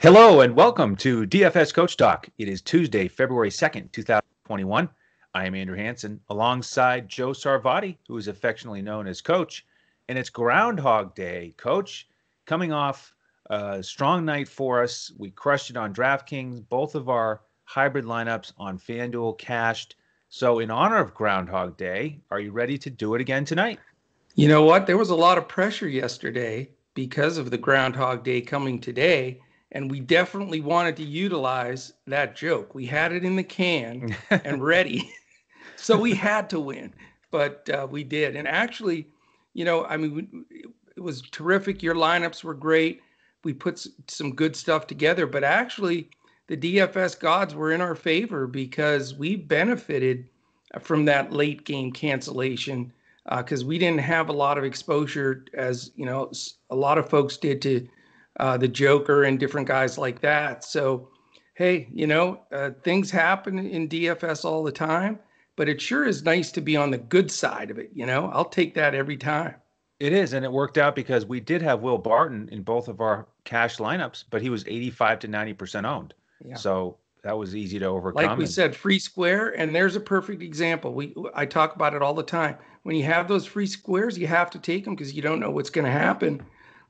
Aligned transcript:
Hello 0.00 0.42
and 0.42 0.54
welcome 0.54 0.94
to 0.94 1.26
DFS 1.26 1.74
Coach 1.74 1.96
Talk. 1.96 2.28
It 2.38 2.48
is 2.48 2.62
Tuesday, 2.62 3.08
February 3.08 3.50
2nd, 3.50 3.90
2021. 3.90 4.88
I 5.34 5.44
am 5.44 5.56
Andrew 5.56 5.76
Hanson 5.76 6.20
alongside 6.28 7.08
Joe 7.08 7.30
Sarvati, 7.30 7.96
who 8.06 8.16
is 8.16 8.28
affectionately 8.28 8.80
known 8.80 9.08
as 9.08 9.20
Coach. 9.20 9.66
And 10.08 10.16
it's 10.16 10.30
Groundhog 10.30 11.16
Day, 11.16 11.52
Coach, 11.56 12.06
coming 12.46 12.72
off 12.72 13.12
a 13.50 13.82
strong 13.82 14.24
night 14.24 14.46
for 14.46 14.84
us. 14.84 15.10
We 15.18 15.32
crushed 15.32 15.70
it 15.70 15.76
on 15.76 15.92
DraftKings, 15.92 16.68
both 16.68 16.94
of 16.94 17.08
our 17.08 17.40
hybrid 17.64 18.04
lineups 18.04 18.52
on 18.56 18.78
FanDuel 18.78 19.36
cashed. 19.36 19.96
So, 20.28 20.60
in 20.60 20.70
honor 20.70 20.98
of 20.98 21.12
Groundhog 21.12 21.76
Day, 21.76 22.20
are 22.30 22.38
you 22.38 22.52
ready 22.52 22.78
to 22.78 22.88
do 22.88 23.16
it 23.16 23.20
again 23.20 23.44
tonight? 23.44 23.80
You 24.36 24.46
know 24.46 24.62
what? 24.62 24.86
There 24.86 24.96
was 24.96 25.10
a 25.10 25.16
lot 25.16 25.38
of 25.38 25.48
pressure 25.48 25.88
yesterday 25.88 26.70
because 26.94 27.36
of 27.36 27.50
the 27.50 27.58
Groundhog 27.58 28.22
Day 28.22 28.40
coming 28.40 28.80
today 28.80 29.40
and 29.72 29.90
we 29.90 30.00
definitely 30.00 30.60
wanted 30.60 30.96
to 30.96 31.04
utilize 31.04 31.92
that 32.06 32.34
joke. 32.34 32.74
We 32.74 32.86
had 32.86 33.12
it 33.12 33.24
in 33.24 33.36
the 33.36 33.44
can 33.44 34.16
and 34.30 34.62
ready, 34.64 35.12
so 35.76 35.98
we 35.98 36.14
had 36.14 36.48
to 36.50 36.60
win, 36.60 36.92
but 37.30 37.68
uh, 37.70 37.86
we 37.90 38.04
did. 38.04 38.36
And 38.36 38.48
actually, 38.48 39.06
you 39.54 39.64
know, 39.64 39.84
I 39.84 39.96
mean, 39.96 40.44
it 40.96 41.00
was 41.00 41.22
terrific. 41.22 41.82
Your 41.82 41.94
lineups 41.94 42.42
were 42.44 42.54
great. 42.54 43.02
We 43.44 43.52
put 43.52 43.86
some 44.08 44.34
good 44.34 44.56
stuff 44.56 44.86
together, 44.86 45.26
but 45.26 45.44
actually, 45.44 46.10
the 46.48 46.56
DFS 46.56 47.18
gods 47.20 47.54
were 47.54 47.72
in 47.72 47.80
our 47.80 47.94
favor 47.94 48.46
because 48.46 49.14
we 49.14 49.36
benefited 49.36 50.28
from 50.80 51.04
that 51.04 51.32
late 51.32 51.64
game 51.64 51.92
cancellation 51.92 52.92
because 53.36 53.62
uh, 53.62 53.66
we 53.66 53.78
didn't 53.78 54.00
have 54.00 54.28
a 54.28 54.32
lot 54.32 54.58
of 54.58 54.64
exposure 54.64 55.44
as 55.54 55.92
you 55.96 56.06
know 56.06 56.30
a 56.70 56.76
lot 56.76 56.98
of 56.98 57.08
folks 57.08 57.36
did 57.36 57.60
to 57.62 57.86
uh, 58.38 58.56
the 58.56 58.68
Joker 58.68 59.24
and 59.24 59.38
different 59.38 59.66
guys 59.66 59.98
like 59.98 60.20
that. 60.20 60.64
So, 60.64 61.08
hey, 61.54 61.88
you 61.92 62.06
know, 62.06 62.40
uh, 62.52 62.70
things 62.82 63.10
happen 63.10 63.58
in 63.58 63.88
DFS 63.88 64.44
all 64.44 64.62
the 64.62 64.72
time, 64.72 65.18
but 65.56 65.68
it 65.68 65.80
sure 65.80 66.06
is 66.06 66.22
nice 66.22 66.52
to 66.52 66.60
be 66.60 66.76
on 66.76 66.90
the 66.90 66.98
good 66.98 67.30
side 67.30 67.70
of 67.70 67.78
it. 67.78 67.90
You 67.94 68.06
know, 68.06 68.30
I'll 68.32 68.44
take 68.44 68.74
that 68.74 68.94
every 68.94 69.16
time. 69.16 69.54
It 70.00 70.12
is, 70.12 70.32
and 70.32 70.44
it 70.44 70.52
worked 70.52 70.78
out 70.78 70.94
because 70.94 71.26
we 71.26 71.40
did 71.40 71.60
have 71.62 71.80
Will 71.80 71.98
Barton 71.98 72.48
in 72.52 72.62
both 72.62 72.86
of 72.86 73.00
our 73.00 73.26
cash 73.44 73.78
lineups, 73.78 74.24
but 74.30 74.40
he 74.40 74.48
was 74.48 74.64
85 74.68 75.18
to 75.20 75.28
90% 75.28 75.84
owned. 75.84 76.14
Yeah. 76.44 76.54
So 76.54 76.98
that 77.24 77.36
was 77.36 77.56
easy 77.56 77.80
to 77.80 77.86
overcome. 77.86 78.24
Like 78.24 78.38
we 78.38 78.46
said, 78.46 78.76
free 78.76 79.00
square, 79.00 79.58
and 79.58 79.74
there's 79.74 79.96
a 79.96 80.00
perfect 80.00 80.40
example. 80.40 80.94
We 80.94 81.14
I 81.34 81.46
talk 81.46 81.74
about 81.74 81.94
it 81.94 82.02
all 82.02 82.14
the 82.14 82.22
time. 82.22 82.56
When 82.84 82.94
you 82.94 83.02
have 83.04 83.26
those 83.26 83.44
free 83.44 83.66
squares, 83.66 84.16
you 84.16 84.28
have 84.28 84.50
to 84.50 84.58
take 84.60 84.84
them 84.84 84.94
because 84.94 85.12
you 85.12 85.20
don't 85.20 85.40
know 85.40 85.50
what's 85.50 85.70
going 85.70 85.84
to 85.84 85.90
happen. 85.90 86.42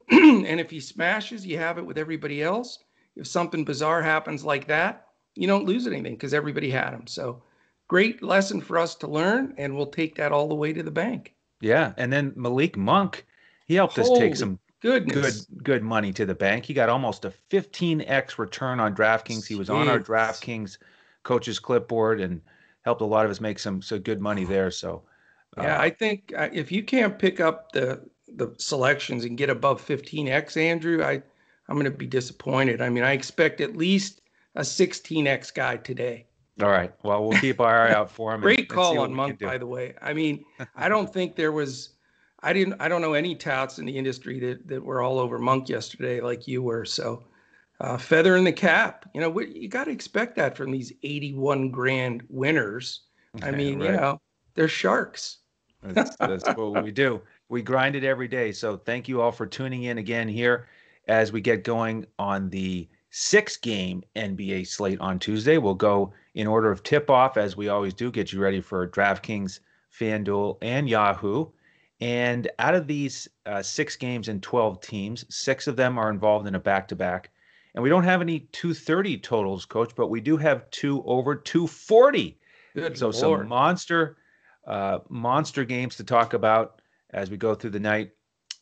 and 0.11 0.61
if 0.61 0.71
he 0.71 0.81
smashes, 0.81 1.47
you 1.47 1.59
have 1.59 1.79
it 1.79 1.87
with 1.87 1.99
everybody 1.99 2.43
else. 2.43 2.79
If 3.17 3.27
something 3.27 3.65
bizarre 3.65 4.03
happens 4.03 4.45
like 4.45 4.67
that, 4.69 5.07
you 5.35 5.47
don't 5.47 5.67
lose 5.67 5.87
anything 5.87 6.15
because 6.15 6.35
everybody 6.35 6.71
had 6.71 6.93
him. 6.93 7.07
So 7.07 7.43
great 7.89 8.23
lesson 8.23 8.61
for 8.61 8.79
us 8.79 8.95
to 8.97 9.09
learn, 9.09 9.55
and 9.59 9.75
we'll 9.75 9.87
take 9.87 10.15
that 10.17 10.33
all 10.33 10.49
the 10.49 10.55
way 10.55 10.73
to 10.73 10.83
the 10.83 10.91
bank. 10.91 11.35
Yeah, 11.61 11.93
and 11.97 12.13
then 12.13 12.33
Malik 12.37 12.77
Monk, 12.77 13.27
he 13.67 13.75
helped 13.75 13.97
Holy 13.97 14.11
us 14.11 14.19
take 14.19 14.37
some 14.37 14.59
goodness. 14.81 15.47
good 15.47 15.65
good 15.65 15.83
money 15.83 16.13
to 16.13 16.25
the 16.25 16.35
bank. 16.35 16.65
He 16.65 16.75
got 16.75 16.89
almost 16.89 17.25
a 17.25 17.33
15x 17.51 18.39
return 18.39 18.81
on 18.81 18.95
DraftKings. 18.95 19.47
He 19.47 19.57
was 19.57 19.71
on 19.71 19.89
our 19.89 19.99
DraftKings 19.99 20.79
coach's 21.25 21.59
clipboard 21.59 22.21
and 22.21 22.41
helped 22.83 23.01
a 23.01 23.07
lot 23.07 23.25
of 23.25 23.31
us 23.31 23.41
make 23.41 23.59
some 23.59 23.83
so 23.83 23.99
good 23.99 24.21
money 24.21 24.45
there. 24.45 24.71
So 24.71 25.03
uh, 25.57 25.63
yeah, 25.63 25.81
I 25.81 25.91
think 25.91 26.33
uh, 26.37 26.49
if 26.53 26.71
you 26.71 26.83
can't 26.83 27.19
pick 27.19 27.41
up 27.41 27.73
the 27.73 28.01
the 28.37 28.55
selections 28.59 29.25
and 29.25 29.39
get 29.39 29.51
above 29.51 29.85
15x, 29.85 30.57
Andrew, 30.57 31.03
I 31.03 31.23
I'm 31.69 31.75
going 31.75 31.85
to 31.85 31.91
be 31.91 32.07
disappointed. 32.07 32.81
I 32.81 32.89
mean, 32.89 33.05
I 33.05 33.13
expect 33.13 33.61
at 33.61 33.77
least 33.77 34.23
a 34.55 34.63
16x 34.63 35.53
guy 35.55 35.77
today. 35.77 36.27
All 36.63 36.71
right. 36.71 36.93
Well, 37.03 37.29
we'll 37.29 37.39
keep 37.39 37.61
our 37.61 37.87
eye 37.87 37.93
out 37.93 38.11
for 38.11 38.35
him. 38.35 38.41
Great 38.41 38.61
and, 38.61 38.69
call 38.69 38.93
and 38.93 39.01
on 39.01 39.15
Monk, 39.15 39.39
by 39.39 39.59
the 39.59 39.67
way. 39.67 39.95
I 40.03 40.13
mean, 40.13 40.45
I 40.77 40.89
don't 40.89 41.13
think 41.13 41.37
there 41.37 41.53
was. 41.53 41.91
I 42.41 42.53
didn't. 42.53 42.81
I 42.81 42.89
don't 42.89 43.03
know 43.03 43.15
any 43.15 43.35
touts 43.35 43.79
in 43.79 43.85
the 43.85 43.97
industry 43.97 44.41
that 44.41 44.67
that 44.67 44.83
were 44.83 45.03
all 45.03 45.19
over 45.19 45.39
Monk 45.39 45.69
yesterday 45.69 46.21
like 46.21 46.49
you 46.49 46.63
were. 46.63 46.85
So, 46.85 47.23
uh, 47.81 47.97
feather 47.97 48.37
in 48.37 48.45
the 48.45 48.53
cap. 48.53 49.09
You 49.15 49.21
know, 49.21 49.41
you 49.41 49.69
got 49.69 49.85
to 49.85 49.91
expect 49.91 50.35
that 50.37 50.57
from 50.57 50.73
these 50.73 50.93
81 51.03 51.71
grand 51.71 52.23
winners. 52.29 53.03
I 53.43 53.53
mean, 53.53 53.79
right. 53.79 53.91
you 53.91 53.97
know, 53.97 54.21
they're 54.55 54.69
sharks. 54.69 55.39
That's, 55.83 56.17
that's 56.17 56.49
what 56.57 56.83
we 56.83 56.91
do 56.91 57.21
we 57.49 57.63
grind 57.63 57.97
it 57.97 58.05
every 58.05 58.29
day. 58.29 58.53
So 58.53 58.77
thank 58.77 59.09
you 59.09 59.21
all 59.21 59.33
for 59.33 59.47
tuning 59.47 59.85
in 59.85 59.99
again 59.99 60.29
here 60.29 60.67
as 61.07 61.33
we 61.33 61.41
get 61.41 61.65
going 61.65 62.07
on 62.19 62.51
the 62.51 62.89
six 63.11 63.57
game 63.57 64.03
NBA 64.17 64.67
slate 64.67 65.01
on 65.01 65.19
Tuesday. 65.19 65.59
We'll 65.59 65.75
go 65.75 66.13
in 66.35 66.47
order 66.47 66.71
of 66.71 66.83
tip 66.83 67.11
off 67.11 67.37
as 67.37 67.57
we 67.57 67.69
always 67.69 67.95
do, 67.95 68.11
get 68.11 68.33
you 68.33 68.41
ready 68.41 68.61
for 68.61 68.87
DraftKings, 68.89 69.61
FanDuel, 69.99 70.59
and 70.63 70.89
Yahoo. 70.89 71.47
And 72.01 72.49
out 72.59 72.75
of 72.75 72.87
these 72.87 73.27
uh, 73.47 73.63
six 73.63 73.97
games 73.97 74.29
and 74.29 74.43
12 74.43 74.81
teams, 74.81 75.25
six 75.35 75.67
of 75.67 75.77
them 75.77 75.99
are 75.99 76.11
involved 76.11 76.47
in 76.47 76.55
a 76.55 76.61
back 76.61 76.87
to 76.89 76.97
back. 76.97 77.31
And 77.75 77.83
we 77.83 77.89
don't 77.89 78.05
have 78.05 78.21
any 78.21 78.41
230 78.53 79.19
totals, 79.19 79.65
coach, 79.65 79.93
but 79.97 80.09
we 80.09 80.21
do 80.21 80.37
have 80.37 80.71
two 80.71 81.03
over 81.05 81.35
240. 81.35 82.39
Good 82.75 82.99
so 82.99 83.07
Lord. 83.07 83.17
some 83.17 83.49
monster, 83.49 84.17
uh, 84.67 84.99
monster 85.09 85.65
games 85.65 85.97
to 85.97 86.05
talk 86.05 86.35
about 86.35 86.78
as 87.11 87.31
we 87.31 87.37
go 87.37 87.55
through 87.55 87.71
the 87.71 87.81
night. 87.81 88.13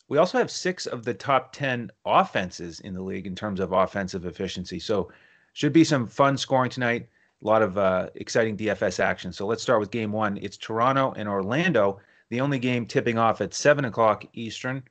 We 0.09 0.19
also 0.19 0.39
have 0.39 0.51
six 0.51 0.87
of 0.87 1.05
the 1.05 1.15
top 1.15 1.53
10 1.53 1.91
offenses 2.05 2.81
in 2.81 2.95
the 2.95 3.03
league 3.03 3.27
in 3.27 3.35
terms 3.35 3.59
of 3.61 3.73
offensive 3.73 4.25
efficiency. 4.25 4.79
So, 4.79 5.11
should 5.53 5.73
be 5.73 5.85
some 5.85 6.07
fun 6.07 6.37
scoring 6.37 6.71
tonight. 6.71 7.09
A 7.43 7.47
lot 7.47 7.63
of 7.63 7.79
uh, 7.79 8.11
exciting 8.15 8.57
DFS 8.57 9.01
action. 9.01 9.33
So, 9.33 9.47
let's 9.47 9.63
start 9.63 9.81
with 9.81 9.91
game 9.91 10.13
one. 10.13 10.39
It's 10.41 10.57
Toronto 10.57 11.13
and 11.17 11.29
Orlando, 11.29 11.99
the 12.31 12.41
only 12.41 12.59
game 12.59 12.87
tipping 12.87 13.19
off 13.19 13.41
at 13.41 13.55
7 13.55 13.85
o'clock 13.85 14.25
Eastern. 14.33 14.83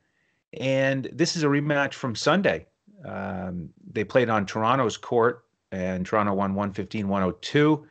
And 0.60 1.10
this 1.14 1.36
is 1.36 1.44
a 1.44 1.48
rematch 1.48 1.94
from 1.94 2.16
Sunday. 2.16 2.66
Um, 3.06 3.70
they 3.92 4.04
played 4.04 4.30
on 4.30 4.46
Toronto's 4.46 4.98
court, 4.98 5.46
and 5.72 6.06
Toronto 6.06 6.34
won 6.34 6.56
115 6.56 7.08
102. 7.08 7.88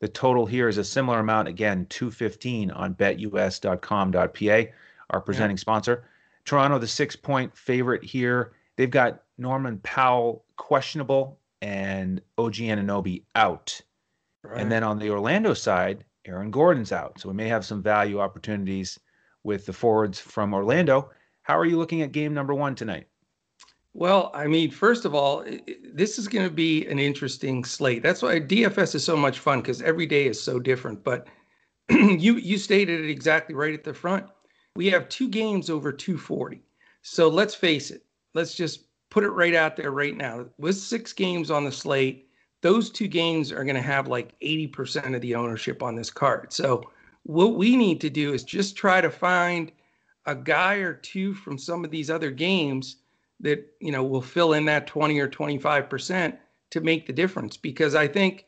The 0.00 0.08
total 0.08 0.46
here 0.46 0.68
is 0.68 0.78
a 0.78 0.84
similar 0.84 1.20
amount, 1.20 1.48
again, 1.48 1.86
215 1.88 2.70
on 2.72 2.94
betus.com.pa 2.94 4.72
our 5.10 5.20
presenting 5.20 5.56
yeah. 5.56 5.62
sponsor. 5.62 6.04
Toronto, 6.44 6.78
the 6.78 6.86
six 6.86 7.16
point 7.16 7.56
favorite 7.56 8.04
here. 8.04 8.52
They've 8.76 8.90
got 8.90 9.22
Norman 9.38 9.78
Powell 9.82 10.44
questionable 10.56 11.38
and 11.62 12.20
OG 12.38 12.54
Anunoby 12.54 13.22
out. 13.34 13.80
Right. 14.42 14.60
And 14.60 14.70
then 14.70 14.84
on 14.84 14.98
the 14.98 15.10
Orlando 15.10 15.54
side, 15.54 16.04
Aaron 16.26 16.50
Gordon's 16.50 16.92
out. 16.92 17.20
So 17.20 17.28
we 17.28 17.34
may 17.34 17.48
have 17.48 17.64
some 17.64 17.82
value 17.82 18.20
opportunities 18.20 18.98
with 19.42 19.66
the 19.66 19.72
forwards 19.72 20.18
from 20.18 20.52
Orlando. 20.52 21.10
How 21.42 21.58
are 21.58 21.66
you 21.66 21.78
looking 21.78 22.02
at 22.02 22.12
game 22.12 22.34
number 22.34 22.54
one 22.54 22.74
tonight? 22.74 23.06
Well, 23.92 24.32
I 24.34 24.46
mean, 24.46 24.70
first 24.70 25.04
of 25.04 25.14
all, 25.14 25.44
this 25.92 26.18
is 26.18 26.26
going 26.26 26.44
to 26.44 26.52
be 26.52 26.86
an 26.86 26.98
interesting 26.98 27.64
slate. 27.64 28.02
That's 28.02 28.22
why 28.22 28.40
DFS 28.40 28.96
is 28.96 29.04
so 29.04 29.16
much 29.16 29.38
fun 29.38 29.60
because 29.60 29.80
every 29.82 30.06
day 30.06 30.26
is 30.26 30.42
so 30.42 30.58
different. 30.58 31.04
But 31.04 31.28
you 31.88 32.34
you 32.34 32.58
stated 32.58 33.04
it 33.04 33.10
exactly 33.10 33.54
right 33.54 33.72
at 33.72 33.84
the 33.84 33.94
front 33.94 34.26
we 34.76 34.90
have 34.90 35.08
two 35.08 35.28
games 35.28 35.70
over 35.70 35.92
240. 35.92 36.60
So 37.02 37.28
let's 37.28 37.54
face 37.54 37.90
it. 37.90 38.04
Let's 38.34 38.54
just 38.54 38.84
put 39.10 39.24
it 39.24 39.30
right 39.30 39.54
out 39.54 39.76
there 39.76 39.92
right 39.92 40.16
now. 40.16 40.46
With 40.58 40.76
six 40.76 41.12
games 41.12 41.50
on 41.50 41.64
the 41.64 41.72
slate, 41.72 42.28
those 42.60 42.90
two 42.90 43.06
games 43.06 43.52
are 43.52 43.64
going 43.64 43.76
to 43.76 43.82
have 43.82 44.08
like 44.08 44.38
80% 44.40 45.14
of 45.14 45.20
the 45.20 45.34
ownership 45.34 45.82
on 45.82 45.94
this 45.94 46.10
card. 46.10 46.52
So 46.52 46.90
what 47.22 47.56
we 47.56 47.76
need 47.76 48.00
to 48.00 48.10
do 48.10 48.32
is 48.32 48.42
just 48.42 48.76
try 48.76 49.00
to 49.00 49.10
find 49.10 49.70
a 50.26 50.34
guy 50.34 50.76
or 50.76 50.94
two 50.94 51.34
from 51.34 51.58
some 51.58 51.84
of 51.84 51.90
these 51.90 52.10
other 52.10 52.30
games 52.30 52.96
that, 53.40 53.64
you 53.80 53.92
know, 53.92 54.02
will 54.02 54.22
fill 54.22 54.54
in 54.54 54.64
that 54.64 54.86
20 54.86 55.18
or 55.20 55.28
25% 55.28 56.36
to 56.70 56.80
make 56.80 57.06
the 57.06 57.12
difference 57.12 57.56
because 57.56 57.94
I 57.94 58.08
think 58.08 58.46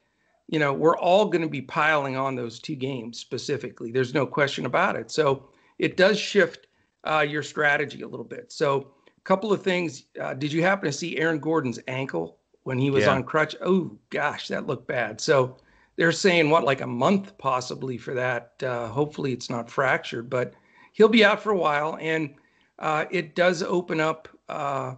you 0.48 0.60
know, 0.60 0.72
we're 0.72 0.96
all 0.96 1.26
going 1.26 1.42
to 1.42 1.48
be 1.48 1.62
piling 1.62 2.16
on 2.16 2.36
those 2.36 2.60
two 2.60 2.76
games 2.76 3.18
specifically. 3.18 3.90
There's 3.90 4.14
no 4.14 4.26
question 4.26 4.64
about 4.64 4.96
it. 4.96 5.10
So 5.10 5.48
it 5.78 5.96
does 5.96 6.18
shift 6.18 6.66
uh, 7.04 7.24
your 7.28 7.42
strategy 7.42 8.02
a 8.02 8.08
little 8.08 8.24
bit. 8.24 8.52
So, 8.52 8.92
a 9.16 9.20
couple 9.22 9.52
of 9.52 9.62
things. 9.62 10.04
Uh, 10.20 10.34
did 10.34 10.52
you 10.52 10.62
happen 10.62 10.86
to 10.86 10.92
see 10.92 11.16
Aaron 11.18 11.38
Gordon's 11.38 11.78
ankle 11.88 12.38
when 12.64 12.78
he 12.78 12.90
was 12.90 13.04
yeah. 13.04 13.12
on 13.12 13.24
crutch? 13.24 13.54
Oh 13.60 13.96
gosh, 14.10 14.48
that 14.48 14.66
looked 14.66 14.86
bad. 14.86 15.20
So 15.20 15.56
they're 15.96 16.12
saying 16.12 16.50
what, 16.50 16.64
like 16.64 16.80
a 16.80 16.86
month 16.86 17.36
possibly 17.38 17.98
for 17.98 18.14
that. 18.14 18.54
Uh, 18.62 18.88
hopefully, 18.88 19.32
it's 19.32 19.50
not 19.50 19.70
fractured, 19.70 20.30
but 20.30 20.54
he'll 20.92 21.08
be 21.08 21.24
out 21.24 21.42
for 21.42 21.50
a 21.50 21.56
while, 21.56 21.98
and 22.00 22.34
uh, 22.78 23.06
it 23.10 23.34
does 23.34 23.62
open 23.62 24.00
up 24.00 24.28
uh, 24.48 24.94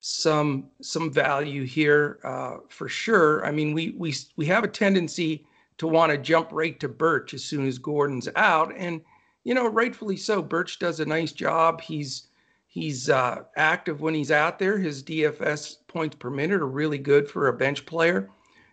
some 0.00 0.70
some 0.80 1.12
value 1.12 1.64
here 1.64 2.20
uh, 2.22 2.58
for 2.68 2.88
sure. 2.88 3.44
I 3.44 3.50
mean, 3.50 3.72
we 3.72 3.94
we 3.98 4.14
we 4.36 4.46
have 4.46 4.64
a 4.64 4.68
tendency 4.68 5.46
to 5.78 5.88
want 5.88 6.12
to 6.12 6.18
jump 6.18 6.48
right 6.52 6.78
to 6.80 6.88
Birch 6.88 7.34
as 7.34 7.44
soon 7.44 7.66
as 7.66 7.78
Gordon's 7.78 8.28
out, 8.36 8.72
and 8.76 9.00
you 9.46 9.54
know, 9.54 9.68
rightfully 9.68 10.16
so. 10.16 10.42
Birch 10.42 10.80
does 10.80 10.98
a 10.98 11.06
nice 11.06 11.32
job. 11.32 11.80
He's 11.80 12.26
He's 12.76 13.08
uh, 13.08 13.44
active 13.56 14.02
when 14.02 14.12
he's 14.12 14.30
out 14.30 14.58
there. 14.58 14.76
His 14.76 15.02
DFS 15.02 15.76
points 15.88 16.14
per 16.14 16.28
minute 16.28 16.60
are 16.60 16.66
really 16.66 16.98
good 16.98 17.26
for 17.26 17.48
a 17.48 17.52
bench 17.54 17.86
player. 17.86 18.28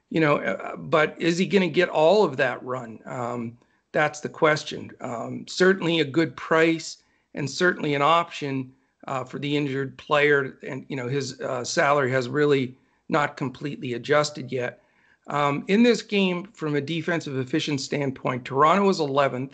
You 0.09 0.19
know, 0.19 0.39
uh, 0.39 0.75
but 0.75 1.15
is 1.21 1.37
he 1.37 1.45
going 1.45 1.61
to 1.61 1.73
get 1.73 1.87
all 1.87 2.25
of 2.25 2.35
that 2.35 2.61
run? 2.65 2.99
Um, 3.05 3.57
that's 3.93 4.19
the 4.19 4.27
question. 4.27 4.91
Um, 4.99 5.45
certainly 5.47 6.01
a 6.01 6.05
good 6.05 6.35
price 6.35 6.97
and 7.33 7.49
certainly 7.49 7.95
an 7.95 8.01
option 8.01 8.73
uh, 9.07 9.23
for 9.23 9.39
the 9.39 9.55
injured 9.55 9.97
player. 9.97 10.57
And, 10.67 10.85
you 10.89 10.97
know, 10.97 11.07
his 11.07 11.39
uh, 11.39 11.63
salary 11.63 12.11
has 12.11 12.27
really 12.27 12.75
not 13.07 13.37
completely 13.37 13.93
adjusted 13.93 14.51
yet. 14.51 14.83
Um, 15.27 15.63
in 15.69 15.81
this 15.81 16.01
game, 16.01 16.49
from 16.51 16.75
a 16.75 16.81
defensive 16.81 17.37
efficiency 17.37 17.85
standpoint, 17.85 18.43
Toronto 18.43 18.89
is 18.89 18.99
11th 18.99 19.53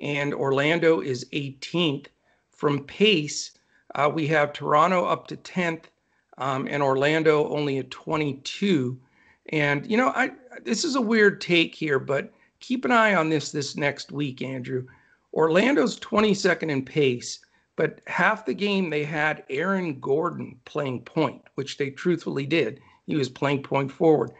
and 0.00 0.34
Orlando 0.34 1.00
is 1.00 1.26
18th. 1.32 2.06
From 2.50 2.84
pace, 2.84 3.50
uh, 3.94 4.10
we 4.12 4.26
have 4.28 4.52
Toronto 4.52 5.04
up 5.04 5.26
to 5.28 5.36
10th 5.36 5.84
um, 6.38 6.66
and 6.70 6.82
Orlando 6.82 7.48
only 7.48 7.78
at 7.78 7.90
22. 7.90 8.98
And, 9.50 9.88
you 9.90 9.96
know, 9.96 10.08
I 10.08 10.32
this 10.64 10.84
is 10.84 10.96
a 10.96 11.00
weird 11.00 11.40
take 11.40 11.74
here, 11.74 11.98
but 11.98 12.32
keep 12.60 12.84
an 12.84 12.90
eye 12.90 13.14
on 13.14 13.28
this 13.28 13.52
this 13.52 13.76
next 13.76 14.10
week, 14.10 14.42
Andrew. 14.42 14.86
Orlando's 15.32 16.00
22nd 16.00 16.70
in 16.70 16.82
pace, 16.82 17.40
but 17.76 18.00
half 18.06 18.46
the 18.46 18.54
game 18.54 18.88
they 18.88 19.04
had 19.04 19.44
Aaron 19.50 20.00
Gordon 20.00 20.58
playing 20.64 21.02
point, 21.02 21.42
which 21.56 21.76
they 21.76 21.90
truthfully 21.90 22.46
did. 22.46 22.80
He 23.06 23.16
was 23.16 23.28
playing 23.28 23.62
point 23.62 23.92
forward. 23.92 24.30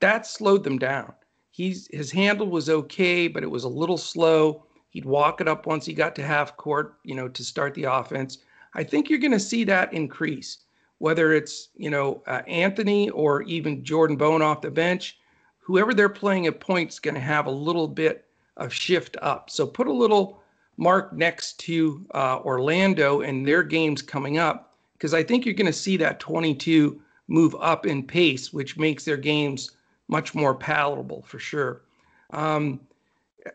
That 0.00 0.26
slowed 0.26 0.64
them 0.64 0.78
down. 0.78 1.14
He's 1.50 1.88
his 1.92 2.10
handle 2.10 2.48
was 2.48 2.68
okay, 2.68 3.28
but 3.28 3.42
it 3.42 3.50
was 3.50 3.64
a 3.64 3.68
little 3.68 3.98
slow. 3.98 4.64
He'd 4.90 5.04
walk 5.04 5.40
it 5.40 5.48
up 5.48 5.66
once 5.66 5.86
he 5.86 5.92
got 5.92 6.14
to 6.16 6.22
half 6.22 6.56
court, 6.56 6.98
you 7.04 7.14
know, 7.14 7.28
to 7.28 7.44
start 7.44 7.74
the 7.74 7.84
offense. 7.84 8.38
I 8.74 8.84
think 8.84 9.08
you're 9.08 9.18
going 9.18 9.32
to 9.32 9.40
see 9.40 9.64
that 9.64 9.92
increase, 9.92 10.58
whether 10.98 11.32
it's 11.32 11.70
you 11.76 11.90
know 11.90 12.22
uh, 12.26 12.42
Anthony 12.46 13.10
or 13.10 13.42
even 13.42 13.84
Jordan 13.84 14.16
Bone 14.16 14.42
off 14.42 14.60
the 14.60 14.70
bench 14.70 15.16
whoever 15.70 15.94
they're 15.94 16.08
playing 16.08 16.48
at 16.48 16.58
point's 16.58 16.98
going 16.98 17.14
to 17.14 17.20
have 17.20 17.46
a 17.46 17.50
little 17.50 17.86
bit 17.86 18.26
of 18.56 18.74
shift 18.74 19.16
up. 19.22 19.48
So 19.50 19.64
put 19.64 19.86
a 19.86 19.92
little 19.92 20.42
mark 20.76 21.12
next 21.12 21.60
to 21.60 22.04
uh, 22.12 22.40
Orlando 22.40 23.20
and 23.20 23.46
their 23.46 23.62
games 23.62 24.02
coming 24.02 24.36
up, 24.36 24.74
because 24.94 25.14
I 25.14 25.22
think 25.22 25.44
you're 25.44 25.54
going 25.54 25.66
to 25.66 25.72
see 25.72 25.96
that 25.98 26.18
22 26.18 27.00
move 27.28 27.54
up 27.60 27.86
in 27.86 28.04
pace, 28.04 28.52
which 28.52 28.78
makes 28.78 29.04
their 29.04 29.16
games 29.16 29.70
much 30.08 30.34
more 30.34 30.56
palatable 30.56 31.22
for 31.22 31.38
sure. 31.38 31.82
Um, 32.30 32.80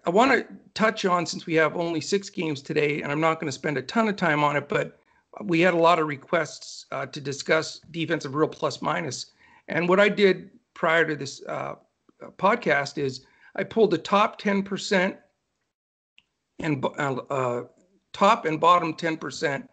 I 0.06 0.10
want 0.10 0.32
to 0.32 0.48
touch 0.74 1.06
on 1.06 1.26
since 1.26 1.46
we 1.46 1.54
have 1.56 1.76
only 1.76 2.02
six 2.02 2.30
games 2.30 2.62
today, 2.62 3.02
and 3.02 3.12
I'm 3.12 3.20
not 3.20 3.40
going 3.40 3.48
to 3.48 3.52
spend 3.52 3.78
a 3.78 3.82
ton 3.82 4.08
of 4.08 4.16
time 4.16 4.44
on 4.44 4.56
it, 4.56 4.68
but 4.68 5.00
we 5.44 5.60
had 5.62 5.74
a 5.74 5.78
lot 5.78 6.00
of 6.00 6.08
requests 6.08 6.86
uh, 6.92 7.06
to 7.08 7.22
discuss 7.22 7.80
defensive 7.92 8.36
real 8.36 8.48
plus 8.48 8.82
minus. 8.82 9.28
And 9.68 9.88
what 9.90 10.00
I 10.00 10.10
did 10.10 10.50
prior 10.74 11.06
to 11.06 11.16
this 11.16 11.44
uh, 11.48 11.76
podcast 12.38 12.98
is 12.98 13.26
I 13.56 13.64
pulled 13.64 13.92
the 13.92 13.98
top 13.98 14.40
10% 14.40 15.18
and 16.60 16.86
uh, 16.86 17.16
uh, 17.30 17.64
top 18.14 18.46
and 18.46 18.60
bottom 18.60 18.94
10% 18.94 19.68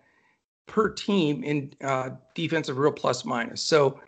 per 0.67 0.91
team 0.91 1.45
in 1.45 1.73
uh, 1.83 2.11
defensive 2.35 2.79
real 2.79 2.93
plus 2.93 3.25
minus. 3.25 3.63
So 3.63 4.01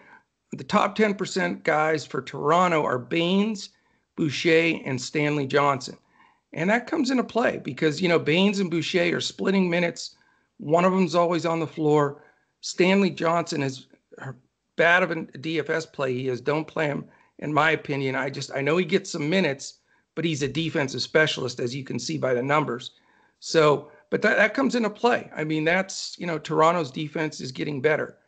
the 0.53 0.65
top 0.65 0.97
10% 0.97 1.63
guys 1.63 2.07
for 2.07 2.23
Toronto 2.23 2.85
are 2.85 2.99
Baynes, 2.99 3.71
Boucher, 4.17 4.81
and 4.85 5.01
Stanley 5.01 5.47
Johnson. 5.47 5.97
And 6.53 6.71
that 6.71 6.87
comes 6.87 7.11
into 7.11 7.25
play 7.25 7.59
because, 7.59 8.01
you 8.01 8.09
know, 8.09 8.19
Baynes 8.19 8.61
and 8.61 8.71
Boucher 8.71 9.17
are 9.17 9.21
splitting 9.21 9.69
minutes. 9.69 10.17
One 10.59 10.85
of 10.85 10.93
them's 10.93 11.15
always 11.15 11.45
on 11.45 11.59
the 11.61 11.67
floor. 11.67 12.23
Stanley 12.61 13.11
Johnson 13.11 13.63
is 13.63 13.87
bad 14.77 15.03
of 15.03 15.11
a 15.11 15.17
DFS 15.17 15.93
play 15.93 16.15
he 16.15 16.29
is. 16.29 16.41
Don't 16.41 16.67
play 16.67 16.87
him 16.87 17.07
in 17.39 17.53
my 17.53 17.73
opinion. 17.73 18.15
I 18.15 18.31
just 18.31 18.51
I 18.55 18.61
know 18.61 18.77
he 18.77 18.85
gets 18.85 19.11
some 19.11 19.29
minutes, 19.29 19.81
but 20.15 20.25
he's 20.25 20.43
a 20.43 20.49
defensive 20.49 21.03
specialist, 21.03 21.61
as 21.61 21.75
you 21.75 21.85
can 21.85 21.99
see 21.99 22.19
by 22.19 22.35
the 22.35 22.43
numbers. 22.43 22.93
So, 23.41 23.91
but 24.11 24.23
that, 24.23 24.37
that 24.37 24.55
comes 24.55 24.75
into 24.75 24.91
play. 24.91 25.31
I 25.35 25.45
mean, 25.45 25.65
that's 25.65 26.17
you 26.19 26.27
know 26.27 26.39
Toronto's 26.39 26.91
defense 26.91 27.41
is 27.41 27.53
getting 27.53 27.81
better. 27.81 28.19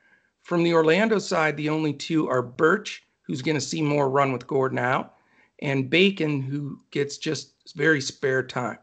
From 0.42 0.62
the 0.62 0.74
Orlando 0.74 1.18
side, 1.18 1.56
the 1.56 1.68
only 1.68 1.92
two 1.92 2.28
are 2.28 2.42
Birch, 2.42 3.02
who's 3.22 3.42
going 3.42 3.56
to 3.56 3.60
see 3.60 3.82
more 3.82 4.08
run 4.08 4.32
with 4.32 4.46
Gordon 4.46 4.78
out, 4.78 5.15
and 5.60 5.90
Bacon, 5.90 6.42
who 6.42 6.80
gets 6.90 7.18
just 7.18 7.52
very 7.74 8.00
spare 8.00 8.42
time. 8.42 8.78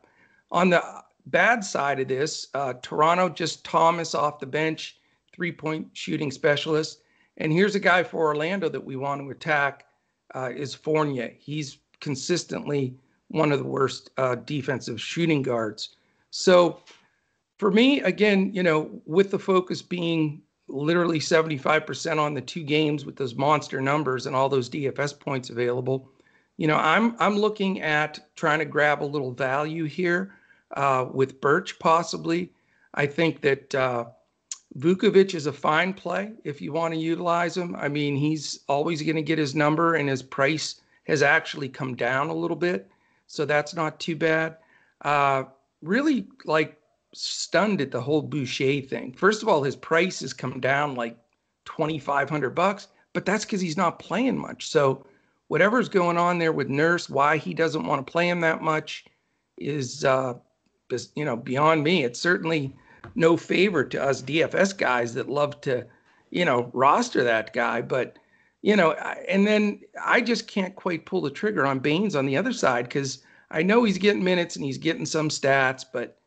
On 0.52 0.70
the 0.70 0.84
bad 1.28 1.64
side 1.64 2.00
of 2.00 2.08
this, 2.08 2.48
uh, 2.54 2.74
Toronto 2.82 3.30
just 3.30 3.64
Thomas 3.64 4.14
off 4.16 4.40
the 4.40 4.46
bench, 4.46 4.98
three 5.34 5.52
point 5.52 5.88
shooting 5.94 6.32
specialist. 6.32 7.02
And 7.38 7.52
here's 7.52 7.76
a 7.76 7.80
guy 7.80 8.04
for 8.04 8.28
Orlando 8.28 8.70
that 8.70 8.84
we 8.84 8.96
want 8.96 9.22
to 9.22 9.30
attack 9.30 9.86
uh, 10.36 10.52
is 10.56 10.74
Fournier. 10.74 11.34
He's 11.38 11.78
consistently 12.00 12.96
one 13.30 13.52
of 13.52 13.60
the 13.60 13.66
worst 13.66 14.12
uh, 14.18 14.36
defensive 14.36 15.02
shooting 15.02 15.42
guards. 15.42 15.96
So 16.30 16.80
for 17.58 17.72
me, 17.72 18.02
again, 18.02 18.54
you 18.54 18.62
know, 18.62 19.02
with 19.06 19.32
the 19.32 19.40
focus 19.40 19.82
being 19.82 20.42
literally 20.68 21.20
75% 21.20 22.20
on 22.20 22.34
the 22.34 22.42
two 22.42 22.64
games 22.64 23.06
with 23.06 23.16
those 23.16 23.36
monster 23.36 23.82
numbers 23.82 24.26
and 24.26 24.36
all 24.36 24.50
those 24.50 24.70
DFS 24.70 25.20
points 25.20 25.50
available, 25.50 26.10
you 26.64 26.68
know, 26.68 26.78
I'm 26.78 27.18
I'm 27.20 27.36
looking 27.36 27.82
at 27.82 28.22
trying 28.38 28.60
to 28.60 28.66
grab 28.66 29.04
a 29.04 29.12
little 29.14 29.34
value 29.34 29.84
here 29.84 30.34
uh, 30.78 31.08
with 31.12 31.42
Birch 31.42 31.78
possibly. 31.78 32.54
I 32.94 33.06
think 33.06 33.42
that 33.42 33.76
uh, 33.76 34.06
Vucevic 34.80 35.36
is 35.36 35.46
a 35.46 35.52
fine 35.52 35.94
play 35.94 36.32
if 36.46 36.62
you 36.62 36.72
want 36.72 36.94
to 36.94 37.00
utilize 37.02 37.58
him. 37.58 37.76
I 37.76 37.90
mean, 37.90 38.16
he's 38.16 38.62
always 38.70 39.02
going 39.02 39.18
to 39.18 39.22
get 39.22 39.38
his 39.38 39.56
number, 39.56 39.96
and 39.96 40.08
his 40.08 40.24
price 40.24 40.80
has 41.04 41.22
actually 41.22 41.68
come 41.68 41.96
down 41.98 42.30
a 42.30 42.34
little 42.34 42.56
bit, 42.56 42.90
so 43.28 43.44
that's 43.44 43.76
not 43.76 44.00
too 44.00 44.16
bad. 44.16 44.56
Uh, 45.02 45.44
really, 45.82 46.30
like 46.46 46.80
stunned 47.14 47.82
at 47.82 47.92
the 47.92 48.00
whole 48.00 48.22
Boucher 48.22 48.80
thing. 48.80 49.12
First 49.12 49.42
of 49.42 49.50
all, 49.50 49.64
his 49.64 49.76
price 49.76 50.22
has 50.22 50.32
come 50.32 50.62
down 50.62 50.96
like 50.96 51.18
twenty 51.66 52.00
five 52.00 52.30
hundred 52.30 52.52
bucks, 52.52 52.88
but 53.12 53.26
that's 53.26 53.44
because 53.44 53.60
he's 53.60 53.76
not 53.76 54.00
playing 54.00 54.38
much. 54.38 54.70
So 54.70 55.06
whatever's 55.48 55.90
going 55.90 56.18
on 56.18 56.40
there 56.40 56.52
with 56.52 56.70
Nurse, 56.70 57.10
why 57.10 57.38
he 57.38 57.54
doesn't 57.54 57.86
want 57.86 58.06
to 58.06 58.12
play 58.12 58.30
him 58.30 58.42
that 58.42 58.62
much, 58.62 59.06
is 59.58 60.04
uh, 60.04 60.34
you 61.16 61.26
know 61.26 61.36
beyond 61.36 61.84
me. 61.84 62.04
It's 62.04 62.20
certainly 62.20 62.76
no 63.16 63.38
favor 63.38 63.84
to 63.84 64.02
us 64.02 64.22
DFS 64.22 64.78
guys 64.78 65.14
that 65.14 65.30
love 65.30 65.60
to, 65.62 65.86
you 66.30 66.46
know, 66.46 66.70
roster 66.74 67.24
that 67.24 67.54
guy. 67.54 67.82
But, 67.82 68.18
you 68.62 68.76
know, 68.76 68.94
and 68.94 69.46
then 69.46 69.82
I 70.04 70.22
just 70.22 70.48
can't 70.48 70.76
quite 70.76 71.06
pull 71.06 71.22
the 71.22 71.32
trigger 71.32 71.66
on 71.66 71.80
Baynes 71.80 72.16
on 72.16 72.26
the 72.26 72.38
other 72.38 72.54
side 72.54 72.86
because 72.86 73.20
I 73.52 73.62
know 73.62 73.84
he's 73.84 73.98
getting 73.98 74.24
minutes 74.24 74.56
and 74.56 74.66
he's 74.66 74.78
getting 74.78 75.06
some 75.06 75.30
stats, 75.30 75.84
but 75.92 76.20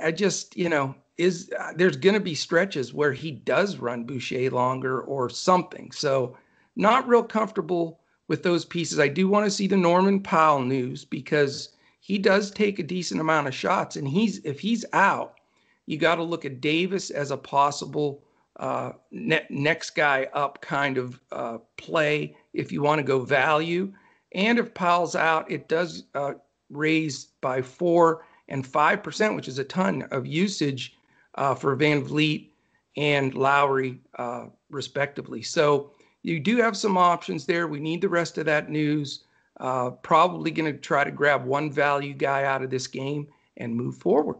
I 0.00 0.12
just, 0.12 0.56
you 0.56 0.68
know, 0.68 0.94
is 1.18 1.50
uh, 1.58 1.72
there's 1.74 1.96
going 1.96 2.14
to 2.14 2.20
be 2.20 2.34
stretches 2.34 2.94
where 2.94 3.12
he 3.12 3.32
does 3.32 3.76
run 3.76 4.04
Boucher 4.04 4.50
longer 4.50 5.00
or 5.00 5.28
something. 5.28 5.90
So, 5.90 6.36
not 6.76 7.08
real 7.08 7.24
comfortable 7.24 7.97
with 8.28 8.42
those 8.42 8.64
pieces. 8.64 8.98
I 8.98 9.08
do 9.08 9.26
want 9.26 9.46
to 9.46 9.50
see 9.50 9.66
the 9.66 9.76
Norman 9.76 10.20
Powell 10.20 10.60
news 10.60 11.04
because 11.04 11.70
he 12.00 12.18
does 12.18 12.50
take 12.50 12.78
a 12.78 12.82
decent 12.84 13.20
amount 13.20 13.48
of 13.48 13.54
shots, 13.54 13.96
and 13.96 14.06
he's 14.06 14.38
if 14.44 14.60
he's 14.60 14.84
out, 14.92 15.40
you 15.86 15.98
got 15.98 16.16
to 16.16 16.22
look 16.22 16.44
at 16.44 16.60
Davis 16.60 17.10
as 17.10 17.30
a 17.30 17.36
possible 17.36 18.22
uh, 18.60 18.92
ne- 19.10 19.46
next 19.50 19.90
guy 19.90 20.28
up 20.32 20.60
kind 20.60 20.98
of 20.98 21.20
uh, 21.32 21.58
play 21.76 22.36
if 22.52 22.70
you 22.70 22.82
want 22.82 22.98
to 22.98 23.02
go 23.02 23.20
value. 23.20 23.92
And 24.32 24.58
if 24.58 24.74
Powell's 24.74 25.16
out, 25.16 25.50
it 25.50 25.68
does 25.68 26.04
uh, 26.14 26.34
raise 26.70 27.26
by 27.40 27.62
four 27.62 28.26
and 28.48 28.66
five 28.66 29.02
percent, 29.02 29.34
which 29.34 29.48
is 29.48 29.58
a 29.58 29.64
ton 29.64 30.02
of 30.10 30.26
usage 30.26 30.96
uh, 31.36 31.54
for 31.54 31.76
VanVleet 31.76 32.50
and 32.96 33.34
Lowry, 33.34 34.00
uh, 34.18 34.46
respectively. 34.70 35.40
So 35.40 35.92
you 36.22 36.40
do 36.40 36.56
have 36.58 36.76
some 36.76 36.96
options 36.96 37.46
there. 37.46 37.68
We 37.68 37.80
need 37.80 38.00
the 38.00 38.08
rest 38.08 38.38
of 38.38 38.46
that 38.46 38.70
news. 38.70 39.24
Uh, 39.60 39.90
probably 39.90 40.50
going 40.50 40.72
to 40.72 40.78
try 40.78 41.02
to 41.02 41.10
grab 41.10 41.44
one 41.44 41.70
value 41.70 42.14
guy 42.14 42.44
out 42.44 42.62
of 42.62 42.70
this 42.70 42.86
game 42.86 43.26
and 43.56 43.74
move 43.74 43.96
forward. 43.96 44.36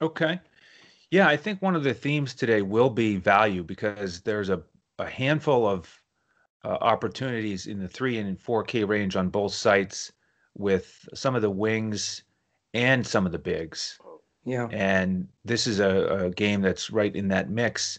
Okay. 0.00 0.40
Yeah, 1.10 1.28
I 1.28 1.36
think 1.36 1.60
one 1.60 1.76
of 1.76 1.84
the 1.84 1.92
themes 1.92 2.34
today 2.34 2.62
will 2.62 2.88
be 2.88 3.16
value 3.16 3.62
because 3.62 4.20
there's 4.20 4.48
a, 4.48 4.62
a 4.98 5.06
handful 5.06 5.66
of 5.66 6.00
uh, 6.64 6.78
opportunities 6.80 7.66
in 7.66 7.78
the 7.80 7.88
3 7.88 8.18
and 8.18 8.38
4K 8.38 8.86
range 8.86 9.16
on 9.16 9.28
both 9.28 9.52
sites 9.52 10.12
with 10.56 11.06
some 11.14 11.34
of 11.34 11.42
the 11.42 11.50
wings 11.50 12.22
and 12.74 13.06
some 13.06 13.26
of 13.26 13.32
the 13.32 13.38
bigs. 13.38 13.98
Yeah. 14.44 14.68
And 14.70 15.28
this 15.44 15.66
is 15.66 15.80
a, 15.80 16.26
a 16.26 16.30
game 16.30 16.62
that's 16.62 16.90
right 16.90 17.14
in 17.14 17.28
that 17.28 17.50
mix. 17.50 17.98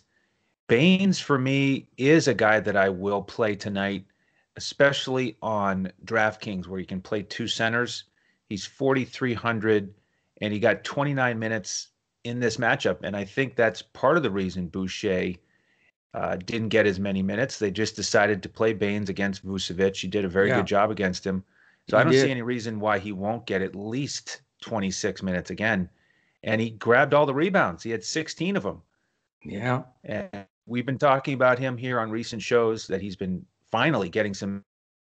Baynes, 0.72 1.20
for 1.20 1.38
me, 1.38 1.90
is 1.98 2.30
a 2.30 2.34
guy 2.34 2.62
that 2.62 2.78
I 2.78 2.88
will 2.88 3.22
play 3.22 3.58
tonight, 3.58 4.06
especially 4.56 5.36
on 5.42 5.92
DraftKings, 6.06 6.66
where 6.66 6.80
you 6.80 6.86
can 6.86 7.02
play 7.02 7.24
two 7.24 7.46
centers. 7.46 8.06
He's 8.48 8.66
4,300 8.66 9.94
and 10.40 10.54
he 10.54 10.60
got 10.60 10.86
29 10.86 11.38
minutes 11.38 11.90
in 12.24 12.40
this 12.40 12.56
matchup, 12.56 13.00
and 13.04 13.18
I 13.18 13.26
think 13.26 13.58
that's 13.58 13.82
part 13.82 14.16
of 14.16 14.24
the 14.24 14.32
reason 14.32 14.68
Boucher 14.68 15.34
uh, 16.14 16.38
didn't 16.38 16.70
get 16.70 16.88
as 16.88 17.02
many 17.02 17.22
minutes. 17.22 17.60
They 17.60 17.70
just 17.70 17.98
decided 17.98 18.42
to 18.42 18.48
play 18.48 18.72
Baynes 18.72 19.10
against 19.10 19.46
Vucevic. 19.46 19.98
He 19.98 20.08
did 20.08 20.24
a 20.24 20.30
very 20.30 20.48
yeah. 20.48 20.56
good 20.56 20.68
job 20.68 20.90
against 20.90 21.28
him. 21.28 21.44
So 21.90 21.98
he 21.98 22.00
I 22.00 22.04
don't 22.06 22.14
did. 22.14 22.22
see 22.22 22.32
any 22.32 22.44
reason 22.44 22.80
why 22.80 22.98
he 22.98 23.12
won't 23.12 23.46
get 23.46 23.62
at 23.62 23.76
least 23.76 24.40
26 24.62 25.22
minutes 25.22 25.50
again. 25.50 25.90
And 26.44 26.62
he 26.62 26.70
grabbed 26.70 27.14
all 27.14 27.26
the 27.26 27.34
rebounds. 27.34 27.84
He 27.84 27.92
had 27.92 28.06
16 28.06 28.56
of 28.56 28.64
them. 28.64 28.82
Yeah. 29.44 29.84
And 30.06 30.46
we've 30.66 30.86
been 30.86 30.98
talking 30.98 31.34
about 31.34 31.60
him 31.60 31.78
here 31.78 32.00
on 32.00 32.10
recent 32.10 32.42
shows 32.42 32.88
that 32.88 33.02
he's 33.02 33.16
been 33.16 33.46
finally 33.72 34.10
getting 34.10 34.34
some 34.34 34.64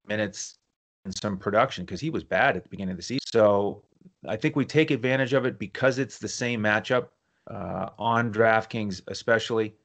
minutes 0.08 0.58
and 1.06 1.16
some 1.16 1.38
production 1.38 1.86
because 1.86 2.00
he 2.00 2.10
was 2.10 2.24
bad 2.24 2.56
at 2.56 2.64
the 2.64 2.70
beginning 2.70 2.92
of 2.92 2.98
the 2.98 3.04
season. 3.04 3.26
So 3.26 3.84
I 4.28 4.36
think 4.36 4.56
we 4.56 4.66
take 4.66 4.92
advantage 4.92 5.34
of 5.34 5.46
it 5.46 5.58
because 5.60 6.00
it's 6.00 6.18
the 6.18 6.28
same 6.28 6.62
matchup 6.62 7.08
uh, 7.50 7.90
on 7.98 8.32
DraftKings, 8.32 9.02
especially. 9.08 9.76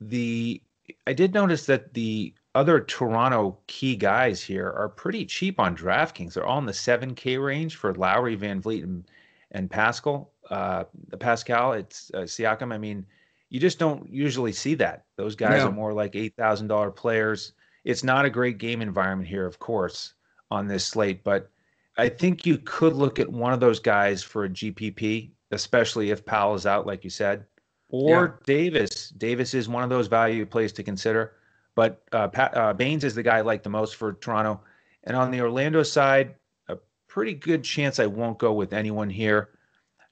The 0.00 0.60
I 1.06 1.12
did 1.12 1.32
notice 1.32 1.64
that 1.66 1.94
the 1.94 2.34
other 2.54 2.80
Toronto 2.80 3.58
key 3.66 3.96
guys 3.96 4.42
here 4.42 4.70
are 4.70 4.88
pretty 4.88 5.24
cheap 5.24 5.58
on 5.58 5.76
DraftKings. 5.76 6.34
They're 6.34 6.46
all 6.46 6.58
in 6.58 6.66
the 6.66 6.72
7K 6.72 7.42
range 7.42 7.76
for 7.76 7.94
Lowry, 7.94 8.36
VanVleet, 8.36 8.82
and, 8.82 9.04
and 9.52 9.70
Pascal. 9.70 10.30
Uh, 10.50 10.84
Pascal, 11.18 11.72
it's 11.72 12.10
uh, 12.12 12.18
Siakam. 12.18 12.72
I 12.72 12.78
mean, 12.78 13.06
you 13.54 13.60
just 13.60 13.78
don't 13.78 14.10
usually 14.10 14.50
see 14.50 14.74
that. 14.74 15.04
Those 15.14 15.36
guys 15.36 15.60
no. 15.60 15.68
are 15.68 15.72
more 15.72 15.92
like 15.92 16.14
$8,000 16.14 16.96
players. 16.96 17.52
It's 17.84 18.02
not 18.02 18.24
a 18.24 18.30
great 18.30 18.58
game 18.58 18.82
environment 18.82 19.28
here, 19.28 19.46
of 19.46 19.60
course, 19.60 20.14
on 20.50 20.66
this 20.66 20.84
slate, 20.84 21.22
but 21.22 21.52
I 21.96 22.08
think 22.08 22.44
you 22.46 22.58
could 22.58 22.94
look 22.94 23.20
at 23.20 23.30
one 23.30 23.52
of 23.52 23.60
those 23.60 23.78
guys 23.78 24.24
for 24.24 24.46
a 24.46 24.48
GPP, 24.48 25.30
especially 25.52 26.10
if 26.10 26.26
Powell 26.26 26.56
is 26.56 26.66
out, 26.66 26.84
like 26.84 27.04
you 27.04 27.10
said, 27.10 27.46
or 27.90 28.40
yeah. 28.40 28.44
Davis. 28.44 29.10
Davis 29.10 29.54
is 29.54 29.68
one 29.68 29.84
of 29.84 29.88
those 29.88 30.08
value 30.08 30.44
plays 30.44 30.72
to 30.72 30.82
consider, 30.82 31.34
but 31.76 32.02
uh, 32.10 32.26
Pat, 32.26 32.56
uh, 32.56 32.72
Baynes 32.72 33.04
is 33.04 33.14
the 33.14 33.22
guy 33.22 33.38
I 33.38 33.42
like 33.42 33.62
the 33.62 33.70
most 33.70 33.94
for 33.94 34.14
Toronto. 34.14 34.62
And 35.04 35.16
on 35.16 35.30
the 35.30 35.40
Orlando 35.40 35.84
side, 35.84 36.34
a 36.66 36.76
pretty 37.06 37.34
good 37.34 37.62
chance 37.62 38.00
I 38.00 38.06
won't 38.06 38.40
go 38.40 38.52
with 38.52 38.72
anyone 38.72 39.10
here. 39.10 39.50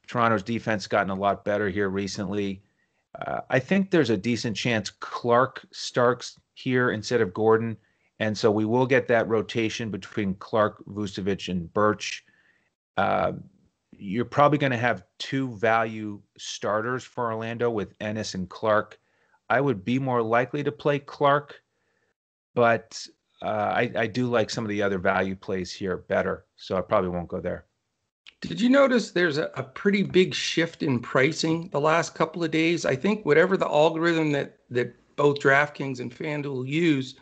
Toronto's 0.06 0.44
defense 0.44 0.86
gotten 0.86 1.10
a 1.10 1.16
lot 1.16 1.44
better 1.44 1.68
here 1.68 1.88
recently. 1.88 2.62
I 3.50 3.58
think 3.58 3.90
there's 3.90 4.10
a 4.10 4.16
decent 4.16 4.56
chance 4.56 4.90
Clark 4.90 5.66
starts 5.72 6.40
here 6.54 6.90
instead 6.90 7.20
of 7.20 7.34
Gordon. 7.34 7.76
And 8.20 8.36
so 8.36 8.50
we 8.50 8.64
will 8.64 8.86
get 8.86 9.08
that 9.08 9.28
rotation 9.28 9.90
between 9.90 10.34
Clark, 10.36 10.84
Vucevic, 10.86 11.48
and 11.48 11.72
Birch. 11.72 12.24
Uh, 12.96 13.32
you're 13.98 14.24
probably 14.24 14.58
going 14.58 14.72
to 14.72 14.78
have 14.78 15.04
two 15.18 15.56
value 15.56 16.20
starters 16.38 17.04
for 17.04 17.32
Orlando 17.32 17.70
with 17.70 17.94
Ennis 18.00 18.34
and 18.34 18.48
Clark. 18.48 18.98
I 19.50 19.60
would 19.60 19.84
be 19.84 19.98
more 19.98 20.22
likely 20.22 20.62
to 20.62 20.72
play 20.72 20.98
Clark, 20.98 21.60
but 22.54 23.06
uh, 23.42 23.72
I, 23.74 23.92
I 23.96 24.06
do 24.06 24.28
like 24.28 24.50
some 24.50 24.64
of 24.64 24.70
the 24.70 24.82
other 24.82 24.98
value 24.98 25.36
plays 25.36 25.72
here 25.72 25.98
better. 25.98 26.46
So 26.56 26.76
I 26.76 26.80
probably 26.80 27.10
won't 27.10 27.28
go 27.28 27.40
there. 27.40 27.66
Did 28.42 28.60
you 28.60 28.68
notice 28.68 29.12
there's 29.12 29.38
a, 29.38 29.52
a, 29.54 29.62
pretty 29.62 30.02
big 30.02 30.34
shift 30.34 30.82
in 30.82 30.98
pricing 30.98 31.68
the 31.68 31.80
last 31.80 32.16
couple 32.16 32.42
of 32.42 32.50
days? 32.50 32.84
I 32.84 32.96
think 32.96 33.24
whatever 33.24 33.56
the 33.56 33.68
algorithm 33.68 34.32
that 34.32 34.58
that 34.68 34.96
both 35.14 35.38
DraftKings 35.38 36.00
and 36.00 36.12
FanDuel 36.12 36.66
use 36.66 37.14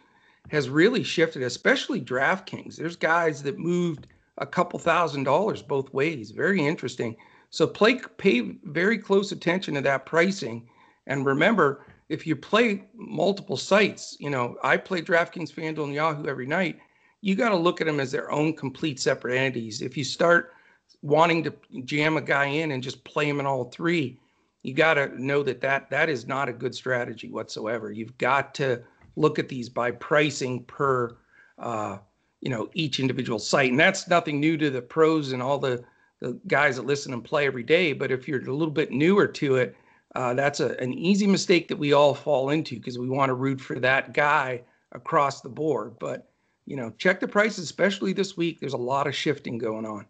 has 0.49 0.71
really 0.71 1.03
shifted, 1.03 1.43
especially 1.43 2.01
DraftKings. 2.01 2.77
There's 2.77 2.97
guys 2.97 3.43
that 3.43 3.59
moved 3.59 4.07
a 4.39 4.47
couple 4.47 4.79
thousand 4.79 5.25
dollars 5.25 5.61
both 5.61 5.93
ways. 5.93 6.31
Very 6.31 6.67
interesting. 6.67 7.15
So 7.51 7.67
play 7.67 8.01
pay 8.17 8.57
very 8.65 8.97
close 8.97 9.31
attention 9.31 9.75
to 9.75 9.83
that 9.83 10.07
pricing. 10.07 10.71
And 11.07 11.27
remember, 11.27 11.85
if 12.09 12.27
you 12.27 12.35
play 12.35 12.89
multiple 12.95 13.59
sites, 13.59 14.17
you 14.21 14.31
know, 14.31 14.57
I 14.63 14.79
play 14.79 15.03
DraftKings, 15.03 15.53
FanDuel, 15.53 15.85
and 15.85 15.95
Yahoo 15.95 16.27
every 16.27 16.47
night. 16.47 16.79
You 17.21 17.35
got 17.35 17.51
to 17.51 17.57
look 17.57 17.83
at 17.83 17.87
them 17.87 18.01
as 18.01 18.11
their 18.11 18.31
own 18.31 18.55
complete 18.55 18.99
separate 18.99 19.37
entities. 19.37 19.83
If 19.83 19.99
you 19.99 20.05
start 20.05 20.55
wanting 21.03 21.45
to 21.45 21.55
jam 21.85 22.17
a 22.17 22.21
guy 22.21 22.47
in 22.47 22.73
and 22.73 22.83
just 22.83 23.03
play 23.05 23.29
him 23.29 23.41
in 23.41 23.47
all 23.47 23.65
three, 23.65 24.19
you 24.63 24.75
got 24.75 24.95
to 24.95 25.23
know 25.23 25.43
that 25.43 25.61
that 25.63 25.91
that 25.91 26.09
is 26.09 26.27
not 26.27 26.49
a 26.49 26.53
good 26.53 26.75
strategy 26.75 27.31
whatsoever. 27.31 27.91
You've 27.91 28.19
got 28.19 28.55
to 28.57 28.83
look 29.17 29.39
at 29.39 29.49
these 29.49 29.69
by 29.69 29.91
pricing 29.93 30.65
per 30.65 31.17
uh, 31.59 31.99
you 32.41 32.51
know 32.51 32.69
each 32.75 33.01
individual 33.01 33.39
site. 33.39 33.71
And 33.71 33.81
that's 33.81 34.09
nothing 34.09 34.41
new 34.41 34.57
to 34.59 34.71
the 34.71 34.83
pros 34.83 35.33
and 35.33 35.43
all 35.43 35.59
the, 35.59 35.83
the 36.21 36.39
guys 36.47 36.77
that 36.77 36.87
listen 36.87 37.13
and 37.13 37.25
play 37.25 37.47
every 37.47 37.63
day 37.63 37.93
but 37.93 38.11
if 38.11 38.29
you're 38.29 38.41
a 38.41 38.55
little 38.55 38.71
bit 38.71 38.91
newer 38.91 39.27
to 39.27 39.57
it 39.57 39.77
uh, 40.15 40.35
that's 40.35 40.61
a, 40.61 40.77
an 40.81 40.93
easy 40.93 41.27
mistake 41.27 41.69
that 41.69 41.79
we 41.79 41.93
all 41.93 42.15
fall 42.15 42.51
into 42.51 42.77
because 42.77 42.99
we 42.99 43.09
want 43.09 43.29
to 43.31 43.35
root 43.35 43.61
for 43.61 43.79
that 43.79 44.13
guy 44.13 44.61
across 44.93 45.41
the 45.41 45.49
board. 45.49 45.97
But 45.99 46.29
you 46.67 46.77
know 46.77 46.93
check 46.99 47.21
the 47.21 47.29
prices 47.29 47.65
especially 47.65 48.13
this 48.13 48.37
week. 48.37 48.61
There's 48.61 48.75
a 48.75 48.79
lot 48.79 49.07
of 49.07 49.15
shifting 49.15 49.57
going 49.59 49.87
on 49.87 50.07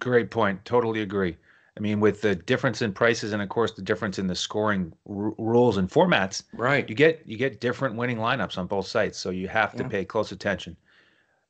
great 0.00 0.30
point 0.30 0.62
totally 0.64 1.02
agree 1.02 1.36
i 1.76 1.80
mean 1.80 2.00
with 2.00 2.20
the 2.20 2.34
difference 2.34 2.82
in 2.82 2.92
prices 2.92 3.32
and 3.32 3.42
of 3.42 3.48
course 3.48 3.72
the 3.72 3.82
difference 3.82 4.18
in 4.18 4.26
the 4.26 4.34
scoring 4.34 4.92
r- 5.08 5.32
rules 5.38 5.76
and 5.76 5.90
formats 5.90 6.42
right 6.52 6.88
you 6.88 6.94
get 6.94 7.22
you 7.26 7.36
get 7.36 7.60
different 7.60 7.96
winning 7.96 8.18
lineups 8.18 8.58
on 8.58 8.66
both 8.66 8.86
sites 8.86 9.18
so 9.18 9.30
you 9.30 9.48
have 9.48 9.74
to 9.74 9.82
yeah. 9.82 9.88
pay 9.88 10.04
close 10.04 10.32
attention 10.32 10.76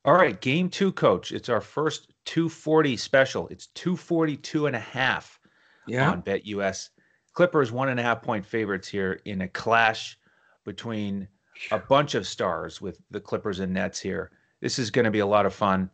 all 0.07 0.15
right, 0.15 0.41
game 0.41 0.71
two, 0.71 0.93
coach. 0.93 1.33
It's 1.33 1.49
our 1.49 1.61
first 1.61 2.13
240 2.27 2.97
special. 2.97 3.49
It's 3.49 3.67
242 3.67 4.69
and 4.69 4.77
a 4.77 4.81
half 4.81 5.41
yeah. 5.89 6.13
on 6.13 6.21
Bet 6.21 6.47
US. 6.47 6.91
Clippers 7.33 7.73
one 7.73 7.89
and 7.89 7.99
a 7.99 8.05
half 8.05 8.23
point 8.23 8.47
favorites 8.47 8.87
here 8.87 9.21
in 9.25 9.41
a 9.41 9.49
clash 9.49 10.17
between 10.65 11.27
a 11.73 11.79
bunch 11.81 12.15
of 12.15 12.25
stars 12.25 12.81
with 12.81 13.01
the 13.11 13.21
Clippers 13.21 13.59
and 13.59 13.73
Nets 13.73 13.99
here. 13.99 14.31
This 14.61 14.79
is 14.79 14.93
going 14.93 15.07
to 15.07 15.11
be 15.11 15.19
a 15.19 15.27
lot 15.27 15.45
of 15.45 15.53
fun. 15.53 15.91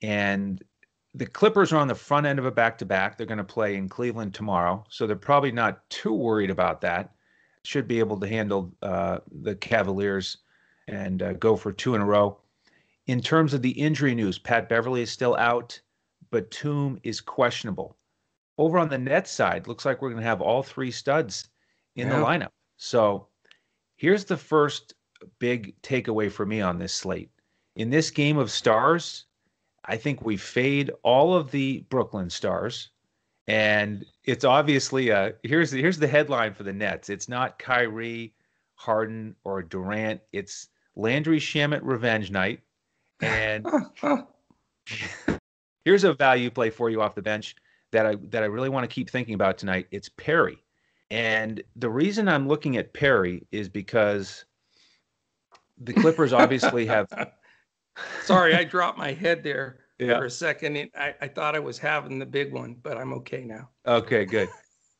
And 0.00 0.62
the 1.14 1.26
Clippers 1.26 1.72
are 1.72 1.78
on 1.78 1.88
the 1.88 1.94
front 1.94 2.26
end 2.26 2.38
of 2.38 2.46
a 2.46 2.50
back 2.50 2.78
to 2.78 2.86
back. 2.86 3.16
They're 3.16 3.26
going 3.26 3.38
to 3.38 3.44
play 3.44 3.76
in 3.76 3.88
Cleveland 3.88 4.32
tomorrow. 4.34 4.84
So 4.88 5.06
they're 5.06 5.16
probably 5.16 5.52
not 5.52 5.88
too 5.90 6.12
worried 6.12 6.50
about 6.50 6.80
that. 6.82 7.12
Should 7.64 7.88
be 7.88 7.98
able 7.98 8.18
to 8.20 8.28
handle 8.28 8.72
uh, 8.82 9.18
the 9.42 9.54
Cavaliers 9.56 10.38
and 10.88 11.22
uh, 11.22 11.32
go 11.34 11.56
for 11.56 11.72
two 11.72 11.94
in 11.94 12.00
a 12.00 12.06
row. 12.06 12.38
In 13.06 13.20
terms 13.20 13.54
of 13.54 13.62
the 13.62 13.70
injury 13.70 14.14
news, 14.14 14.38
Pat 14.38 14.68
Beverley 14.68 15.02
is 15.02 15.10
still 15.10 15.36
out. 15.36 15.80
but 16.30 16.50
Batum 16.50 17.00
is 17.02 17.20
questionable. 17.20 17.96
Over 18.56 18.78
on 18.78 18.88
the 18.88 18.98
net 18.98 19.26
side, 19.26 19.66
looks 19.66 19.84
like 19.84 20.00
we're 20.00 20.10
going 20.10 20.22
to 20.22 20.28
have 20.28 20.40
all 20.40 20.62
three 20.62 20.90
studs 20.90 21.48
in 21.96 22.08
yeah. 22.08 22.18
the 22.18 22.24
lineup. 22.24 22.50
So 22.76 23.26
here's 23.96 24.24
the 24.24 24.36
first 24.36 24.94
big 25.38 25.74
takeaway 25.82 26.30
for 26.30 26.46
me 26.46 26.60
on 26.60 26.78
this 26.78 26.94
slate. 26.94 27.30
In 27.76 27.90
this 27.90 28.10
game 28.10 28.38
of 28.38 28.50
stars, 28.50 29.26
I 29.84 29.96
think 29.96 30.22
we 30.22 30.36
fade 30.36 30.90
all 31.02 31.34
of 31.34 31.50
the 31.50 31.84
Brooklyn 31.88 32.30
stars. 32.30 32.88
And 33.48 34.04
it's 34.24 34.44
obviously 34.44 35.08
a 35.08 35.34
here's 35.42 35.70
the, 35.70 35.80
here's 35.80 35.98
the 35.98 36.06
headline 36.06 36.54
for 36.54 36.62
the 36.62 36.72
Nets. 36.72 37.08
It's 37.08 37.28
not 37.28 37.58
Kyrie, 37.58 38.32
Harden, 38.74 39.34
or 39.44 39.62
Durant. 39.62 40.20
It's 40.32 40.68
Landry 40.94 41.40
Shamet 41.40 41.80
revenge 41.82 42.30
night. 42.30 42.60
And 43.20 43.66
here's 45.84 46.04
a 46.04 46.12
value 46.12 46.50
play 46.50 46.70
for 46.70 46.90
you 46.90 47.02
off 47.02 47.14
the 47.14 47.22
bench 47.22 47.56
that 47.90 48.06
I 48.06 48.16
that 48.28 48.42
I 48.42 48.46
really 48.46 48.68
want 48.68 48.88
to 48.88 48.94
keep 48.94 49.10
thinking 49.10 49.34
about 49.34 49.58
tonight. 49.58 49.86
It's 49.90 50.08
Perry. 50.08 50.58
And 51.10 51.62
the 51.74 51.90
reason 51.90 52.28
I'm 52.28 52.46
looking 52.46 52.76
at 52.76 52.92
Perry 52.92 53.46
is 53.50 53.68
because 53.68 54.44
the 55.78 55.92
Clippers 55.92 56.32
obviously 56.32 56.86
have 56.86 57.08
Sorry, 58.24 58.54
I 58.54 58.64
dropped 58.64 58.98
my 58.98 59.12
head 59.12 59.42
there 59.42 59.80
yeah. 59.98 60.18
for 60.18 60.24
a 60.24 60.30
second. 60.30 60.90
I, 60.96 61.14
I 61.20 61.28
thought 61.28 61.54
I 61.54 61.58
was 61.58 61.78
having 61.78 62.18
the 62.18 62.26
big 62.26 62.52
one, 62.52 62.76
but 62.82 62.96
I'm 62.96 63.12
okay 63.14 63.44
now. 63.44 63.68
Okay, 63.86 64.24
good. 64.24 64.48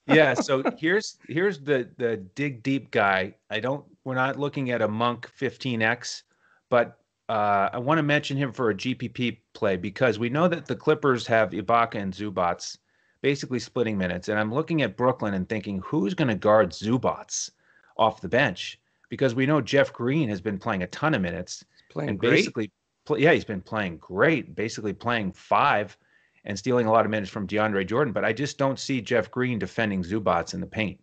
Yeah, 0.07 0.35
so 0.35 0.63
here's 0.79 1.19
here's 1.29 1.61
the 1.61 1.89
the 1.99 2.17
dig 2.35 2.63
deep 2.63 2.91
guy. 2.91 3.35
I 3.51 3.61
don't 3.61 3.85
we're 4.05 4.15
not 4.15 4.39
looking 4.39 4.71
at 4.71 4.83
a 4.83 4.89
monk 4.89 5.31
15x, 5.39 6.23
but 6.69 6.99
uh, 7.29 7.71
I 7.73 7.79
want 7.79 7.99
to 7.99 8.03
mention 8.03 8.37
him 8.37 8.53
for 8.53 8.71
a 8.71 8.75
GPP 8.75 9.39
play 9.55 9.77
because 9.77 10.19
we 10.19 10.29
know 10.29 10.49
that 10.49 10.67
the 10.67 10.75
Clippers 10.75 11.27
have 11.29 11.51
Ibaka 11.51 11.95
and 11.95 12.13
Zubac 12.13 12.77
basically 13.23 13.61
splitting 13.61 13.97
minutes. 13.97 14.29
And 14.29 14.39
I'm 14.39 14.53
looking 14.53 14.83
at 14.83 14.97
Brooklyn 14.97 15.35
and 15.35 15.49
thinking, 15.49 15.81
who's 15.85 16.15
going 16.15 16.29
to 16.29 16.35
guard 16.35 16.71
Zubac 16.71 17.51
off 17.97 18.21
the 18.21 18.29
bench? 18.29 18.81
Because 19.11 19.35
we 19.35 19.47
know 19.47 19.61
Jeff 19.61 19.93
Green 19.93 20.29
has 20.29 20.41
been 20.41 20.59
playing 20.59 20.83
a 20.83 20.87
ton 20.89 21.15
of 21.15 21.23
minutes. 21.23 21.65
Playing 21.91 22.11
and 22.11 22.19
great. 22.19 22.31
basically, 22.31 22.73
yeah, 23.17 23.33
he's 23.33 23.45
been 23.45 23.61
playing 23.61 23.99
great, 23.99 24.55
basically 24.55 24.93
playing 24.93 25.33
five 25.33 25.97
and 26.45 26.59
stealing 26.59 26.87
a 26.87 26.93
lot 26.93 27.05
of 27.05 27.11
minutes 27.11 27.31
from 27.31 27.47
DeAndre 27.47 27.87
Jordan. 27.87 28.13
But 28.13 28.25
I 28.25 28.33
just 28.33 28.59
don't 28.59 28.79
see 28.79 29.01
Jeff 29.01 29.31
Green 29.31 29.59
defending 29.59 30.03
Zubac 30.03 30.55
in 30.55 30.61
the 30.61 30.67
paint. 30.67 31.01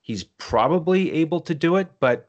He's 0.00 0.24
probably 0.24 1.12
able 1.12 1.40
to 1.40 1.54
do 1.54 1.76
it, 1.76 1.88
but 2.00 2.28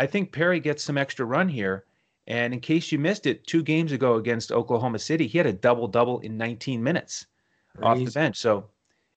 I 0.00 0.06
think 0.06 0.32
Perry 0.32 0.60
gets 0.60 0.82
some 0.82 0.98
extra 0.98 1.24
run 1.24 1.48
here 1.48 1.84
and 2.26 2.54
in 2.54 2.60
case 2.60 2.90
you 2.90 2.98
missed 2.98 3.26
it, 3.26 3.46
two 3.46 3.62
games 3.62 3.92
ago 3.92 4.14
against 4.14 4.50
Oklahoma 4.50 4.98
City, 4.98 5.26
he 5.26 5.38
had 5.38 5.46
a 5.46 5.52
double 5.52 5.86
double 5.86 6.20
in 6.20 6.36
19 6.36 6.82
minutes 6.82 7.26
Crazy. 7.76 7.86
off 7.86 7.98
the 7.98 8.10
bench. 8.12 8.36
So 8.38 8.70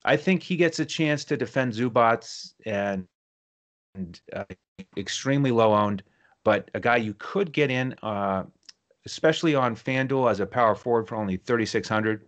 I 0.03 0.17
think 0.17 0.43
he 0.43 0.57
gets 0.57 0.79
a 0.79 0.85
chance 0.85 1.23
to 1.25 1.37
defend 1.37 1.73
Zubac 1.73 2.51
and, 2.65 3.07
and 3.95 4.19
uh, 4.33 4.43
extremely 4.97 5.51
low 5.51 5.73
owned, 5.73 6.03
but 6.43 6.69
a 6.73 6.79
guy 6.79 6.97
you 6.97 7.13
could 7.17 7.53
get 7.53 7.71
in, 7.71 7.95
uh, 8.03 8.43
especially 9.07 9.55
on 9.55 9.73
FanDuel 9.73 10.29
as 10.29 10.41
a 10.41 10.45
power 10.45 10.75
forward 10.75 11.07
for 11.07 11.15
only 11.15 11.37
3,600. 11.37 12.27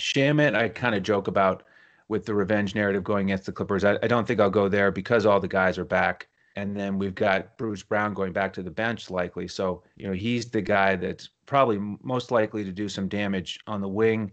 Shamet, 0.00 0.56
I 0.56 0.68
kind 0.68 0.96
of 0.96 1.04
joke 1.04 1.28
about 1.28 1.62
with 2.08 2.26
the 2.26 2.34
revenge 2.34 2.74
narrative 2.74 3.04
going 3.04 3.28
against 3.28 3.46
the 3.46 3.52
Clippers. 3.52 3.84
I, 3.84 3.96
I 4.02 4.08
don't 4.08 4.26
think 4.26 4.40
I'll 4.40 4.50
go 4.50 4.68
there 4.68 4.90
because 4.90 5.26
all 5.26 5.38
the 5.38 5.46
guys 5.46 5.78
are 5.78 5.84
back. 5.84 6.26
And 6.56 6.76
then 6.76 6.98
we've 6.98 7.14
got 7.14 7.56
Bruce 7.56 7.84
Brown 7.84 8.14
going 8.14 8.32
back 8.32 8.52
to 8.54 8.64
the 8.64 8.70
bench 8.70 9.10
likely. 9.10 9.46
So, 9.46 9.84
you 9.96 10.08
know, 10.08 10.12
he's 10.12 10.50
the 10.50 10.60
guy 10.60 10.96
that's 10.96 11.28
probably 11.46 11.78
most 12.02 12.32
likely 12.32 12.64
to 12.64 12.72
do 12.72 12.88
some 12.88 13.06
damage 13.06 13.60
on 13.68 13.80
the 13.80 13.88
wing 13.88 14.32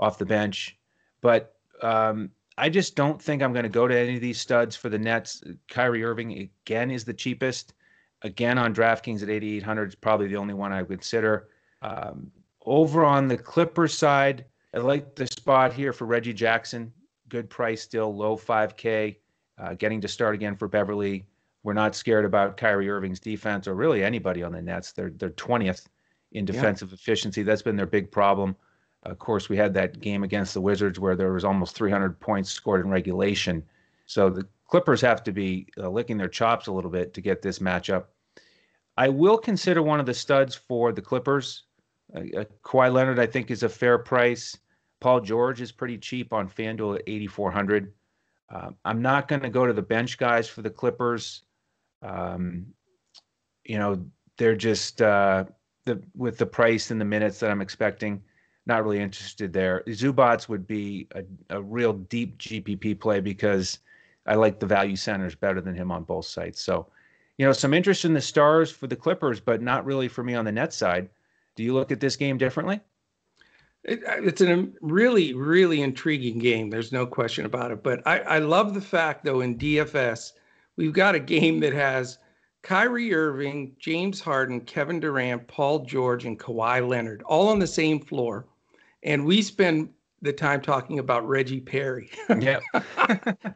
off 0.00 0.18
the 0.18 0.26
bench. 0.26 0.76
But 1.20 1.54
um, 1.80 2.28
I 2.58 2.68
just 2.70 2.96
don't 2.96 3.22
think 3.22 3.40
I'm 3.40 3.52
going 3.52 3.62
to 3.62 3.68
go 3.68 3.86
to 3.86 3.96
any 3.96 4.16
of 4.16 4.20
these 4.20 4.40
studs 4.40 4.74
for 4.74 4.88
the 4.88 4.98
Nets. 4.98 5.44
Kyrie 5.68 6.02
Irving, 6.02 6.50
again, 6.66 6.90
is 6.90 7.04
the 7.04 7.14
cheapest. 7.14 7.72
Again, 8.24 8.58
on 8.58 8.74
DraftKings 8.74 9.22
at 9.22 9.30
8,800 9.30 9.88
is 9.90 9.94
probably 9.94 10.26
the 10.26 10.36
only 10.36 10.54
one 10.54 10.72
I 10.72 10.82
would 10.82 10.88
consider. 10.88 11.48
Um, 11.82 12.32
over 12.66 13.04
on 13.04 13.28
the 13.28 13.36
Clippers 13.36 13.96
side, 13.96 14.46
I 14.74 14.78
like 14.78 15.14
the 15.14 15.26
spot 15.26 15.72
here 15.72 15.92
for 15.92 16.06
Reggie 16.06 16.32
Jackson 16.32 16.92
good 17.34 17.50
price 17.50 17.82
still, 17.82 18.14
low 18.14 18.36
5K, 18.36 19.16
uh, 19.58 19.74
getting 19.74 20.00
to 20.00 20.08
start 20.08 20.34
again 20.34 20.56
for 20.56 20.68
Beverley. 20.68 21.26
We're 21.64 21.72
not 21.72 21.96
scared 21.96 22.24
about 22.24 22.56
Kyrie 22.56 22.88
Irving's 22.88 23.18
defense 23.18 23.66
or 23.66 23.74
really 23.74 24.04
anybody 24.04 24.42
on 24.42 24.52
the 24.52 24.62
Nets. 24.62 24.92
They're 24.92 25.10
they're 25.10 25.30
20th 25.30 25.86
in 26.32 26.44
defensive 26.44 26.90
yeah. 26.90 26.94
efficiency. 26.94 27.42
That's 27.42 27.62
been 27.62 27.76
their 27.76 27.86
big 27.86 28.12
problem. 28.12 28.54
Of 29.02 29.18
course, 29.18 29.48
we 29.48 29.56
had 29.56 29.74
that 29.74 30.00
game 30.00 30.22
against 30.22 30.54
the 30.54 30.60
Wizards 30.60 31.00
where 31.00 31.16
there 31.16 31.32
was 31.32 31.44
almost 31.44 31.74
300 31.74 32.20
points 32.20 32.50
scored 32.50 32.84
in 32.84 32.90
regulation. 32.90 33.62
So 34.06 34.30
the 34.30 34.46
Clippers 34.68 35.00
have 35.00 35.22
to 35.24 35.32
be 35.32 35.66
uh, 35.78 35.88
licking 35.88 36.16
their 36.16 36.28
chops 36.28 36.66
a 36.66 36.72
little 36.72 36.90
bit 36.90 37.14
to 37.14 37.20
get 37.20 37.42
this 37.42 37.58
matchup. 37.58 38.06
I 38.96 39.08
will 39.08 39.38
consider 39.38 39.82
one 39.82 40.00
of 40.00 40.06
the 40.06 40.14
studs 40.14 40.54
for 40.54 40.92
the 40.92 41.02
Clippers. 41.02 41.64
Uh, 42.14 42.20
uh 42.38 42.44
Kawhi 42.64 42.92
Leonard, 42.92 43.18
I 43.18 43.26
think, 43.26 43.50
is 43.50 43.62
a 43.62 43.68
fair 43.68 43.98
price. 43.98 44.56
Paul 45.00 45.20
George 45.20 45.60
is 45.60 45.72
pretty 45.72 45.98
cheap 45.98 46.32
on 46.32 46.48
FanDuel 46.48 46.96
at 46.96 47.02
8,400. 47.06 47.92
Uh, 48.50 48.70
I'm 48.84 49.02
not 49.02 49.28
going 49.28 49.42
to 49.42 49.48
go 49.48 49.66
to 49.66 49.72
the 49.72 49.82
bench 49.82 50.16
guys 50.16 50.48
for 50.48 50.62
the 50.62 50.70
Clippers. 50.70 51.42
Um, 52.02 52.66
you 53.64 53.78
know, 53.78 54.04
they're 54.36 54.56
just 54.56 55.02
uh, 55.02 55.44
the 55.84 56.02
with 56.16 56.38
the 56.38 56.46
price 56.46 56.90
and 56.90 57.00
the 57.00 57.04
minutes 57.04 57.40
that 57.40 57.50
I'm 57.50 57.60
expecting. 57.60 58.22
Not 58.66 58.82
really 58.82 59.00
interested 59.00 59.52
there. 59.52 59.82
Zubac 59.88 60.48
would 60.48 60.66
be 60.66 61.06
a, 61.14 61.24
a 61.56 61.62
real 61.62 61.92
deep 61.92 62.38
GPP 62.38 62.98
play 62.98 63.20
because 63.20 63.80
I 64.26 64.34
like 64.34 64.58
the 64.58 64.66
value 64.66 64.96
centers 64.96 65.34
better 65.34 65.60
than 65.60 65.74
him 65.74 65.90
on 65.90 66.04
both 66.04 66.26
sides. 66.26 66.60
So, 66.60 66.86
you 67.38 67.44
know, 67.46 67.52
some 67.52 67.74
interest 67.74 68.04
in 68.04 68.14
the 68.14 68.20
stars 68.20 68.70
for 68.70 68.86
the 68.86 68.96
Clippers, 68.96 69.40
but 69.40 69.60
not 69.60 69.84
really 69.84 70.08
for 70.08 70.22
me 70.22 70.34
on 70.34 70.44
the 70.44 70.52
net 70.52 70.72
side. 70.72 71.08
Do 71.56 71.62
you 71.62 71.74
look 71.74 71.92
at 71.92 72.00
this 72.00 72.16
game 72.16 72.38
differently? 72.38 72.80
It, 73.84 74.02
uh, 74.06 74.22
it's 74.22 74.40
a 74.40 74.66
really, 74.80 75.34
really 75.34 75.82
intriguing 75.82 76.38
game. 76.38 76.70
There's 76.70 76.92
no 76.92 77.06
question 77.06 77.44
about 77.44 77.70
it. 77.70 77.82
But 77.82 78.06
I, 78.06 78.20
I 78.20 78.38
love 78.38 78.72
the 78.72 78.80
fact, 78.80 79.24
though, 79.24 79.40
in 79.40 79.58
DFS, 79.58 80.32
we've 80.76 80.92
got 80.92 81.14
a 81.14 81.20
game 81.20 81.60
that 81.60 81.74
has 81.74 82.18
Kyrie 82.62 83.14
Irving, 83.14 83.76
James 83.78 84.22
Harden, 84.22 84.62
Kevin 84.62 85.00
Durant, 85.00 85.46
Paul 85.48 85.80
George, 85.80 86.24
and 86.24 86.40
Kawhi 86.40 86.86
Leonard 86.86 87.22
all 87.24 87.48
on 87.48 87.58
the 87.58 87.66
same 87.66 88.00
floor. 88.00 88.46
And 89.02 89.26
we 89.26 89.42
spend 89.42 89.90
the 90.24 90.32
time 90.32 90.60
talking 90.60 90.98
about 90.98 91.26
Reggie 91.28 91.60
Perry. 91.60 92.10
Yeah. 92.28 92.60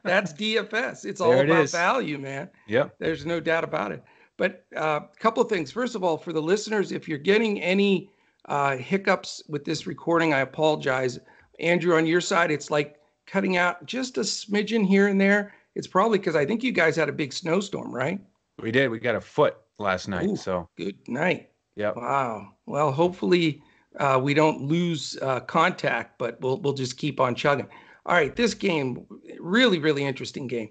That's 0.05 0.33
DFS. 0.33 1.05
It's 1.05 1.21
all 1.21 1.39
about 1.39 1.71
value, 1.71 2.19
man. 2.19 2.49
Yep. 2.69 2.95
There's 2.99 3.27
no 3.27 3.41
doubt 3.41 3.65
about 3.65 3.93
it. 3.93 4.03
But 4.37 4.65
a 4.77 4.81
uh, 4.81 5.01
couple 5.19 5.43
of 5.43 5.49
things. 5.49 5.73
First 5.73 5.97
of 5.97 6.05
all, 6.05 6.17
for 6.17 6.33
the 6.33 6.41
listeners, 6.41 6.93
if 6.93 7.09
you're 7.09 7.19
getting 7.19 7.61
any 7.61 8.11
uh, 8.49 8.77
hiccups 8.77 9.43
with 9.49 9.65
this 9.65 9.87
recording. 9.87 10.33
I 10.33 10.41
apologize. 10.41 11.19
Andrew, 11.61 11.97
on 11.97 12.07
your 12.07 12.21
side, 12.21 12.51
it's 12.51 12.71
like 12.71 12.97
cutting 13.27 13.57
out 13.57 13.85
just 13.85 14.19
a 14.19 14.23
smidgen 14.23 14.87
here 14.87 15.09
and 15.09 15.21
there. 15.21 15.55
It's 15.75 15.87
probably 15.87 16.19
because 16.19 16.35
I 16.35 16.45
think 16.45 16.63
you 16.63 16.73
guys 16.73 16.97
had 16.97 17.09
a 17.09 17.13
big 17.13 17.33
snowstorm, 17.33 17.95
right? 17.95 18.21
We 18.61 18.73
did. 18.73 18.89
We 18.89 18.99
got 18.99 19.15
a 19.15 19.21
foot 19.21 19.57
last 19.79 20.09
night. 20.09 20.27
Ooh, 20.27 20.37
so 20.37 20.69
good 20.77 20.97
night. 21.07 21.51
Yeah. 21.77 21.93
Wow. 21.95 22.55
Well, 22.67 22.91
hopefully 22.91 23.63
uh, 23.99 24.19
we 24.23 24.35
don't 24.35 24.63
lose 24.63 25.19
uh, 25.23 25.41
contact, 25.41 26.19
but 26.19 26.41
we'll 26.41 26.59
we'll 26.59 26.73
just 26.73 26.97
keep 26.97 27.21
on 27.21 27.35
chugging. 27.35 27.69
All 28.07 28.15
right, 28.15 28.35
this 28.35 28.55
game, 28.55 29.07
really, 29.39 29.79
really 29.79 30.05
interesting 30.05 30.47
game. 30.47 30.71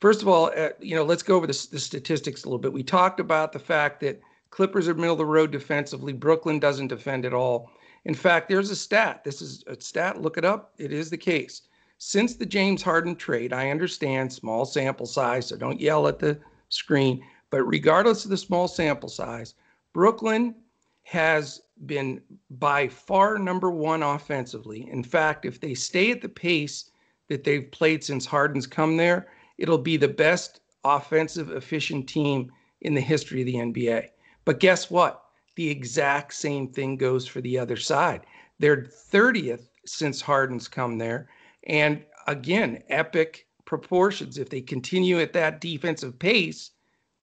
First 0.00 0.20
of 0.20 0.28
all, 0.28 0.52
uh, 0.56 0.70
you 0.80 0.94
know, 0.94 1.04
let's 1.04 1.22
go 1.22 1.36
over 1.36 1.46
the, 1.46 1.68
the 1.70 1.78
statistics 1.78 2.44
a 2.44 2.46
little 2.46 2.58
bit. 2.58 2.72
We 2.72 2.82
talked 2.82 3.20
about 3.20 3.52
the 3.52 3.58
fact 3.58 4.00
that 4.00 4.20
Clippers 4.50 4.86
are 4.86 4.94
middle 4.94 5.12
of 5.12 5.18
the 5.18 5.26
road 5.26 5.50
defensively. 5.50 6.12
Brooklyn 6.12 6.58
doesn't 6.58 6.88
defend 6.88 7.24
at 7.24 7.34
all. 7.34 7.70
In 8.04 8.14
fact, 8.14 8.48
there's 8.48 8.70
a 8.70 8.76
stat. 8.76 9.24
This 9.24 9.40
is 9.40 9.64
a 9.66 9.80
stat. 9.80 10.20
Look 10.20 10.36
it 10.36 10.44
up. 10.44 10.74
It 10.78 10.92
is 10.92 11.10
the 11.10 11.16
case. 11.16 11.62
Since 11.98 12.36
the 12.36 12.46
James 12.46 12.82
Harden 12.82 13.16
trade, 13.16 13.52
I 13.52 13.70
understand 13.70 14.32
small 14.32 14.64
sample 14.64 15.06
size, 15.06 15.46
so 15.46 15.56
don't 15.56 15.80
yell 15.80 16.06
at 16.06 16.18
the 16.18 16.38
screen. 16.68 17.24
But 17.50 17.64
regardless 17.64 18.24
of 18.24 18.30
the 18.30 18.36
small 18.36 18.68
sample 18.68 19.08
size, 19.08 19.54
Brooklyn 19.92 20.54
has 21.04 21.62
been 21.86 22.20
by 22.50 22.88
far 22.88 23.38
number 23.38 23.70
one 23.70 24.02
offensively. 24.02 24.88
In 24.90 25.02
fact, 25.02 25.44
if 25.44 25.60
they 25.60 25.74
stay 25.74 26.10
at 26.10 26.20
the 26.20 26.28
pace 26.28 26.90
that 27.28 27.44
they've 27.44 27.70
played 27.70 28.04
since 28.04 28.26
Harden's 28.26 28.66
come 28.66 28.96
there, 28.96 29.28
it'll 29.58 29.78
be 29.78 29.96
the 29.96 30.08
best 30.08 30.60
offensive 30.84 31.50
efficient 31.50 32.08
team 32.08 32.52
in 32.80 32.94
the 32.94 33.00
history 33.00 33.40
of 33.40 33.46
the 33.46 33.54
NBA. 33.54 34.08
But 34.44 34.60
guess 34.60 34.90
what? 34.90 35.22
The 35.56 35.70
exact 35.70 36.34
same 36.34 36.68
thing 36.68 36.96
goes 36.96 37.26
for 37.26 37.40
the 37.40 37.58
other 37.58 37.76
side. 37.76 38.26
They're 38.58 38.82
30th 38.82 39.68
since 39.86 40.20
Harden's 40.20 40.68
come 40.68 40.98
there. 40.98 41.28
And 41.66 42.04
again, 42.26 42.82
epic 42.88 43.46
proportions. 43.64 44.38
If 44.38 44.50
they 44.50 44.60
continue 44.60 45.20
at 45.20 45.32
that 45.32 45.60
defensive 45.60 46.18
pace, 46.18 46.70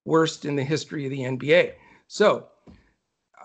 worst 0.04 0.44
in 0.44 0.56
the 0.56 0.64
history 0.64 1.04
of 1.04 1.10
the 1.10 1.20
NBA. 1.20 1.74
So, 2.08 2.48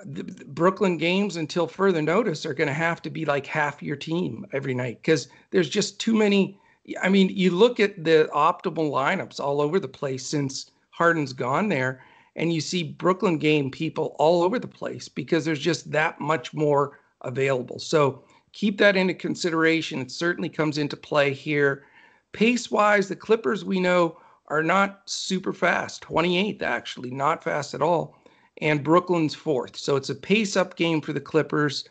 the, 0.06 0.24
Brooklyn 0.24 0.98
games, 0.98 1.36
until 1.36 1.68
further 1.68 2.02
notice, 2.02 2.46
are 2.46 2.54
going 2.54 2.68
to 2.68 2.74
have 2.74 3.02
to 3.04 3.10
be 3.10 3.26
like 3.26 3.46
half 3.46 3.82
your 3.82 3.96
team 3.96 4.46
every 4.54 4.74
night 4.74 5.00
because 5.02 5.28
there's 5.52 5.70
just 5.70 6.00
too 6.00 6.16
many. 6.16 6.60
I 7.02 7.10
mean, 7.10 7.30
you 7.30 7.52
look 7.52 7.80
at 7.80 8.04
the 8.04 8.30
optimal 8.34 8.92
lineups 8.92 9.40
all 9.40 9.62
over 9.62 9.80
the 9.80 9.88
place 9.88 10.26
since 10.26 10.72
Harden's 10.92 11.34
gone 11.34 11.70
there, 11.70 12.04
and 12.36 12.54
you 12.54 12.62
see 12.62 12.84
Brooklyn 12.84 13.38
game 13.38 13.70
people 13.72 14.16
all 14.20 14.44
over 14.44 14.60
the 14.60 14.68
place 14.68 15.10
because 15.10 15.46
there's 15.46 15.60
just 15.60 15.92
that 15.92 16.20
much 16.20 16.54
more 16.54 17.00
available. 17.22 17.80
So 17.80 18.24
keep 18.54 18.78
that 18.78 18.96
into 18.96 19.14
consideration. 19.14 20.00
It 20.00 20.12
certainly 20.12 20.50
comes 20.50 20.78
into 20.78 20.96
play 20.96 21.34
here. 21.34 21.84
Pace 22.32 22.72
wise, 22.72 23.08
the 23.08 23.16
Clippers 23.16 23.66
we 23.66 23.80
know 23.80 24.18
are 24.48 24.64
not 24.64 25.02
super 25.06 25.52
fast, 25.52 26.02
28th 26.04 26.62
actually, 26.62 27.12
not 27.12 27.44
fast 27.44 27.74
at 27.74 27.82
all. 27.82 28.16
And 28.62 28.84
Brooklyn's 28.84 29.36
fourth. 29.36 29.78
So 29.78 29.96
it's 29.96 30.10
a 30.10 30.16
pace 30.16 30.58
up 30.58 30.76
game 30.76 31.02
for 31.02 31.14
the 31.14 31.22
Clippers, 31.22 31.88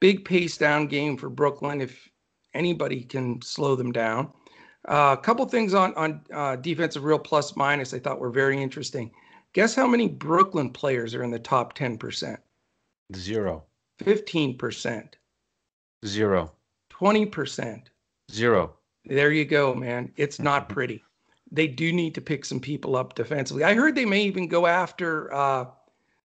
big 0.00 0.24
pace 0.24 0.56
down 0.56 0.86
game 0.86 1.16
for 1.16 1.28
Brooklyn 1.28 1.80
if 1.80 2.08
anybody 2.54 3.02
can 3.02 3.40
slow 3.42 3.76
them 3.76 3.92
down. 3.92 4.32
Uh, 4.88 5.14
a 5.18 5.22
couple 5.22 5.44
things 5.46 5.74
on 5.74 5.94
on 5.94 6.20
uh, 6.32 6.56
defensive 6.56 7.04
real 7.04 7.18
plus 7.18 7.56
minus 7.56 7.92
I 7.92 7.98
thought 7.98 8.20
were 8.20 8.30
very 8.30 8.60
interesting. 8.60 9.10
Guess 9.52 9.74
how 9.74 9.86
many 9.86 10.08
Brooklyn 10.08 10.70
players 10.70 11.14
are 11.14 11.22
in 11.22 11.30
the 11.30 11.38
top 11.38 11.76
10%? 11.76 12.36
Zero. 13.16 13.64
15%. 14.00 15.08
Zero. 16.06 16.52
20%. 16.90 17.82
Zero. 18.30 18.74
There 19.06 19.32
you 19.32 19.44
go, 19.44 19.74
man. 19.74 20.12
It's 20.16 20.38
not 20.50 20.68
pretty. 20.68 21.02
They 21.50 21.66
do 21.66 21.92
need 21.92 22.14
to 22.14 22.20
pick 22.20 22.44
some 22.44 22.60
people 22.60 22.94
up 22.94 23.14
defensively. 23.14 23.64
I 23.64 23.74
heard 23.74 23.94
they 23.94 24.04
may 24.04 24.22
even 24.22 24.48
go 24.48 24.66
after 24.66 25.32
uh, 25.32 25.66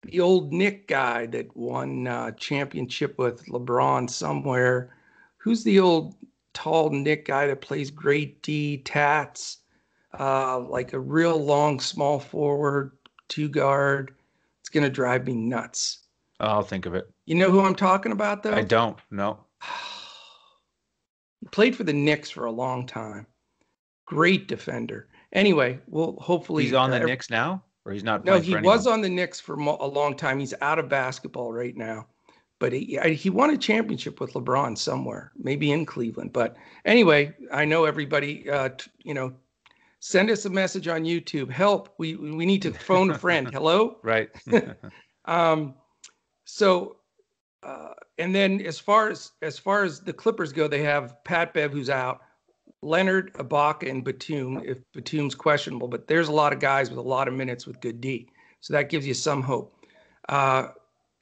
the 0.03 0.19
old 0.19 0.53
Knick 0.53 0.87
guy 0.87 1.25
that 1.27 1.55
won 1.55 2.07
uh, 2.07 2.31
championship 2.31 3.17
with 3.17 3.45
LeBron 3.45 4.09
somewhere. 4.09 4.95
Who's 5.37 5.63
the 5.63 5.79
old 5.79 6.15
tall 6.53 6.89
Knick 6.89 7.25
guy 7.25 7.47
that 7.47 7.61
plays 7.61 7.91
great 7.91 8.41
D 8.41 8.77
tats? 8.77 9.59
Uh, 10.19 10.59
like 10.59 10.93
a 10.93 10.99
real 10.99 11.43
long 11.43 11.79
small 11.79 12.19
forward 12.19 12.91
two 13.27 13.49
guard. 13.49 14.13
It's 14.61 14.69
going 14.69 14.83
to 14.83 14.89
drive 14.89 15.25
me 15.25 15.33
nuts. 15.33 15.99
I'll 16.39 16.61
think 16.61 16.85
of 16.85 16.93
it. 16.93 17.09
You 17.25 17.35
know 17.35 17.49
who 17.49 17.61
I'm 17.61 17.75
talking 17.75 18.11
about, 18.11 18.43
though? 18.43 18.53
I 18.53 18.61
don't. 18.61 18.97
No. 19.11 19.39
he 21.41 21.47
played 21.47 21.75
for 21.75 21.83
the 21.83 21.93
Knicks 21.93 22.29
for 22.29 22.45
a 22.45 22.51
long 22.51 22.85
time. 22.85 23.25
Great 24.05 24.47
defender. 24.47 25.07
Anyway, 25.31 25.79
well, 25.87 26.15
hopefully 26.19 26.63
he's 26.63 26.73
on 26.73 26.91
the 26.91 27.01
uh, 27.01 27.05
Knicks 27.05 27.29
now, 27.29 27.63
or 27.85 27.91
he's 27.91 28.03
not. 28.03 28.25
No, 28.25 28.39
he 28.39 28.55
was 28.55 28.87
on 28.87 29.01
the 29.01 29.09
Knicks 29.09 29.39
for 29.39 29.55
a 29.55 29.87
long 29.87 30.15
time. 30.15 30.39
He's 30.39 30.53
out 30.61 30.79
of 30.79 30.89
basketball 30.89 31.51
right 31.51 31.75
now, 31.75 32.07
but 32.59 32.71
he, 32.71 32.99
he 33.13 33.29
won 33.29 33.49
a 33.49 33.57
championship 33.57 34.19
with 34.19 34.33
LeBron 34.33 34.77
somewhere, 34.77 35.31
maybe 35.37 35.71
in 35.71 35.85
Cleveland. 35.85 36.33
But 36.33 36.55
anyway, 36.85 37.33
I 37.51 37.65
know 37.65 37.85
everybody, 37.85 38.49
uh, 38.49 38.69
t- 38.69 38.91
you 39.03 39.13
know, 39.13 39.33
send 39.99 40.29
us 40.29 40.45
a 40.45 40.49
message 40.49 40.87
on 40.87 41.03
YouTube. 41.03 41.49
Help! 41.49 41.93
We 41.97 42.15
we 42.15 42.45
need 42.45 42.61
to 42.61 42.73
phone 42.73 43.11
a 43.11 43.17
friend. 43.17 43.49
Hello. 43.53 43.97
Right. 44.03 44.29
um, 45.25 45.75
so, 46.45 46.97
uh, 47.63 47.93
and 48.17 48.33
then 48.33 48.61
as 48.61 48.79
far 48.79 49.09
as 49.09 49.31
as 49.41 49.59
far 49.59 49.83
as 49.83 49.99
the 49.99 50.13
Clippers 50.13 50.53
go, 50.53 50.67
they 50.67 50.83
have 50.83 51.21
Pat 51.25 51.53
Bev 51.53 51.71
who's 51.71 51.89
out, 51.89 52.21
Leonard, 52.83 53.33
Ibaka, 53.33 53.89
and 53.89 54.03
Batum. 54.03 54.61
If 54.65 54.79
Batum's 54.93 55.35
questionable, 55.35 55.87
but 55.87 56.07
there's 56.07 56.27
a 56.27 56.33
lot 56.33 56.53
of 56.53 56.59
guys 56.59 56.89
with 56.89 56.99
a 56.99 57.01
lot 57.01 57.27
of 57.27 57.33
minutes 57.33 57.65
with 57.65 57.81
good 57.81 58.01
D, 58.01 58.29
so 58.59 58.73
that 58.73 58.89
gives 58.89 59.07
you 59.07 59.13
some 59.13 59.41
hope. 59.41 59.75
Uh, 60.29 60.67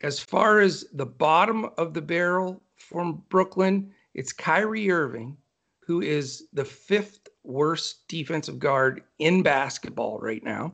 as 0.02 0.20
far 0.20 0.60
as 0.60 0.86
the 0.94 1.06
bottom 1.06 1.70
of 1.78 1.94
the 1.94 2.02
barrel 2.02 2.62
from 2.76 3.24
Brooklyn, 3.30 3.92
it's 4.14 4.34
Kyrie 4.34 4.92
Irving, 4.92 5.38
who 5.86 6.02
is 6.02 6.48
the 6.54 6.66
fifth 6.66 7.28
worst 7.44 8.08
defensive 8.08 8.60
guard 8.60 9.04
in 9.20 9.44
basketball 9.44 10.20
right 10.20 10.44
now. 10.44 10.74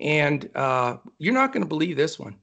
And 0.00 0.48
uh, 0.54 0.96
you're 1.18 1.34
not 1.34 1.52
going 1.52 1.62
to 1.62 1.68
believe 1.68 1.96
this 1.96 2.18
one. 2.18 2.36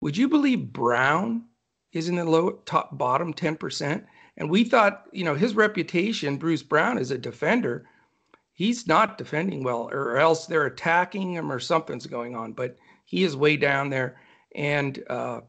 Would 0.00 0.16
you 0.16 0.28
believe 0.28 0.72
Brown 0.72 1.44
is 1.92 2.08
in 2.08 2.16
the 2.16 2.24
low 2.24 2.52
top 2.64 2.96
bottom 2.96 3.34
10%? 3.34 4.04
And 4.38 4.48
we 4.48 4.64
thought, 4.64 5.04
you 5.12 5.24
know, 5.24 5.34
his 5.34 5.54
reputation, 5.54 6.38
Bruce 6.38 6.62
Brown, 6.62 6.96
as 6.96 7.10
a 7.10 7.18
defender, 7.18 7.84
he's 8.54 8.86
not 8.86 9.18
defending 9.18 9.62
well, 9.62 9.90
or 9.92 10.16
else 10.16 10.46
they're 10.46 10.66
attacking 10.66 11.34
him 11.34 11.52
or 11.52 11.58
something's 11.58 12.06
going 12.06 12.34
on. 12.34 12.52
But 12.52 12.76
he 13.04 13.24
is 13.24 13.36
way 13.36 13.56
down 13.56 13.90
there. 13.90 14.18
And 14.54 15.04
uh, 15.10 15.40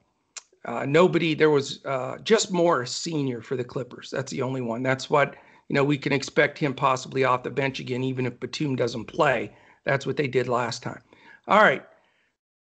uh, 0.66 0.86
nobody, 0.86 1.34
there 1.34 1.50
was 1.50 1.86
uh, 1.86 2.18
just 2.24 2.52
Morris 2.52 2.92
senior 2.92 3.42
for 3.42 3.56
the 3.56 3.64
Clippers. 3.64 4.10
That's 4.10 4.32
the 4.32 4.42
only 4.42 4.62
one. 4.62 4.84
That's 4.84 5.10
what 5.10 5.38
you 5.70 5.76
know, 5.76 5.84
we 5.84 5.98
can 5.98 6.12
expect 6.12 6.58
him 6.58 6.74
possibly 6.74 7.24
off 7.24 7.44
the 7.44 7.52
bench 7.52 7.80
again, 7.80 8.04
even 8.04 8.26
if 8.26 8.40
Batum 8.40 8.76
doesn't 8.76 9.06
play. 9.06 9.56
That's 9.86 10.06
what 10.06 10.18
they 10.18 10.28
did 10.28 10.48
last 10.48 10.84
time. 10.84 11.02
All 11.48 11.62
right. 11.62 11.86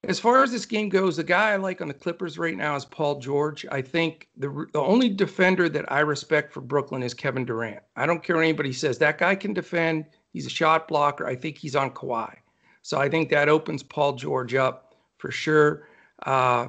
As 0.04 0.20
far 0.20 0.44
as 0.44 0.52
this 0.52 0.64
game 0.64 0.88
goes, 0.88 1.16
the 1.16 1.24
guy 1.24 1.52
I 1.52 1.56
like 1.56 1.80
on 1.80 1.88
the 1.88 1.94
Clippers 1.94 2.38
right 2.38 2.56
now 2.56 2.76
is 2.76 2.84
Paul 2.84 3.18
George. 3.18 3.66
I 3.72 3.82
think 3.82 4.28
the 4.36 4.66
the 4.72 4.80
only 4.80 5.08
defender 5.08 5.68
that 5.68 5.90
I 5.90 6.00
respect 6.00 6.52
for 6.52 6.60
Brooklyn 6.60 7.02
is 7.02 7.14
Kevin 7.14 7.44
Durant. 7.44 7.82
I 7.96 8.06
don't 8.06 8.22
care 8.22 8.36
what 8.36 8.42
anybody 8.42 8.72
says. 8.72 8.98
That 8.98 9.18
guy 9.18 9.34
can 9.34 9.52
defend. 9.52 10.06
He's 10.32 10.46
a 10.46 10.50
shot 10.50 10.86
blocker. 10.86 11.26
I 11.26 11.34
think 11.34 11.58
he's 11.58 11.74
on 11.74 11.90
Kawhi. 11.90 12.36
So 12.82 12.98
I 12.98 13.08
think 13.08 13.28
that 13.30 13.48
opens 13.48 13.82
Paul 13.82 14.12
George 14.14 14.54
up 14.54 14.94
for 15.18 15.32
sure. 15.32 15.88
Uh, 16.24 16.68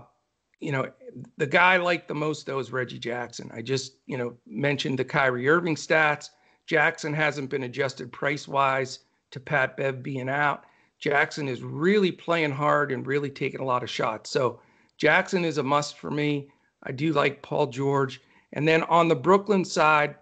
you 0.59 0.71
know, 0.71 0.91
the 1.37 1.47
guy 1.47 1.75
I 1.75 1.77
like 1.77 2.07
the 2.07 2.15
most 2.15 2.47
though 2.47 2.59
is 2.59 2.71
Reggie 2.71 2.99
Jackson. 2.99 3.51
I 3.53 3.61
just, 3.61 3.93
you 4.07 4.17
know, 4.17 4.35
mentioned 4.47 4.97
the 4.97 5.05
Kyrie 5.05 5.47
Irving 5.47 5.75
stats. 5.75 6.29
Jackson 6.65 7.13
hasn't 7.13 7.49
been 7.49 7.63
adjusted 7.63 8.11
price 8.11 8.47
wise 8.47 8.99
to 9.31 9.39
Pat 9.39 9.77
Bev 9.77 10.03
being 10.03 10.29
out. 10.29 10.65
Jackson 10.99 11.47
is 11.47 11.61
really 11.61 12.11
playing 12.11 12.51
hard 12.51 12.91
and 12.91 13.07
really 13.07 13.29
taking 13.29 13.61
a 13.61 13.65
lot 13.65 13.83
of 13.83 13.89
shots. 13.89 14.29
So 14.29 14.59
Jackson 14.97 15.45
is 15.45 15.57
a 15.57 15.63
must 15.63 15.97
for 15.97 16.11
me. 16.11 16.49
I 16.83 16.91
do 16.91 17.13
like 17.13 17.41
Paul 17.41 17.67
George. 17.67 18.21
And 18.53 18.67
then 18.67 18.83
on 18.83 19.07
the 19.07 19.15
Brooklyn 19.15 19.63
side, 19.63 20.15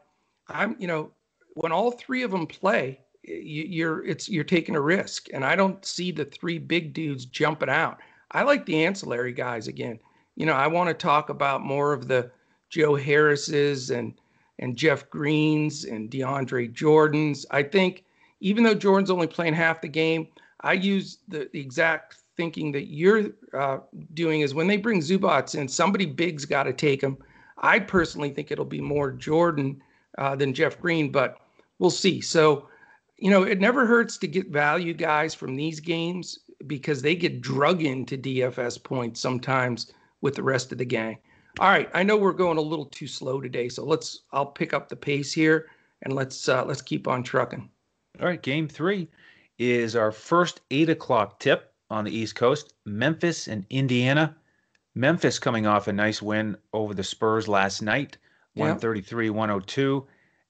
I'm, 0.49 0.75
you 0.79 0.87
know, 0.87 1.11
when 1.55 1.71
all 1.71 1.91
three 1.91 2.23
of 2.23 2.31
them 2.31 2.47
play, 2.47 2.99
you're 3.23 4.05
it's 4.05 4.29
you're 4.29 4.43
taking 4.43 4.75
a 4.75 4.81
risk. 4.81 5.27
And 5.33 5.43
I 5.43 5.55
don't 5.55 5.83
see 5.85 6.11
the 6.11 6.25
three 6.25 6.59
big 6.59 6.93
dudes 6.93 7.25
jumping 7.25 7.69
out. 7.69 7.97
I 8.31 8.43
like 8.43 8.65
the 8.65 8.85
ancillary 8.85 9.33
guys 9.33 9.67
again 9.67 9.99
you 10.37 10.45
know, 10.45 10.53
I 10.53 10.67
want 10.67 10.87
to 10.87 10.93
talk 10.93 11.29
about 11.29 11.61
more 11.63 11.91
of 11.91 12.07
the 12.07 12.31
Joe 12.69 12.95
Harris's 12.95 13.89
and 13.89 14.13
and 14.59 14.77
Jeff 14.77 15.09
Greens 15.09 15.83
and 15.83 16.09
DeAndre 16.09 16.71
Jordan's. 16.71 17.45
I 17.51 17.63
think 17.63 18.05
even 18.39 18.63
though 18.63 18.75
Jordan's 18.75 19.09
only 19.09 19.27
playing 19.27 19.55
half 19.55 19.81
the 19.81 19.87
game, 19.87 20.27
I 20.61 20.73
use 20.73 21.19
the, 21.27 21.55
exact 21.57 22.17
thinking 22.35 22.71
that 22.71 22.87
you're 22.87 23.31
uh, 23.53 23.79
doing 24.13 24.41
is 24.41 24.53
when 24.53 24.67
they 24.67 24.77
bring 24.77 25.01
Zubac 25.01 25.55
in, 25.55 25.67
somebody 25.67 26.05
big's 26.05 26.45
got 26.45 26.63
to 26.63 26.73
take 26.73 27.01
him. 27.01 27.17
I 27.57 27.79
personally 27.79 28.29
think 28.29 28.51
it'll 28.51 28.65
be 28.65 28.81
more 28.81 29.11
Jordan 29.11 29.81
uh, 30.17 30.35
than 30.35 30.53
Jeff 30.53 30.79
Green, 30.79 31.11
but 31.11 31.39
we'll 31.79 31.89
see. 31.89 32.21
So, 32.21 32.67
you 33.17 33.31
know, 33.31 33.43
it 33.43 33.59
never 33.59 33.85
hurts 33.85 34.17
to 34.19 34.27
get 34.27 34.49
value 34.49 34.93
guys 34.93 35.33
from 35.33 35.55
these 35.55 35.79
games 35.79 36.39
because 36.67 37.01
they 37.01 37.15
get 37.15 37.41
drug 37.41 37.83
into 37.83 38.17
DFS 38.17 38.83
points 38.83 39.19
sometimes 39.19 39.91
with 40.21 40.35
the 40.35 40.43
rest 40.43 40.71
of 40.71 40.77
the 40.77 40.85
gang. 40.85 41.17
All 41.59 41.69
right, 41.69 41.89
I 41.93 42.03
know 42.03 42.17
we're 42.17 42.33
going 42.33 42.59
a 42.59 42.61
little 42.61 42.85
too 42.85 43.07
slow 43.07 43.41
today, 43.41 43.67
so 43.69 43.83
let's 43.83 44.21
I'll 44.31 44.45
pick 44.45 44.73
up 44.73 44.89
the 44.89 44.95
pace 44.95 45.33
here 45.33 45.67
and 46.03 46.13
let's 46.13 46.47
uh, 46.47 46.63
let's 46.63 46.83
keep 46.83 47.07
on 47.07 47.23
trucking. 47.23 47.67
All 48.19 48.27
right, 48.27 48.41
game 48.41 48.67
three 48.67 49.07
is 49.57 49.95
our 49.95 50.11
first 50.11 50.61
eight 50.71 50.89
o'clock 50.89 51.39
tip 51.39 51.73
on 51.89 52.05
the 52.05 52.15
East 52.15 52.35
Coast. 52.35 52.73
Memphis 52.85 53.47
and 53.47 53.65
Indiana. 53.69 54.35
Memphis 54.95 55.39
coming 55.39 55.67
off 55.67 55.87
a 55.87 55.93
nice 55.93 56.21
win 56.21 56.57
over 56.73 56.93
the 56.93 57.03
Spurs 57.03 57.47
last 57.47 57.81
night, 57.81 58.17
133 58.55 59.29
102. 59.29 60.07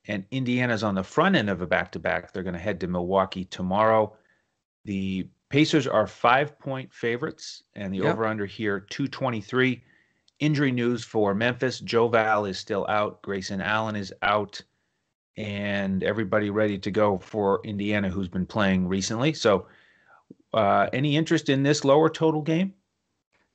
And 0.07 0.25
Indiana's 0.31 0.83
on 0.83 0.95
the 0.95 1.03
front 1.03 1.35
end 1.35 1.49
of 1.49 1.61
a 1.61 1.67
back 1.67 1.91
to 1.91 1.99
back. 1.99 2.31
They're 2.31 2.43
going 2.43 2.53
to 2.53 2.59
head 2.59 2.79
to 2.79 2.87
Milwaukee 2.87 3.43
tomorrow. 3.43 4.15
The 4.85 5.27
Pacers 5.49 5.87
are 5.87 6.07
five 6.07 6.59
point 6.59 6.93
favorites, 6.93 7.63
and 7.75 7.93
the 7.93 7.99
yep. 7.99 8.13
over 8.13 8.25
under 8.25 8.45
here 8.45 8.81
223. 8.81 9.83
Injury 10.39 10.71
news 10.71 11.03
for 11.03 11.33
Memphis 11.33 11.79
Joe 11.79 12.07
Val 12.09 12.45
is 12.45 12.59
still 12.59 12.85
out, 12.89 13.21
Grayson 13.21 13.61
Allen 13.61 13.95
is 13.95 14.13
out, 14.21 14.61
and 15.37 16.03
everybody 16.03 16.49
ready 16.49 16.77
to 16.79 16.91
go 16.91 17.17
for 17.17 17.61
Indiana, 17.63 18.09
who's 18.09 18.27
been 18.27 18.45
playing 18.45 18.87
recently. 18.87 19.33
So, 19.33 19.67
uh, 20.53 20.89
any 20.93 21.15
interest 21.15 21.49
in 21.49 21.63
this 21.63 21.85
lower 21.85 22.09
total 22.09 22.41
game? 22.41 22.73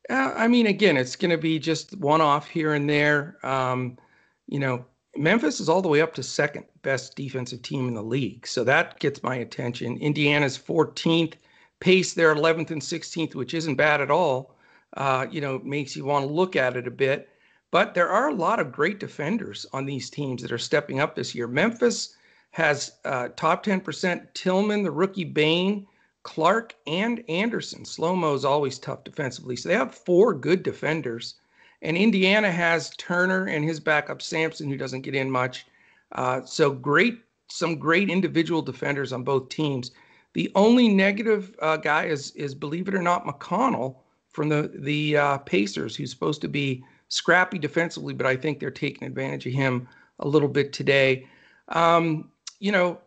Uh, 0.09 0.33
I 0.37 0.49
mean, 0.49 0.67
again, 0.67 0.97
it's 0.97 1.17
going 1.17 1.31
to 1.31 1.39
be 1.39 1.59
just 1.59 1.97
one 1.99 2.21
off 2.21 2.49
here 2.49 2.75
and 2.75 2.89
there. 2.89 3.37
Um, 3.43 3.99
you 4.47 4.59
know, 4.59 4.85
Memphis 5.17 5.61
is 5.61 5.69
all 5.69 5.83
the 5.83 5.89
way 5.89 6.01
up 6.01 6.15
to 6.15 6.23
second 6.23 6.65
best 6.83 7.17
defensive 7.17 7.63
team 7.63 7.89
in 7.89 7.95
the 7.95 8.03
league. 8.03 8.47
So 8.47 8.65
that 8.65 8.99
gets 8.99 9.23
my 9.23 9.37
attention. 9.37 9.99
Indiana's 9.99 10.59
14th 10.59 11.35
pace 11.81 12.15
there 12.15 12.35
11th 12.35 12.71
and 12.71 12.81
16th, 12.81 13.35
which 13.35 13.55
isn't 13.55 13.75
bad 13.75 14.01
at 14.01 14.11
all, 14.11 14.55
uh, 14.97 15.27
you 15.31 15.41
know, 15.41 15.59
makes 15.65 15.97
you 15.97 16.05
want 16.05 16.27
to 16.27 16.33
look 16.33 16.57
at 16.57 16.77
it 16.77 16.87
a 16.87 16.91
bit. 16.91 17.29
But 17.73 17.95
there 17.95 18.11
are 18.11 18.29
a 18.29 18.35
lot 18.35 18.61
of 18.61 18.71
great 18.71 19.01
defenders 19.01 19.65
on 19.73 19.87
these 19.87 20.11
teams 20.11 20.43
that 20.43 20.53
are 20.53 20.59
stepping 20.59 21.01
up 21.01 21.15
this 21.15 21.35
year. 21.35 21.49
Memphis 21.49 22.15
has 22.51 22.93
uh, 23.07 23.29
top 23.35 23.65
10% 23.65 24.35
Tillman, 24.35 24.83
the 24.83 24.91
rookie 24.91 25.25
Bane, 25.25 25.87
Clark, 26.23 26.75
and 26.87 27.25
Anderson. 27.31 27.87
Slow 27.87 28.15
mo 28.15 28.35
is 28.35 28.45
always 28.45 28.79
tough 28.79 29.05
defensively. 29.05 29.57
So 29.57 29.71
they 29.71 29.75
have 29.75 29.95
four 29.95 30.35
good 30.35 30.63
defenders. 30.63 31.37
And 31.81 31.97
Indiana 31.97 32.53
has 32.53 32.91
Turner 32.99 33.47
and 33.47 33.65
his 33.65 33.81
backup 33.81 34.21
Sampson, 34.21 34.69
who 34.69 34.77
doesn't 34.77 35.01
get 35.01 35.15
in 35.15 35.31
much. 35.31 35.65
Uh, 36.13 36.43
so 36.45 36.71
great, 36.71 37.21
some 37.49 37.79
great 37.79 38.11
individual 38.11 38.61
defenders 38.61 39.15
on 39.15 39.25
both 39.25 39.49
teams. 39.49 39.93
The 40.35 40.53
only 40.55 40.89
negative 40.89 41.57
uh, 41.61 41.79
guy 41.79 42.05
is 42.05 42.33
is 42.33 42.55
believe 42.55 42.87
it 42.89 42.95
or 42.95 43.03
not 43.03 43.27
McConnell 43.27 43.97
from 44.29 44.51
the 44.51 44.71
the 44.75 45.17
uh, 45.17 45.39
Pacers, 45.39 45.97
who's 45.97 46.11
supposed 46.11 46.43
to 46.43 46.49
be 46.49 46.85
scrappy 47.13 47.59
defensively, 47.59 48.15
but 48.15 48.27
I 48.27 48.37
think 48.37 48.59
they're 48.59 48.71
taking 48.71 49.07
advantage 49.07 49.47
of 49.47 49.53
him 49.53 49.87
a 50.21 50.27
little 50.27 50.49
bit 50.49 50.73
today. 50.73 51.29
Um, 51.69 52.31
you 52.59 52.73
know, 52.73 52.99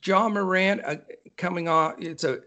John 0.00 0.32
Morant 0.32 0.80
uh, 0.84 0.96
coming 1.36 1.68
on. 1.68 2.02
It's 2.02 2.24
a 2.24 2.40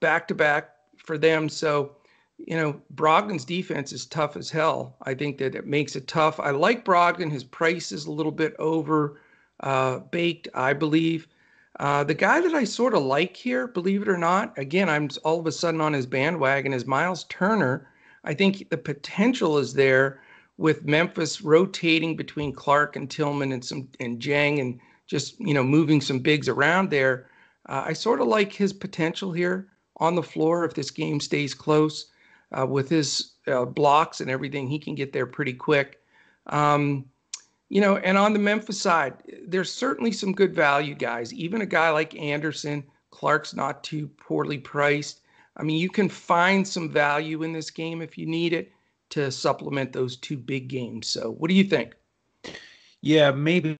back 0.00 0.26
to 0.28 0.34
back 0.34 0.70
for 0.96 1.16
them, 1.18 1.48
so 1.48 1.96
you 2.38 2.56
know, 2.56 2.80
Brogdon's 2.96 3.44
defense 3.44 3.92
is 3.92 4.06
tough 4.06 4.36
as 4.36 4.50
hell. 4.50 4.96
I 5.02 5.14
think 5.14 5.38
that 5.38 5.54
it 5.54 5.66
makes 5.66 5.94
it 5.94 6.08
tough. 6.08 6.40
I 6.40 6.50
like 6.50 6.84
Brogdon. 6.84 7.30
His 7.30 7.44
price 7.44 7.92
is 7.92 8.06
a 8.06 8.12
little 8.12 8.32
bit 8.32 8.56
over 8.58 9.20
uh, 9.60 9.98
baked, 9.98 10.48
I 10.52 10.72
believe. 10.72 11.28
Uh, 11.78 12.02
the 12.02 12.14
guy 12.14 12.40
that 12.40 12.54
I 12.54 12.64
sort 12.64 12.94
of 12.94 13.04
like 13.04 13.36
here, 13.36 13.68
believe 13.68 14.02
it 14.02 14.08
or 14.08 14.18
not, 14.18 14.58
again, 14.58 14.88
I'm 14.88 15.08
all 15.22 15.38
of 15.38 15.46
a 15.46 15.52
sudden 15.52 15.80
on 15.80 15.92
his 15.92 16.06
bandwagon 16.06 16.72
is 16.72 16.86
Miles 16.86 17.24
Turner. 17.24 17.88
I 18.24 18.34
think 18.34 18.70
the 18.70 18.76
potential 18.76 19.58
is 19.58 19.74
there 19.74 20.20
with 20.58 20.84
Memphis 20.84 21.42
rotating 21.42 22.16
between 22.16 22.52
Clark 22.52 22.96
and 22.96 23.10
Tillman 23.10 23.52
and 23.52 23.64
some 23.64 23.88
and 24.00 24.20
Dieng 24.20 24.60
and 24.60 24.80
just 25.06 25.38
you 25.40 25.54
know 25.54 25.64
moving 25.64 26.00
some 26.00 26.20
bigs 26.20 26.48
around 26.48 26.90
there. 26.90 27.28
Uh, 27.68 27.84
I 27.86 27.92
sort 27.92 28.20
of 28.20 28.26
like 28.28 28.52
his 28.52 28.72
potential 28.72 29.32
here 29.32 29.68
on 29.98 30.14
the 30.14 30.22
floor 30.22 30.64
if 30.64 30.74
this 30.74 30.90
game 30.90 31.20
stays 31.20 31.54
close 31.54 32.06
uh, 32.56 32.66
with 32.66 32.88
his 32.88 33.32
uh, 33.46 33.64
blocks 33.64 34.20
and 34.20 34.30
everything. 34.30 34.68
He 34.68 34.78
can 34.78 34.94
get 34.94 35.12
there 35.12 35.26
pretty 35.26 35.52
quick. 35.52 36.00
Um, 36.46 37.06
you 37.68 37.80
know, 37.80 37.96
and 37.96 38.18
on 38.18 38.34
the 38.34 38.38
Memphis 38.38 38.80
side, 38.80 39.14
there's 39.46 39.72
certainly 39.72 40.12
some 40.12 40.32
good 40.32 40.54
value 40.54 40.94
guys. 40.94 41.32
Even 41.32 41.62
a 41.62 41.66
guy 41.66 41.88
like 41.90 42.14
Anderson, 42.14 42.84
Clark's 43.10 43.54
not 43.54 43.82
too 43.82 44.08
poorly 44.18 44.58
priced. 44.58 45.21
I 45.56 45.62
mean, 45.62 45.78
you 45.78 45.90
can 45.90 46.08
find 46.08 46.66
some 46.66 46.88
value 46.88 47.42
in 47.42 47.52
this 47.52 47.70
game 47.70 48.02
if 48.02 48.16
you 48.16 48.26
need 48.26 48.52
it. 48.52 48.72
to 49.10 49.30
supplement 49.30 49.92
those 49.92 50.16
two 50.16 50.38
big 50.38 50.68
games. 50.68 51.06
So, 51.06 51.32
what 51.32 51.48
do 51.48 51.54
you 51.54 51.64
think? 51.64 51.94
Yeah, 53.02 53.30
maybe 53.30 53.76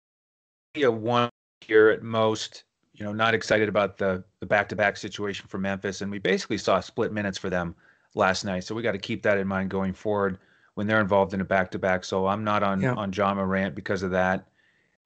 a 0.76 0.90
one 0.90 1.30
here 1.62 1.88
at 1.88 2.02
most. 2.02 2.64
You 2.92 3.06
know, 3.06 3.12
not 3.12 3.35
excited 3.35 3.68
about 3.68 3.96
the 3.96 4.22
the 4.40 4.46
back 4.46 4.68
to 4.68 4.76
back 4.76 4.96
situation 4.96 5.46
for 5.48 5.58
Memphis, 5.58 6.02
and 6.02 6.11
we 6.11 6.18
basically 6.18 6.58
saw 6.58 6.80
split 6.80 7.12
minutes 7.12 7.38
for 7.38 7.48
them 7.48 7.74
last 8.14 8.44
night. 8.44 8.64
So 8.64 8.74
we 8.74 8.82
got 8.82 8.92
to 8.92 8.98
keep 8.98 9.22
that 9.22 9.38
in 9.38 9.48
mind 9.48 9.70
going 9.70 9.94
forward 9.94 10.38
when 10.74 10.87
they're 10.87 11.00
involved 11.00 11.32
in 11.35 11.40
a 11.40 11.44
back 11.44 11.70
to 11.70 11.78
back. 11.78 12.04
So 12.04 12.26
I'm 12.26 12.44
not 12.44 12.62
on 12.62 12.80
yeah. 12.80 12.94
on 12.94 13.12
Ja 13.12 13.32
Morant 13.35 13.74
because 13.74 14.02
of 14.02 14.11
that. 14.11 14.46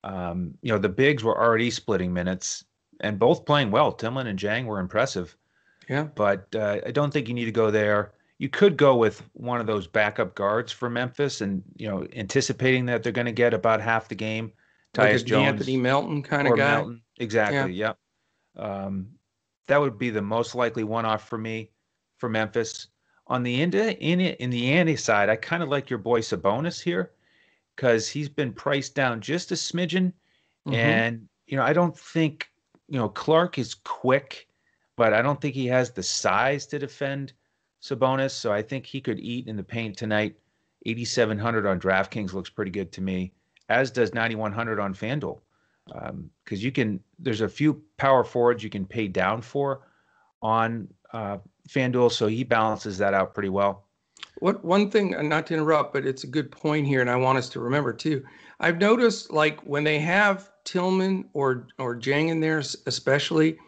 Um, 0.05 0.55
you 0.63 0.73
know, 0.73 0.79
the 0.79 0.89
bigs 0.89 1.23
were 1.25 1.41
already 1.41 1.71
splitting 1.71 2.13
minutes 2.13 2.65
and 3.01 3.19
both 3.19 3.45
playing 3.45 3.71
well. 3.71 3.93
Tillman 3.93 4.27
and 4.27 4.39
Dieng 4.39 4.67
were 4.67 4.81
impressive. 4.81 5.37
Yeah. 5.89 6.05
But 6.15 6.55
uh, 6.55 6.81
I 6.87 6.91
don't 6.91 7.13
think 7.13 7.29
you 7.29 7.35
need 7.35 7.45
to 7.45 7.53
go 7.53 7.71
there. 7.71 8.13
You 8.39 8.49
could 8.49 8.77
go 8.77 8.97
with 8.97 9.23
one 9.33 9.61
of 9.61 9.67
those 9.67 9.87
backup 9.87 10.35
guards 10.35 10.71
for 10.71 10.91
Memphis, 10.91 11.41
and 11.41 11.63
you 11.77 11.89
know, 11.89 12.07
anticipating 12.15 12.85
that 12.87 13.03
they're 13.03 13.13
going 13.13 13.27
to 13.27 13.33
get 13.33 13.55
about 13.55 13.81
half 13.81 14.09
the 14.09 14.15
game. 14.15 14.53
Tyus 14.93 15.19
like 15.19 15.25
Jones, 15.25 15.47
Anthony 15.49 15.77
Melton 15.77 16.23
kind 16.23 16.49
of 16.49 16.57
guy. 16.57 16.77
Melton. 16.77 17.03
Exactly. 17.19 17.73
Yeah. 17.73 17.93
Yep. 18.57 18.65
Um, 18.65 19.07
that 19.69 19.81
would 19.81 19.99
be 19.99 20.11
the 20.11 20.23
most 20.23 20.55
likely 20.55 20.85
one-off 20.85 21.29
for 21.29 21.39
me 21.39 21.71
for 22.19 22.29
Memphis. 22.29 22.89
On 23.29 23.43
the 23.43 23.61
in, 23.61 23.75
in, 23.75 24.21
in 24.21 24.51
the 24.51 24.73
Andy 24.73 24.97
side, 24.97 25.29
I 25.29 25.37
kind 25.37 25.63
of 25.63 25.69
like 25.69 25.91
your 25.91 25.99
boy 25.99 26.21
Sabonis 26.21 26.81
here 26.81 27.13
because 27.75 28.09
he's 28.09 28.29
been 28.29 28.53
priced 28.53 28.95
down 28.95 29.21
just 29.21 29.51
a 29.51 29.55
smidgen, 29.55 30.13
mm-hmm. 30.67 30.75
and 30.75 31.29
you 31.47 31.57
know 31.57 31.65
I 31.65 31.73
don't 31.73 31.97
think 31.97 32.49
you 32.89 32.99
know 32.99 33.09
Clark 33.09 33.59
is 33.59 33.75
quick, 33.75 34.46
but 34.97 35.13
I 35.13 35.23
don't 35.23 35.41
think 35.41 35.55
he 35.55 35.67
has 35.67 35.91
the 35.91 36.03
size 36.03 36.67
to 36.67 36.79
defend 36.79 37.33
Sabonis. 37.83 38.33
So 38.33 38.53
I 38.53 38.63
think 38.63 38.87
he 38.87 39.01
could 39.01 39.21
eat 39.21 39.47
in 39.47 39.57
the 39.57 39.63
paint 39.63 39.97
tonight. 39.97 40.37
8,700 40.87 41.67
on 41.67 41.81
DraftKings 41.81 42.33
looks 42.33 42.51
pretty 42.51 42.71
good 42.71 42.93
to 42.93 43.01
me, 43.01 43.33
as 43.69 43.91
does 43.91 44.15
9,100 44.15 44.79
on 44.79 44.95
FanDuel. 44.95 45.41
Because 45.87 46.11
um, 46.11 46.31
you 46.49 46.73
can, 46.73 47.01
there's 47.19 47.41
a 47.41 47.49
few 47.49 47.83
power 47.97 48.25
forwards 48.25 48.63
you 48.63 48.71
can 48.71 48.87
pay 48.87 49.09
down 49.09 49.43
for 49.43 49.83
on 50.43 50.89
uh, 51.13 51.39
FanDuel, 51.69 52.13
so 52.13 52.27
he 52.27 52.45
balances 52.45 52.99
that 52.99 53.15
out 53.15 53.35
pretty 53.35 53.49
well. 53.49 53.85
What 54.39 54.65
one 54.65 54.91
thing, 54.91 55.15
uh, 55.15 55.23
not 55.23 55.47
to 55.49 55.55
interrupt, 55.55 55.93
but 55.93 56.07
it's 56.07 56.25
a 56.25 56.27
good 56.27 56.51
point 56.51 56.87
here, 56.87 57.01
and 57.01 57.11
I 57.11 57.17
want 57.17 57.39
us 57.39 57.49
to 57.51 57.61
remember 57.61 57.93
too. 57.93 58.25
I've 58.61 58.79
noticed 58.79 59.33
like 59.33 59.61
when 59.61 59.83
they 59.85 59.99
have 60.01 60.51
Tillman 60.65 61.29
or 61.33 61.69
or 61.79 61.97
Dieng 61.97 62.29
in 62.29 62.41
there, 62.41 62.59
especially, 62.59 63.59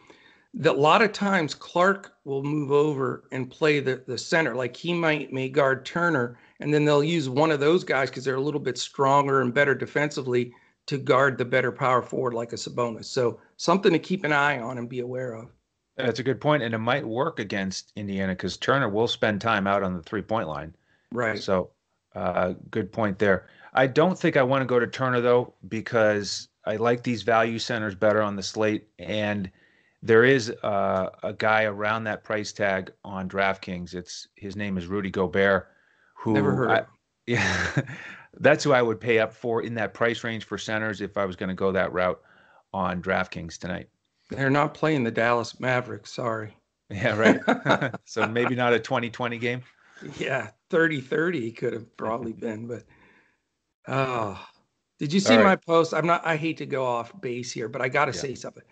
that 0.54 0.74
a 0.74 0.80
lot 0.80 1.02
of 1.02 1.12
times 1.12 1.54
Clark 1.54 2.14
will 2.24 2.42
move 2.42 2.72
over 2.72 3.24
and 3.32 3.50
play 3.50 3.80
the 3.80 4.02
the 4.06 4.18
center. 4.18 4.54
Like 4.54 4.76
he 4.76 4.92
might 4.92 5.32
may 5.32 5.48
guard 5.48 5.84
Turner, 5.84 6.38
and 6.61 6.72
then 6.72 6.84
they'll 6.84 7.04
use 7.04 7.28
one 7.28 7.50
of 7.50 7.61
those 7.61 7.84
guys 7.84 8.11
because 8.11 8.24
they're 8.24 8.37
a 8.37 8.40
little 8.40 8.61
bit 8.61 8.78
stronger 8.78 9.40
and 9.40 9.52
better 9.52 9.74
defensively 9.74 10.52
to 10.87 10.96
guard 10.96 11.37
the 11.37 11.44
better 11.44 11.70
power 11.70 12.00
forward 12.00 12.32
like 12.32 12.52
a 12.52 12.56
Sabonis. 12.56 13.04
So 13.04 13.40
something 13.56 13.92
to 13.92 13.98
keep 13.98 14.24
an 14.24 14.32
eye 14.32 14.58
on 14.58 14.78
and 14.78 14.88
be 14.88 15.00
aware 15.00 15.34
of. 15.34 15.50
That's 15.96 16.20
a 16.20 16.22
good 16.22 16.40
point, 16.40 16.62
and 16.62 16.74
it 16.74 16.78
might 16.78 17.06
work 17.06 17.40
against 17.40 17.92
Indiana 17.96 18.32
because 18.32 18.56
Turner 18.56 18.88
will 18.88 19.08
spend 19.08 19.40
time 19.40 19.66
out 19.66 19.82
on 19.82 19.94
the 19.94 20.02
three 20.02 20.22
point 20.22 20.48
line. 20.48 20.74
Right. 21.12 21.42
So, 21.42 21.70
uh, 22.14 22.54
good 22.70 22.92
point 22.92 23.18
there. 23.18 23.48
I 23.74 23.87
don't 23.87 24.18
think 24.18 24.37
I 24.37 24.42
want 24.42 24.62
to 24.62 24.66
go 24.66 24.78
to 24.78 24.87
Turner 24.87 25.20
though 25.20 25.54
because 25.68 26.48
I 26.64 26.76
like 26.76 27.02
these 27.02 27.22
value 27.22 27.58
centers 27.58 27.94
better 27.94 28.22
on 28.22 28.37
the 28.37 28.42
slate, 28.42 28.87
and 28.98 29.50
there 30.02 30.24
is 30.24 30.50
uh, 30.62 31.11
a 31.22 31.32
guy 31.32 31.64
around 31.64 32.04
that 32.04 32.24
price 32.24 32.52
tag 32.52 32.92
on 33.04 33.28
DraftKings. 33.28 33.94
It's 33.94 34.28
his 34.37 34.56
name 34.56 34.78
is 34.78 34.87
Rudy 34.87 35.11
Gobert, 35.11 35.68
who 36.14 36.34
never 36.34 36.54
heard. 36.54 36.70
I, 36.70 36.84
yeah, 37.26 37.82
that's 38.40 38.64
who 38.64 38.72
I 38.72 38.82
would 38.82 39.00
pay 39.00 39.18
up 39.18 39.32
for 39.32 39.62
in 39.62 39.74
that 39.74 39.94
price 39.94 40.22
range 40.24 40.44
for 40.44 40.56
centers 40.58 41.00
if 41.00 41.16
I 41.16 41.24
was 41.24 41.37
going 41.37 41.48
to 41.48 41.54
go 41.54 41.72
that 41.72 41.92
route 41.92 42.20
on 42.72 43.02
DraftKings 43.02 43.58
tonight. 43.58 43.88
They're 44.30 44.50
not 44.50 44.74
playing 44.74 45.04
the 45.04 45.11
Dallas 45.11 45.58
Mavericks. 45.61 46.12
Sorry. 46.12 46.54
Yeah, 46.90 47.18
right. 47.18 47.92
so 48.06 48.26
maybe 48.26 48.54
not 48.54 48.72
a 48.72 48.78
2020 48.78 49.37
game. 49.37 49.61
Yeah, 50.16 50.48
30 50.70 51.02
30 51.02 51.52
could 51.52 51.74
have 51.74 51.94
probably 51.98 52.32
been, 52.32 52.66
but 52.66 52.84
oh, 53.87 54.42
did 54.98 55.12
you 55.12 55.20
see 55.20 55.37
right. 55.37 55.44
my 55.44 55.56
post? 55.56 55.92
I'm 55.92 56.06
not, 56.06 56.26
I 56.26 56.37
hate 56.37 56.56
to 56.56 56.66
go 56.66 56.87
off 56.87 57.12
base 57.20 57.52
here, 57.52 57.68
but 57.68 57.82
I 57.82 57.90
got 57.90 58.06
to 58.06 58.12
yeah. 58.12 58.20
say 58.22 58.34
something. 58.34 58.62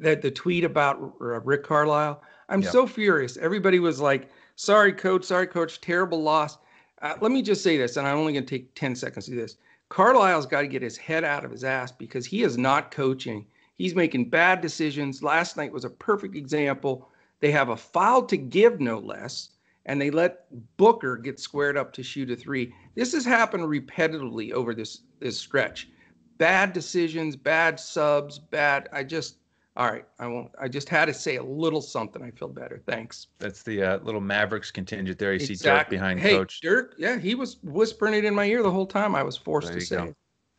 That 0.00 0.22
the 0.22 0.30
tweet 0.30 0.64
about 0.64 0.96
uh, 1.20 1.40
Rick 1.40 1.64
Carlisle, 1.64 2.22
I'm 2.48 2.62
yeah. 2.62 2.70
so 2.70 2.86
furious. 2.86 3.36
Everybody 3.36 3.78
was 3.78 4.00
like, 4.00 4.28
sorry, 4.56 4.92
coach, 4.92 5.24
sorry, 5.24 5.46
coach, 5.46 5.80
terrible 5.80 6.22
loss. 6.22 6.58
Uh, 7.00 7.14
let 7.20 7.30
me 7.30 7.42
just 7.42 7.62
say 7.62 7.76
this, 7.76 7.96
and 7.96 8.06
I'm 8.06 8.16
only 8.16 8.32
going 8.32 8.44
to 8.44 8.50
take 8.50 8.74
10 8.74 8.96
seconds 8.96 9.26
to 9.26 9.32
do 9.32 9.36
this. 9.36 9.56
Carlisle's 9.88 10.46
got 10.46 10.62
to 10.62 10.66
get 10.66 10.82
his 10.82 10.96
head 10.96 11.22
out 11.22 11.44
of 11.44 11.50
his 11.50 11.62
ass 11.62 11.92
because 11.92 12.26
he 12.26 12.42
is 12.42 12.58
not 12.58 12.90
coaching 12.90 13.46
He's 13.76 13.94
making 13.94 14.30
bad 14.30 14.60
decisions. 14.60 15.22
Last 15.22 15.56
night 15.56 15.72
was 15.72 15.84
a 15.84 15.90
perfect 15.90 16.36
example. 16.36 17.08
They 17.40 17.50
have 17.50 17.70
a 17.70 17.76
foul 17.76 18.24
to 18.26 18.36
give, 18.36 18.80
no 18.80 18.98
less, 18.98 19.50
and 19.86 20.00
they 20.00 20.10
let 20.10 20.46
Booker 20.76 21.16
get 21.16 21.40
squared 21.40 21.76
up 21.76 21.92
to 21.94 22.02
shoot 22.02 22.30
a 22.30 22.36
three. 22.36 22.72
This 22.94 23.12
has 23.12 23.24
happened 23.24 23.64
repetitively 23.64 24.52
over 24.52 24.74
this 24.74 25.00
this 25.18 25.38
stretch. 25.38 25.88
Bad 26.38 26.72
decisions, 26.72 27.36
bad 27.36 27.78
subs, 27.80 28.38
bad. 28.38 28.88
I 28.92 29.02
just 29.02 29.38
all 29.76 29.90
right. 29.90 30.04
I 30.20 30.28
won't. 30.28 30.52
I 30.60 30.68
just 30.68 30.88
had 30.88 31.06
to 31.06 31.14
say 31.14 31.36
a 31.36 31.42
little 31.42 31.82
something. 31.82 32.22
I 32.22 32.30
feel 32.30 32.48
better. 32.48 32.80
Thanks. 32.86 33.26
That's 33.38 33.64
the 33.64 33.82
uh, 33.82 33.98
little 33.98 34.20
Mavericks 34.20 34.70
contingent 34.70 35.18
there. 35.18 35.32
You 35.32 35.36
exactly. 35.36 35.56
see 35.56 35.68
Dirk 35.68 35.90
behind 35.90 36.20
hey, 36.20 36.36
coach. 36.36 36.60
Dirk. 36.60 36.94
Yeah, 36.96 37.18
he 37.18 37.34
was 37.34 37.56
whispering 37.64 38.14
it 38.14 38.24
in 38.24 38.34
my 38.34 38.44
ear 38.44 38.62
the 38.62 38.70
whole 38.70 38.86
time. 38.86 39.16
I 39.16 39.24
was 39.24 39.36
forced 39.36 39.68
there 39.68 39.80
to 39.80 39.84
say. 39.84 39.96
Go. 39.96 40.04
It. 40.04 40.16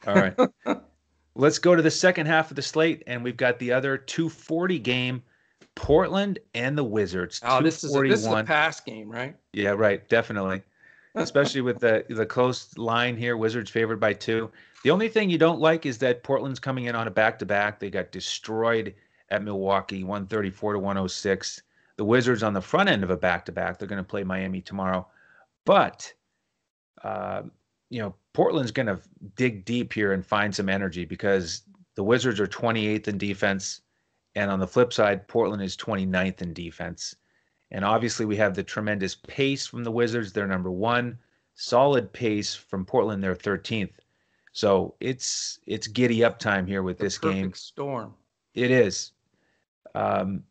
All 0.07 0.15
right. 0.15 0.35
Let's 1.35 1.59
go 1.59 1.75
to 1.75 1.81
the 1.81 1.91
second 1.91 2.27
half 2.27 2.49
of 2.49 2.55
the 2.55 2.61
slate, 2.61 3.03
and 3.07 3.23
we've 3.23 3.37
got 3.37 3.59
the 3.59 3.71
other 3.71 3.97
240 3.97 4.79
game, 4.79 5.21
Portland 5.75 6.39
and 6.53 6.77
the 6.77 6.83
Wizards. 6.83 7.41
Oh, 7.43 7.61
this 7.61 7.83
is, 7.83 7.95
a, 7.95 8.01
this 8.01 8.21
is 8.21 8.27
a 8.27 8.43
pass 8.43 8.79
game, 8.79 9.09
right? 9.09 9.35
Yeah, 9.53 9.71
right. 9.71 10.07
Definitely. 10.09 10.61
Especially 11.15 11.61
with 11.61 11.79
the 11.79 12.03
the 12.09 12.25
close 12.25 12.77
line 12.77 13.15
here, 13.15 13.37
Wizards 13.37 13.71
favored 13.71 14.01
by 14.01 14.11
two. 14.11 14.51
The 14.83 14.91
only 14.91 15.07
thing 15.07 15.29
you 15.29 15.37
don't 15.37 15.61
like 15.61 15.85
is 15.85 15.97
that 15.99 16.23
Portland's 16.23 16.59
coming 16.59 16.85
in 16.85 16.95
on 16.95 17.07
a 17.07 17.11
back 17.11 17.39
to 17.39 17.45
back. 17.45 17.79
They 17.79 17.89
got 17.89 18.11
destroyed 18.11 18.93
at 19.29 19.43
Milwaukee, 19.43 20.03
134 20.03 20.73
to 20.73 20.79
106. 20.79 21.61
The 21.97 22.05
Wizards 22.05 22.43
on 22.43 22.53
the 22.53 22.61
front 22.61 22.89
end 22.89 23.03
of 23.03 23.09
a 23.09 23.17
back 23.17 23.45
to 23.45 23.51
back. 23.51 23.79
They're 23.79 23.87
going 23.87 23.97
to 23.97 24.03
play 24.03 24.23
Miami 24.23 24.61
tomorrow, 24.61 25.07
but 25.65 26.13
uh, 27.03 27.43
you 27.89 28.01
know 28.01 28.15
Portland's 28.33 28.71
going 28.71 28.87
to 28.87 28.99
dig 29.35 29.63
deep 29.65 29.93
here 29.93 30.11
and 30.11 30.25
find 30.25 30.53
some 30.53 30.69
energy 30.69 31.05
because 31.05 31.63
the 31.95 32.03
Wizards 32.03 32.39
are 32.39 32.47
28th 32.47 33.07
in 33.07 33.17
defense. 33.17 33.81
And 34.35 34.51
on 34.51 34.59
the 34.59 34.67
flip 34.67 34.91
side, 34.91 35.27
Portland 35.29 35.63
is 35.63 35.77
29th 35.77 36.41
in 36.41 36.53
defense. 36.53 37.15
And 37.71 37.85
obviously, 37.85 38.25
we 38.25 38.35
have 38.35 38.53
the 38.53 38.63
tremendous 38.63 39.15
pace 39.15 39.65
from 39.65 39.85
the 39.85 39.91
Wizards. 39.91 40.33
They're 40.33 40.47
number 40.47 40.71
one. 40.71 41.17
Solid 41.55 42.11
pace 42.11 42.53
from 42.53 42.85
Portland. 42.85 43.23
They're 43.23 43.35
13th. 43.35 43.93
So 44.51 44.95
it's 44.99 45.59
it's 45.65 45.87
giddy 45.87 46.23
up 46.23 46.39
time 46.39 46.65
here 46.65 46.83
with 46.83 46.97
the 46.97 47.05
this 47.05 47.17
game. 47.17 47.53
Storm. 47.53 48.13
It 48.53 48.71
is. 48.71 49.11
Um, 49.95 50.43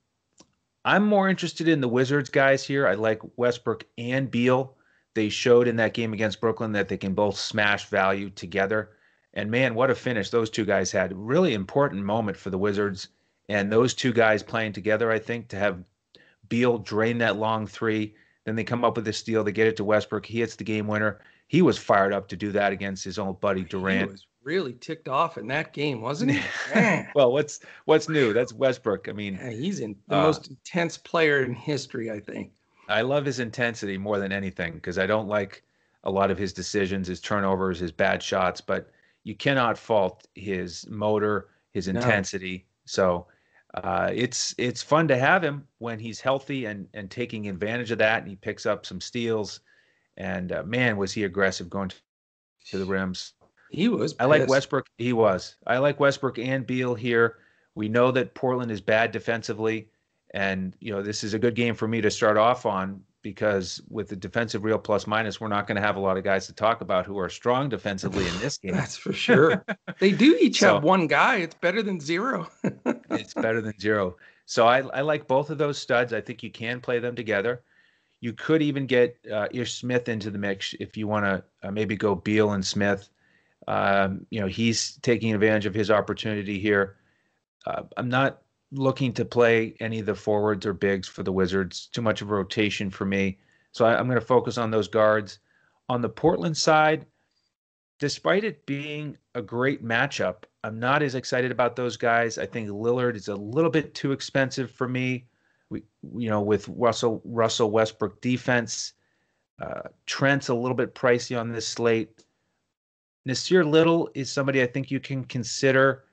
I'm 0.84 1.06
more 1.06 1.28
interested 1.28 1.68
in 1.68 1.80
the 1.80 1.88
Wizards 1.88 2.30
guys 2.30 2.64
here. 2.64 2.86
I 2.86 2.94
like 2.94 3.20
Westbrook 3.36 3.84
and 3.96 4.30
Beal. 4.30 4.76
They 5.14 5.28
showed 5.28 5.68
in 5.68 5.76
that 5.76 5.94
game 5.94 6.12
against 6.12 6.40
Brooklyn 6.40 6.72
that 6.72 6.88
they 6.88 6.96
can 6.96 7.14
both 7.14 7.38
smash 7.38 7.86
value 7.86 8.30
together. 8.30 8.90
And 9.32 9.50
man, 9.50 9.74
what 9.74 9.90
a 9.90 9.94
finish 9.94 10.30
those 10.30 10.50
two 10.50 10.64
guys 10.64 10.92
had. 10.92 11.12
Really 11.16 11.54
important 11.54 12.04
moment 12.04 12.36
for 12.36 12.50
the 12.50 12.58
Wizards. 12.58 13.08
And 13.48 13.70
those 13.70 13.94
two 13.94 14.12
guys 14.12 14.42
playing 14.42 14.72
together, 14.72 15.10
I 15.10 15.18
think, 15.18 15.48
to 15.48 15.56
have 15.56 15.84
Beal 16.48 16.78
drain 16.78 17.18
that 17.18 17.36
long 17.36 17.66
three. 17.66 18.14
Then 18.44 18.56
they 18.56 18.64
come 18.64 18.84
up 18.84 18.96
with 18.96 19.08
a 19.08 19.12
steal. 19.12 19.42
They 19.44 19.52
get 19.52 19.66
it 19.66 19.76
to 19.76 19.84
Westbrook. 19.84 20.26
He 20.26 20.40
hits 20.40 20.56
the 20.56 20.64
game 20.64 20.86
winner. 20.86 21.20
He 21.48 21.62
was 21.62 21.78
fired 21.78 22.12
up 22.12 22.28
to 22.28 22.36
do 22.36 22.52
that 22.52 22.72
against 22.72 23.04
his 23.04 23.18
old 23.18 23.40
buddy 23.40 23.62
Durant. 23.62 24.08
He 24.08 24.12
was 24.12 24.26
really 24.44 24.74
ticked 24.74 25.08
off 25.08 25.38
in 25.38 25.46
that 25.48 25.72
game, 25.72 26.00
wasn't 26.00 26.32
he? 26.32 26.42
well, 27.14 27.32
what's 27.32 27.60
what's 27.86 28.08
new? 28.08 28.32
That's 28.32 28.52
Westbrook. 28.52 29.08
I 29.08 29.12
mean, 29.12 29.34
yeah, 29.34 29.50
he's 29.50 29.80
in 29.80 29.96
the 30.08 30.16
uh, 30.16 30.22
most 30.22 30.48
intense 30.48 30.96
player 30.98 31.42
in 31.42 31.54
history, 31.54 32.10
I 32.10 32.20
think. 32.20 32.52
I 32.88 33.00
love 33.02 33.24
his 33.24 33.40
intensity 33.40 33.96
more 33.96 34.18
than 34.18 34.32
anything 34.32 34.74
because 34.74 34.98
I 34.98 35.06
don't 35.06 35.28
like 35.28 35.62
a 36.04 36.10
lot 36.10 36.30
of 36.30 36.38
his 36.38 36.52
decisions, 36.52 37.08
his 37.08 37.20
turnovers, 37.20 37.78
his 37.78 37.92
bad 37.92 38.22
shots, 38.22 38.60
but 38.60 38.90
you 39.22 39.34
cannot 39.34 39.78
fault 39.78 40.28
his 40.34 40.86
motor, 40.88 41.48
his 41.72 41.88
intensity. 41.88 42.58
No. 42.58 42.62
So 42.84 43.26
uh, 43.74 44.10
it's 44.12 44.54
it's 44.58 44.82
fun 44.82 45.08
to 45.08 45.16
have 45.16 45.42
him 45.42 45.66
when 45.78 45.98
he's 45.98 46.20
healthy 46.20 46.66
and 46.66 46.86
and 46.94 47.10
taking 47.10 47.48
advantage 47.48 47.90
of 47.90 47.98
that, 47.98 48.20
and 48.20 48.28
he 48.28 48.36
picks 48.36 48.66
up 48.66 48.86
some 48.86 49.00
steals. 49.00 49.60
And 50.16 50.52
uh, 50.52 50.62
man, 50.62 50.96
was 50.96 51.12
he 51.12 51.24
aggressive 51.24 51.68
going 51.68 51.90
to 52.66 52.78
the 52.78 52.84
rims. 52.84 53.32
He 53.74 53.88
was. 53.88 54.12
Pissed. 54.14 54.22
I 54.22 54.26
like 54.26 54.48
Westbrook. 54.48 54.86
He 54.98 55.12
was. 55.12 55.56
I 55.66 55.78
like 55.78 56.00
Westbrook 56.00 56.38
and 56.38 56.66
Beal 56.66 56.94
here. 56.94 57.38
We 57.74 57.88
know 57.88 58.10
that 58.12 58.34
Portland 58.34 58.70
is 58.70 58.80
bad 58.80 59.10
defensively 59.10 59.88
And 60.32 60.76
you 60.80 60.92
know, 60.92 61.02
this 61.02 61.24
is 61.24 61.34
a 61.34 61.38
good 61.38 61.54
game 61.54 61.74
for 61.74 61.88
me 61.88 62.00
to 62.00 62.10
start 62.10 62.36
off 62.36 62.66
on 62.66 63.02
because 63.22 63.80
with 63.88 64.08
the 64.08 64.16
defensive 64.16 64.64
real 64.64 64.78
plus 64.78 65.06
minus, 65.06 65.40
we're 65.40 65.48
not 65.48 65.66
going 65.66 65.76
to 65.76 65.82
have 65.82 65.96
a 65.96 66.00
lot 66.00 66.16
of 66.16 66.24
guys 66.24 66.46
to 66.46 66.52
talk 66.52 66.82
about 66.82 67.06
who 67.06 67.18
are 67.18 67.30
strong 67.30 67.68
defensively 67.68 68.26
in 68.28 68.38
this 68.38 68.58
game. 68.62 68.72
That's 68.72 68.96
for 68.96 69.12
sure. 69.12 69.64
they 69.98 70.12
do 70.12 70.36
each 70.40 70.60
so, 70.60 70.74
have 70.74 70.84
one 70.84 71.06
guy. 71.06 71.36
It's 71.36 71.54
better 71.54 71.82
than 71.82 71.98
zero. 71.98 72.48
it's 73.10 73.34
better 73.34 73.60
than 73.60 73.78
zero. 73.80 74.16
So 74.46 74.66
I, 74.66 74.80
I 74.88 75.00
like 75.00 75.26
both 75.26 75.50
of 75.50 75.58
those 75.58 75.78
studs. 75.78 76.12
I 76.12 76.20
think 76.20 76.42
you 76.42 76.50
can 76.50 76.80
play 76.80 76.98
them 76.98 77.16
together. 77.16 77.62
You 78.20 78.34
could 78.34 78.60
even 78.62 78.86
get 78.86 79.16
uh, 79.32 79.48
Ish 79.50 79.74
Smith 79.74 80.08
into 80.08 80.30
the 80.30 80.38
mix 80.38 80.74
if 80.78 80.96
you 80.96 81.06
want 81.06 81.24
to 81.24 81.44
uh, 81.66 81.70
maybe 81.70 81.96
go 81.96 82.14
Beal 82.14 82.52
and 82.52 82.64
Smith. 82.64 83.08
Um, 83.66 84.26
you 84.30 84.40
know, 84.40 84.46
he's 84.46 84.96
taking 84.98 85.34
advantage 85.34 85.66
of 85.66 85.74
his 85.74 85.90
opportunity 85.90 86.58
here. 86.58 86.96
Uh, 87.66 87.82
I'm 87.96 88.08
not 88.08 88.42
looking 88.72 89.12
to 89.14 89.24
play 89.24 89.74
any 89.80 90.00
of 90.00 90.06
the 90.06 90.14
forwards 90.14 90.66
or 90.66 90.72
bigs 90.72 91.08
for 91.08 91.22
the 91.22 91.32
Wizards. 91.32 91.88
Too 91.92 92.02
much 92.02 92.22
of 92.22 92.30
a 92.30 92.34
rotation 92.34 92.90
for 92.90 93.04
me. 93.04 93.38
So 93.72 93.84
I, 93.84 93.98
I'm 93.98 94.06
going 94.06 94.20
to 94.20 94.26
focus 94.26 94.58
on 94.58 94.70
those 94.70 94.88
guards. 94.88 95.38
On 95.88 96.00
the 96.00 96.08
Portland 96.08 96.56
side, 96.56 97.06
despite 97.98 98.44
it 98.44 98.66
being 98.66 99.16
a 99.34 99.42
great 99.42 99.84
matchup, 99.84 100.44
I'm 100.62 100.78
not 100.78 101.02
as 101.02 101.14
excited 101.14 101.50
about 101.50 101.76
those 101.76 101.96
guys. 101.96 102.38
I 102.38 102.46
think 102.46 102.68
Lillard 102.68 103.16
is 103.16 103.28
a 103.28 103.36
little 103.36 103.70
bit 103.70 103.94
too 103.94 104.12
expensive 104.12 104.70
for 104.70 104.88
me. 104.88 105.26
We, 105.68 105.82
you 106.16 106.30
know, 106.30 106.40
with 106.40 106.68
Russell 106.68 107.20
Russell 107.24 107.70
Westbrook 107.70 108.20
defense, 108.20 108.94
uh, 109.60 109.88
Trent's 110.06 110.48
a 110.48 110.54
little 110.54 110.76
bit 110.76 110.94
pricey 110.94 111.38
on 111.38 111.52
this 111.52 111.68
slate. 111.68 112.24
Nassir 113.26 113.68
Little 113.68 114.10
is 114.14 114.30
somebody 114.30 114.62
I 114.62 114.66
think 114.66 114.90
you 114.90 115.00
can 115.00 115.24
consider 115.24 116.04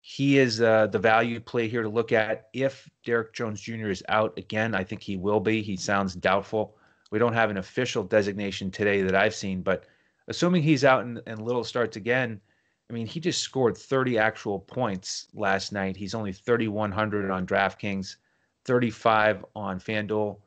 he 0.00 0.38
is 0.38 0.60
uh, 0.60 0.86
the 0.86 0.98
value 0.98 1.40
play 1.40 1.68
here 1.68 1.82
to 1.82 1.88
look 1.88 2.12
at. 2.12 2.48
If 2.52 2.88
Derrick 3.04 3.34
Jones 3.34 3.60
Jr. 3.60 3.88
is 3.88 4.02
out 4.08 4.36
again, 4.38 4.74
I 4.74 4.84
think 4.84 5.02
he 5.02 5.16
will 5.16 5.40
be. 5.40 5.62
He 5.62 5.76
sounds 5.76 6.14
doubtful. 6.14 6.76
We 7.10 7.18
don't 7.18 7.32
have 7.32 7.50
an 7.50 7.58
official 7.58 8.04
designation 8.04 8.70
today 8.70 9.02
that 9.02 9.14
I've 9.14 9.34
seen, 9.34 9.62
but 9.62 9.84
assuming 10.28 10.62
he's 10.62 10.84
out 10.84 11.04
and, 11.04 11.20
and 11.26 11.42
Little 11.42 11.64
starts 11.64 11.96
again, 11.96 12.40
I 12.88 12.94
mean, 12.94 13.06
he 13.06 13.20
just 13.20 13.42
scored 13.42 13.76
30 13.76 14.18
actual 14.18 14.60
points 14.60 15.28
last 15.34 15.72
night. 15.72 15.96
He's 15.96 16.14
only 16.14 16.32
3,100 16.32 17.30
on 17.30 17.46
DraftKings, 17.46 18.16
35 18.64 19.44
on 19.54 19.78
FanDuel. 19.78 20.38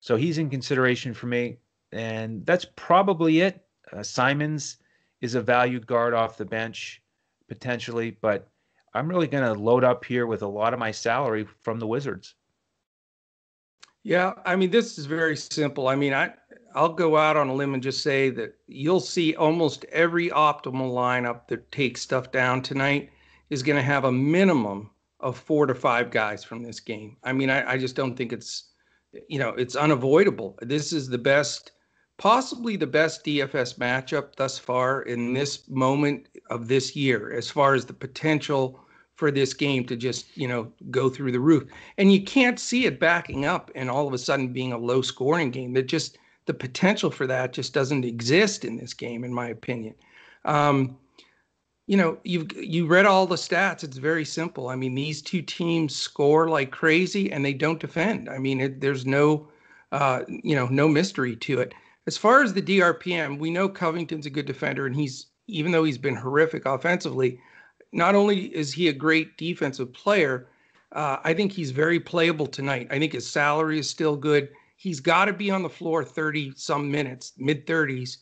So 0.00 0.16
he's 0.16 0.38
in 0.38 0.50
consideration 0.50 1.14
for 1.14 1.26
me. 1.26 1.58
And 1.90 2.46
that's 2.46 2.66
probably 2.76 3.40
it. 3.40 3.64
Uh, 3.92 4.04
Simons 4.04 4.76
is 5.20 5.34
a 5.34 5.42
valued 5.42 5.86
guard 5.86 6.14
off 6.14 6.36
the 6.36 6.44
bench, 6.44 7.02
potentially, 7.48 8.16
but 8.20 8.48
I'm 8.94 9.08
really 9.08 9.26
going 9.26 9.44
to 9.44 9.60
load 9.60 9.84
up 9.84 10.04
here 10.04 10.26
with 10.26 10.42
a 10.42 10.48
lot 10.48 10.72
of 10.72 10.78
my 10.78 10.90
salary 10.90 11.46
from 11.62 11.78
the 11.78 11.86
Wizards. 11.86 12.34
Yeah, 14.02 14.32
I 14.46 14.56
mean, 14.56 14.70
this 14.70 14.98
is 14.98 15.06
very 15.06 15.36
simple. 15.36 15.88
I 15.88 15.94
mean, 15.94 16.14
I 16.14 16.32
I'll 16.74 16.92
go 16.92 17.16
out 17.16 17.36
on 17.36 17.48
a 17.48 17.54
limb 17.54 17.74
and 17.74 17.82
just 17.82 18.02
say 18.02 18.30
that 18.30 18.54
you'll 18.66 19.00
see 19.00 19.34
almost 19.34 19.84
every 19.86 20.30
optimal 20.30 20.92
lineup 20.92 21.48
that 21.48 21.70
takes 21.72 22.00
stuff 22.00 22.30
down 22.30 22.62
tonight 22.62 23.10
is 23.50 23.62
going 23.62 23.76
to 23.76 23.82
have 23.82 24.04
a 24.04 24.12
minimum 24.12 24.90
of 25.18 25.36
four 25.36 25.66
to 25.66 25.74
five 25.74 26.10
guys 26.10 26.44
from 26.44 26.62
this 26.62 26.80
game. 26.80 27.16
I 27.24 27.32
mean, 27.32 27.50
I, 27.50 27.72
I 27.72 27.76
just 27.76 27.96
don't 27.96 28.16
think 28.16 28.32
it's, 28.32 28.70
you 29.28 29.38
know, 29.38 29.50
it's 29.50 29.76
unavoidable. 29.76 30.56
This 30.62 30.92
is 30.92 31.08
the 31.08 31.18
best, 31.18 31.72
possibly 32.20 32.76
the 32.76 32.86
best 32.86 33.24
DFS 33.24 33.78
matchup 33.78 34.36
thus 34.36 34.58
far 34.58 35.00
in 35.02 35.32
this 35.32 35.66
moment 35.70 36.28
of 36.50 36.68
this 36.68 36.94
year, 36.94 37.32
as 37.32 37.50
far 37.50 37.72
as 37.72 37.86
the 37.86 37.94
potential 37.94 38.78
for 39.14 39.30
this 39.30 39.54
game 39.54 39.86
to 39.86 39.96
just, 39.96 40.36
you 40.36 40.46
know, 40.46 40.70
go 40.90 41.08
through 41.08 41.32
the 41.32 41.40
roof. 41.40 41.64
And 41.96 42.12
you 42.12 42.22
can't 42.22 42.60
see 42.60 42.84
it 42.84 43.00
backing 43.00 43.46
up 43.46 43.70
and 43.74 43.90
all 43.90 44.06
of 44.06 44.12
a 44.12 44.18
sudden 44.18 44.52
being 44.52 44.74
a 44.74 44.78
low 44.78 45.00
scoring 45.00 45.50
game. 45.50 45.72
That 45.72 45.88
just 45.88 46.18
the 46.44 46.52
potential 46.52 47.10
for 47.10 47.26
that 47.26 47.54
just 47.54 47.72
doesn't 47.72 48.04
exist 48.04 48.66
in 48.66 48.76
this 48.76 48.92
game, 48.92 49.24
in 49.24 49.32
my 49.32 49.48
opinion. 49.48 49.94
Um, 50.44 50.98
you 51.86 51.96
know, 51.96 52.18
you've 52.22 52.52
you 52.52 52.86
read 52.86 53.06
all 53.06 53.26
the 53.26 53.36
stats. 53.36 53.82
It's 53.82 53.96
very 53.96 54.26
simple. 54.26 54.68
I 54.68 54.76
mean, 54.76 54.94
these 54.94 55.22
two 55.22 55.40
teams 55.40 55.96
score 55.96 56.50
like 56.50 56.70
crazy 56.70 57.32
and 57.32 57.42
they 57.42 57.54
don't 57.54 57.80
defend. 57.80 58.28
I 58.28 58.36
mean, 58.36 58.60
it, 58.60 58.82
there's 58.82 59.06
no, 59.06 59.48
uh, 59.90 60.20
you 60.28 60.54
know, 60.54 60.66
no 60.66 60.86
mystery 60.86 61.34
to 61.36 61.60
it. 61.60 61.72
As 62.10 62.16
far 62.16 62.42
as 62.42 62.52
the 62.52 62.62
DRPM, 62.62 63.38
we 63.38 63.50
know 63.50 63.68
Covington's 63.68 64.26
a 64.26 64.30
good 64.30 64.46
defender, 64.46 64.86
and 64.86 64.96
he's 64.96 65.26
even 65.46 65.70
though 65.70 65.84
he's 65.84 65.98
been 65.98 66.16
horrific 66.16 66.66
offensively, 66.66 67.40
not 67.92 68.14
only 68.14 68.54
is 68.54 68.72
he 68.72 68.88
a 68.88 68.92
great 68.92 69.36
defensive 69.36 69.92
player, 69.92 70.48
uh, 70.92 71.18
I 71.24 71.34
think 71.34 71.52
he's 71.52 71.70
very 71.70 72.00
playable 72.00 72.46
tonight. 72.46 72.88
I 72.90 72.98
think 72.98 73.12
his 73.12 73.28
salary 73.28 73.78
is 73.78 73.88
still 73.88 74.16
good 74.16 74.48
he's 74.80 74.98
got 74.98 75.26
to 75.26 75.32
be 75.34 75.50
on 75.50 75.62
the 75.62 75.68
floor 75.68 76.02
30 76.02 76.54
some 76.56 76.90
minutes, 76.90 77.34
mid 77.36 77.66
30s, 77.66 78.16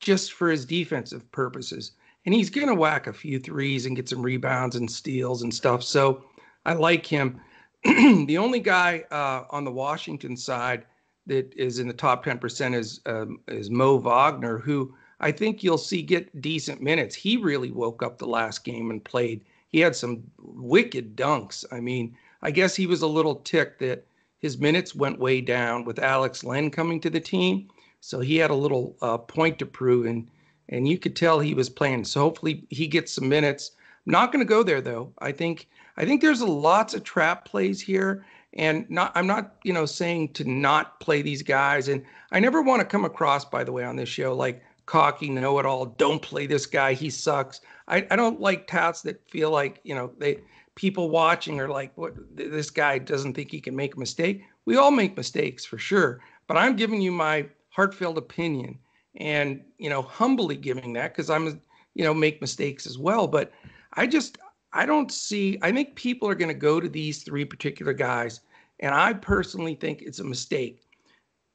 just 0.00 0.34
for 0.34 0.50
his 0.50 0.66
defensive 0.66 1.30
purposes. 1.32 1.92
And 2.26 2.34
he's 2.34 2.50
going 2.50 2.68
to 2.68 2.74
whack 2.74 3.06
a 3.06 3.12
few 3.12 3.38
threes 3.38 3.86
and 3.86 3.96
get 3.96 4.10
some 4.10 4.22
rebounds 4.22 4.76
and 4.76 4.90
steals 4.90 5.42
and 5.42 5.52
stuff. 5.52 5.82
So 5.82 6.22
I 6.66 6.74
like 6.74 7.06
him. 7.06 7.40
the 7.84 8.36
only 8.36 8.60
guy 8.60 9.04
uh, 9.10 9.44
on 9.48 9.64
the 9.64 9.72
Washington 9.72 10.36
side 10.36 10.84
that 11.26 11.52
is 11.54 11.78
in 11.78 11.88
the 11.88 11.94
top 11.94 12.24
10% 12.24 12.74
is 12.74 13.00
um, 13.06 13.40
is 13.48 13.70
Mo 13.70 13.96
Wagner, 13.96 14.58
who 14.58 14.94
I 15.20 15.32
think 15.32 15.62
you'll 15.62 15.78
see 15.78 16.02
get 16.02 16.40
decent 16.40 16.82
minutes. 16.82 17.14
He 17.14 17.36
really 17.36 17.70
woke 17.70 18.02
up 18.02 18.18
the 18.18 18.26
last 18.26 18.64
game 18.64 18.90
and 18.90 19.02
played. 19.02 19.44
He 19.68 19.80
had 19.80 19.96
some 19.96 20.22
wicked 20.38 21.16
dunks. 21.16 21.64
I 21.72 21.80
mean, 21.80 22.16
I 22.42 22.50
guess 22.50 22.76
he 22.76 22.86
was 22.86 23.02
a 23.02 23.06
little 23.06 23.36
ticked 23.36 23.80
that 23.80 24.06
his 24.38 24.58
minutes 24.58 24.94
went 24.94 25.18
way 25.18 25.40
down 25.40 25.84
with 25.84 25.98
Alex 25.98 26.44
Len 26.44 26.70
coming 26.70 27.00
to 27.00 27.10
the 27.10 27.20
team. 27.20 27.68
So 28.00 28.20
he 28.20 28.36
had 28.36 28.50
a 28.50 28.54
little 28.54 28.96
uh, 29.00 29.16
point 29.16 29.58
to 29.60 29.66
prove, 29.66 30.04
and 30.04 30.28
and 30.68 30.86
you 30.86 30.98
could 30.98 31.16
tell 31.16 31.40
he 31.40 31.54
was 31.54 31.70
playing. 31.70 32.04
So 32.04 32.20
hopefully 32.20 32.66
he 32.68 32.86
gets 32.86 33.12
some 33.12 33.28
minutes. 33.28 33.70
I'm 34.06 34.12
not 34.12 34.30
going 34.30 34.44
to 34.44 34.48
go 34.48 34.62
there 34.62 34.82
though. 34.82 35.12
I 35.20 35.32
think 35.32 35.68
I 35.96 36.04
think 36.04 36.20
there's 36.20 36.42
lots 36.42 36.92
of 36.92 37.04
trap 37.04 37.46
plays 37.46 37.80
here, 37.80 38.26
and 38.54 38.88
not 38.90 39.12
I'm 39.14 39.26
not 39.26 39.56
you 39.64 39.72
know 39.72 39.86
saying 39.86 40.32
to 40.34 40.44
not 40.44 41.00
play 41.00 41.22
these 41.22 41.42
guys. 41.42 41.88
And 41.88 42.04
I 42.32 42.40
never 42.40 42.62
want 42.62 42.80
to 42.80 42.86
come 42.86 43.04
across, 43.04 43.44
by 43.44 43.64
the 43.64 43.72
way, 43.72 43.84
on 43.84 43.96
this 43.96 44.08
show 44.08 44.34
like 44.34 44.62
cocky 44.86 45.30
know-it-all. 45.30 45.86
Don't 45.86 46.20
play 46.20 46.46
this 46.46 46.66
guy. 46.66 46.92
He 46.92 47.08
sucks. 47.10 47.60
I, 47.88 48.06
I 48.10 48.16
don't 48.16 48.40
like 48.40 48.66
tats 48.66 49.02
that 49.02 49.28
feel 49.30 49.50
like 49.50 49.80
you 49.84 49.94
know 49.94 50.12
they 50.18 50.40
people 50.74 51.10
watching 51.10 51.60
are 51.60 51.68
like, 51.68 51.96
what 51.96 52.14
this 52.34 52.70
guy 52.70 52.98
doesn't 52.98 53.34
think 53.34 53.50
he 53.50 53.60
can 53.60 53.76
make 53.76 53.96
a 53.96 53.98
mistake. 53.98 54.44
We 54.64 54.76
all 54.76 54.90
make 54.90 55.16
mistakes 55.16 55.64
for 55.64 55.78
sure, 55.78 56.20
but 56.46 56.56
I'm 56.56 56.76
giving 56.76 57.00
you 57.00 57.12
my 57.12 57.46
heartfelt 57.68 58.18
opinion 58.18 58.78
and, 59.16 59.62
you 59.78 59.90
know, 59.90 60.02
humbly 60.02 60.56
giving 60.56 60.92
that 60.94 61.12
because 61.12 61.30
I'm, 61.30 61.60
you 61.94 62.04
know, 62.04 62.14
make 62.14 62.40
mistakes 62.40 62.86
as 62.86 62.98
well. 62.98 63.26
But 63.26 63.52
I 63.94 64.06
just, 64.06 64.38
I 64.74 64.84
don't 64.86 65.10
see, 65.10 65.58
I 65.62 65.72
think 65.72 65.94
people 65.94 66.28
are 66.28 66.34
going 66.34 66.48
to 66.48 66.54
go 66.54 66.80
to 66.80 66.88
these 66.88 67.22
three 67.22 67.44
particular 67.44 67.92
guys. 67.92 68.40
And 68.80 68.92
I 68.92 69.12
personally 69.12 69.76
think 69.76 70.02
it's 70.02 70.18
a 70.18 70.24
mistake. 70.24 70.82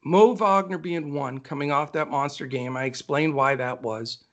Mo 0.06 0.34
Wagner 0.34 0.78
being 0.78 1.14
one, 1.14 1.40
coming 1.40 1.72
off 1.72 1.92
that 1.92 2.10
monster 2.10 2.48
game. 2.48 2.78
I 2.78 2.86
explained 2.86 3.34
why 3.34 3.56
that 3.56 3.82
was. 3.82 4.24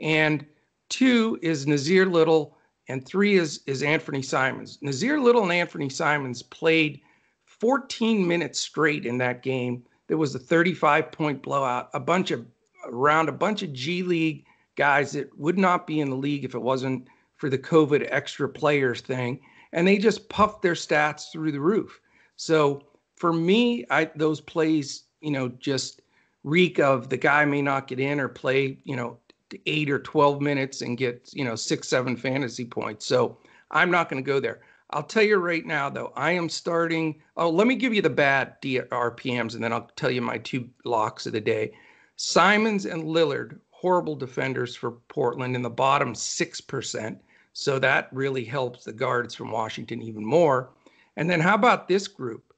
And 0.00 0.44
two 0.88 1.38
is 1.40 1.66
Nassir 1.66 2.10
Little 2.10 2.58
and 2.88 3.06
three 3.06 3.36
is 3.36 3.60
is 3.66 3.84
Anthony 3.84 4.22
Simons. 4.22 4.78
Nassir 4.82 5.22
Little 5.22 5.44
and 5.44 5.52
Anthony 5.52 5.88
Simons 5.88 6.42
played 6.42 7.00
14 7.46 8.26
minutes 8.26 8.60
straight 8.60 9.06
in 9.06 9.18
that 9.18 9.42
game. 9.42 9.84
There 10.08 10.18
was 10.18 10.34
a 10.34 10.40
35 10.40 11.12
point 11.12 11.42
blowout. 11.42 11.90
A 11.94 12.00
bunch 12.00 12.32
of 12.32 12.44
around 12.86 13.28
a 13.28 13.32
bunch 13.32 13.62
of 13.62 13.72
G 13.72 14.02
League 14.02 14.44
guys 14.74 15.12
that 15.12 15.38
would 15.38 15.58
not 15.58 15.86
be 15.86 16.00
in 16.00 16.10
the 16.10 16.16
league 16.16 16.44
if 16.44 16.56
it 16.56 16.62
wasn't 16.62 17.06
for 17.42 17.50
the 17.50 17.58
COVID 17.58 18.06
extra 18.08 18.48
players 18.48 19.00
thing, 19.00 19.40
and 19.72 19.84
they 19.84 19.98
just 19.98 20.28
puffed 20.28 20.62
their 20.62 20.74
stats 20.74 21.32
through 21.32 21.50
the 21.50 21.58
roof. 21.58 22.00
So 22.36 22.84
for 23.16 23.32
me, 23.32 23.84
I 23.90 24.12
those 24.14 24.40
plays, 24.40 25.06
you 25.20 25.32
know, 25.32 25.48
just 25.48 26.02
reek 26.44 26.78
of 26.78 27.08
the 27.08 27.16
guy 27.16 27.44
may 27.44 27.60
not 27.60 27.88
get 27.88 27.98
in 27.98 28.20
or 28.20 28.28
play, 28.28 28.78
you 28.84 28.94
know, 28.94 29.18
eight 29.66 29.90
or 29.90 29.98
12 29.98 30.40
minutes 30.40 30.82
and 30.82 30.96
get, 30.96 31.30
you 31.32 31.44
know, 31.44 31.56
six, 31.56 31.88
seven 31.88 32.16
fantasy 32.16 32.64
points. 32.64 33.06
So 33.06 33.38
I'm 33.72 33.90
not 33.90 34.08
going 34.08 34.22
to 34.22 34.26
go 34.26 34.38
there. 34.38 34.60
I'll 34.90 35.02
tell 35.02 35.24
you 35.24 35.38
right 35.38 35.66
now, 35.66 35.90
though, 35.90 36.12
I 36.14 36.30
am 36.30 36.48
starting. 36.48 37.20
Oh, 37.36 37.50
let 37.50 37.66
me 37.66 37.74
give 37.74 37.92
you 37.92 38.02
the 38.02 38.08
bad 38.08 38.62
RPMs 38.62 39.54
and 39.56 39.64
then 39.64 39.72
I'll 39.72 39.90
tell 39.96 40.12
you 40.12 40.22
my 40.22 40.38
two 40.38 40.68
locks 40.84 41.26
of 41.26 41.32
the 41.32 41.40
day. 41.40 41.72
Simons 42.14 42.86
and 42.86 43.02
Lillard, 43.02 43.58
horrible 43.70 44.14
defenders 44.14 44.76
for 44.76 44.92
Portland 45.08 45.56
in 45.56 45.62
the 45.62 45.68
bottom 45.68 46.14
6%. 46.14 47.18
So 47.52 47.78
that 47.78 48.08
really 48.12 48.44
helps 48.44 48.84
the 48.84 48.92
guards 48.92 49.34
from 49.34 49.50
Washington 49.50 50.02
even 50.02 50.24
more. 50.24 50.70
And 51.16 51.28
then 51.28 51.40
how 51.40 51.54
about 51.54 51.88
this 51.88 52.08
group? 52.08 52.54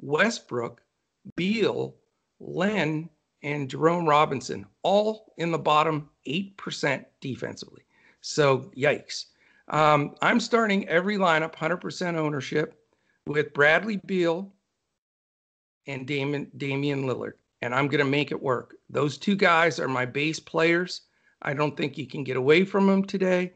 Westbrook, 0.00 0.82
Beal, 1.36 1.94
Len, 2.40 3.08
and 3.42 3.70
Jerome 3.70 4.06
Robinson, 4.06 4.66
all 4.82 5.32
in 5.36 5.50
the 5.50 5.58
bottom 5.58 6.08
8% 6.26 7.04
defensively. 7.20 7.82
So, 8.20 8.70
yikes. 8.76 9.26
Um, 9.68 10.14
I'm 10.22 10.40
starting 10.40 10.88
every 10.88 11.16
lineup 11.16 11.54
100% 11.54 12.16
ownership. 12.16 12.78
with 13.26 13.54
Bradley 13.54 14.00
Beal 14.04 14.52
and 15.86 16.06
Damon, 16.08 16.50
Damian 16.56 17.04
Lillard, 17.04 17.34
and 17.62 17.72
I'm 17.72 17.86
going 17.86 18.04
to 18.04 18.10
make 18.10 18.32
it 18.32 18.42
work. 18.42 18.74
Those 18.90 19.16
two 19.16 19.36
guys 19.36 19.78
are 19.78 19.86
my 19.86 20.04
base 20.04 20.40
players. 20.40 21.02
I 21.42 21.54
don't 21.54 21.76
think 21.76 21.96
you 21.96 22.06
can 22.06 22.24
get 22.24 22.36
away 22.36 22.64
from 22.64 22.88
them 22.88 23.04
today, 23.04 23.52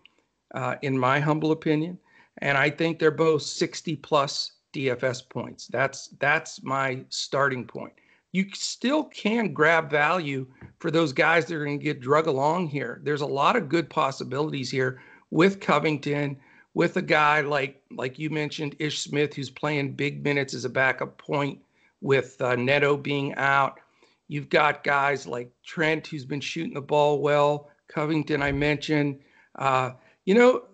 uh, 0.54 0.76
in 0.82 0.98
my 0.98 1.20
humble 1.20 1.52
opinion. 1.52 1.98
And 2.38 2.58
I 2.58 2.70
think 2.70 2.98
they're 2.98 3.10
both 3.10 3.42
60 3.42 3.96
plus 3.96 4.52
DFS 4.74 5.28
points. 5.28 5.66
That's 5.68 6.08
that's 6.18 6.62
my 6.62 7.04
starting 7.08 7.66
point. 7.66 7.94
You 8.32 8.46
still 8.52 9.04
can 9.04 9.54
grab 9.54 9.90
value 9.90 10.46
for 10.78 10.90
those 10.90 11.12
guys 11.12 11.46
that 11.46 11.54
are 11.54 11.64
going 11.64 11.78
to 11.78 11.84
get 11.84 12.00
drug 12.00 12.26
along 12.26 12.68
here. 12.68 13.00
There's 13.02 13.22
a 13.22 13.26
lot 13.26 13.56
of 13.56 13.70
good 13.70 13.88
possibilities 13.88 14.70
here 14.70 15.00
with 15.30 15.60
Covington, 15.60 16.36
with 16.74 16.98
a 16.98 17.02
guy 17.02 17.40
like 17.40 17.82
like 17.90 18.18
you 18.18 18.28
mentioned, 18.28 18.76
Ish 18.78 19.00
Smith, 19.00 19.34
who's 19.34 19.48
playing 19.48 19.94
big 19.94 20.22
minutes 20.22 20.52
as 20.52 20.66
a 20.66 20.70
backup 20.70 21.16
point, 21.16 21.58
with 22.02 22.40
uh, 22.42 22.54
Neto 22.56 22.96
being 22.96 23.34
out. 23.36 23.80
You've 24.28 24.50
got 24.50 24.84
guys 24.84 25.26
like 25.26 25.50
Trent, 25.64 26.06
who's 26.06 26.24
been 26.24 26.40
shooting 26.40 26.74
the 26.74 26.80
ball 26.80 27.20
well. 27.20 27.70
Covington, 27.88 28.42
I 28.42 28.52
mentioned. 28.52 29.20
Uh, 29.54 29.92
you 30.26 30.34
know, 30.34 30.64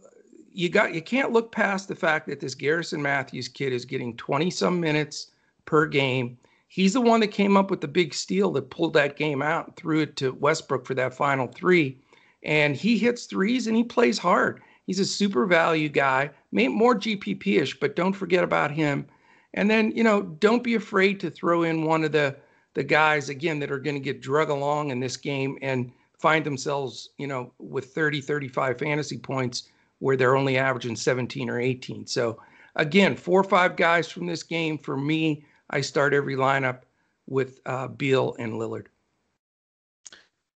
you 0.52 0.68
got 0.68 0.94
you 0.94 1.00
can't 1.00 1.32
look 1.32 1.52
past 1.52 1.88
the 1.88 1.94
fact 1.94 2.26
that 2.26 2.40
this 2.40 2.54
Garrison 2.54 3.00
Matthews 3.00 3.48
kid 3.48 3.72
is 3.72 3.84
getting 3.84 4.16
20 4.16 4.50
some 4.50 4.80
minutes 4.80 5.28
per 5.64 5.86
game. 5.86 6.36
He's 6.68 6.94
the 6.94 7.00
one 7.00 7.20
that 7.20 7.28
came 7.28 7.56
up 7.56 7.70
with 7.70 7.82
the 7.82 7.88
big 7.88 8.14
steal 8.14 8.50
that 8.52 8.70
pulled 8.70 8.94
that 8.94 9.16
game 9.16 9.42
out 9.42 9.66
and 9.68 9.76
threw 9.76 10.00
it 10.00 10.16
to 10.16 10.32
Westbrook 10.32 10.86
for 10.86 10.94
that 10.94 11.14
final 11.14 11.46
three. 11.46 11.98
And 12.42 12.74
he 12.74 12.98
hits 12.98 13.26
threes 13.26 13.66
and 13.66 13.76
he 13.76 13.84
plays 13.84 14.18
hard. 14.18 14.60
He's 14.86 14.98
a 14.98 15.04
super 15.04 15.46
value 15.46 15.88
guy, 15.88 16.30
more 16.50 16.94
GPP 16.94 17.60
ish, 17.60 17.78
but 17.78 17.94
don't 17.94 18.14
forget 18.14 18.42
about 18.42 18.72
him. 18.72 19.06
And 19.54 19.70
then, 19.70 19.92
you 19.92 20.02
know, 20.02 20.22
don't 20.22 20.64
be 20.64 20.74
afraid 20.74 21.20
to 21.20 21.30
throw 21.30 21.62
in 21.62 21.84
one 21.84 22.04
of 22.04 22.12
the 22.12 22.36
the 22.74 22.82
guys 22.82 23.28
again 23.28 23.58
that 23.58 23.70
are 23.70 23.78
going 23.78 23.96
to 23.96 24.00
get 24.00 24.22
drug 24.22 24.48
along 24.48 24.90
in 24.90 24.98
this 24.98 25.18
game 25.18 25.58
and 25.60 25.92
find 26.22 26.46
themselves, 26.46 27.10
you 27.18 27.26
know, 27.26 27.52
with 27.58 27.92
30, 27.92 28.20
35 28.20 28.78
fantasy 28.78 29.18
points 29.18 29.64
where 29.98 30.16
they're 30.16 30.36
only 30.36 30.56
averaging 30.56 30.94
17 30.94 31.50
or 31.50 31.60
18. 31.60 32.06
So 32.06 32.40
again, 32.76 33.16
four 33.16 33.40
or 33.40 33.44
five 33.44 33.74
guys 33.76 34.08
from 34.08 34.26
this 34.26 34.44
game 34.44 34.78
for 34.78 34.96
me. 34.96 35.44
I 35.70 35.80
start 35.80 36.14
every 36.14 36.36
lineup 36.36 36.82
with 37.26 37.60
uh, 37.66 37.88
Beal 37.88 38.36
and 38.38 38.52
Lillard. 38.52 38.86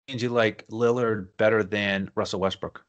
And 0.07 0.21
you 0.21 0.29
like 0.29 0.65
Lillard 0.69 1.27
better 1.37 1.63
than 1.63 2.09
Russell 2.15 2.39
Westbrook? 2.39 2.85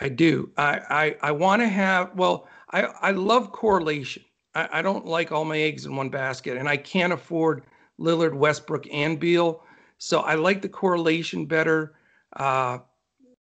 I 0.00 0.08
do. 0.08 0.50
I 0.56 0.80
I, 1.22 1.28
I 1.28 1.32
want 1.32 1.60
to 1.62 1.68
have. 1.68 2.14
Well, 2.14 2.48
I 2.70 2.82
I 2.82 3.10
love 3.10 3.50
correlation. 3.50 4.22
I, 4.54 4.68
I 4.74 4.82
don't 4.82 5.06
like 5.06 5.32
all 5.32 5.44
my 5.44 5.58
eggs 5.58 5.86
in 5.86 5.96
one 5.96 6.08
basket, 6.08 6.56
and 6.56 6.68
I 6.68 6.76
can't 6.76 7.12
afford 7.12 7.64
Lillard, 7.98 8.34
Westbrook, 8.34 8.86
and 8.92 9.18
Beal. 9.18 9.64
So 9.98 10.20
I 10.20 10.34
like 10.34 10.62
the 10.62 10.68
correlation 10.68 11.46
better. 11.46 11.94
Uh, 12.36 12.78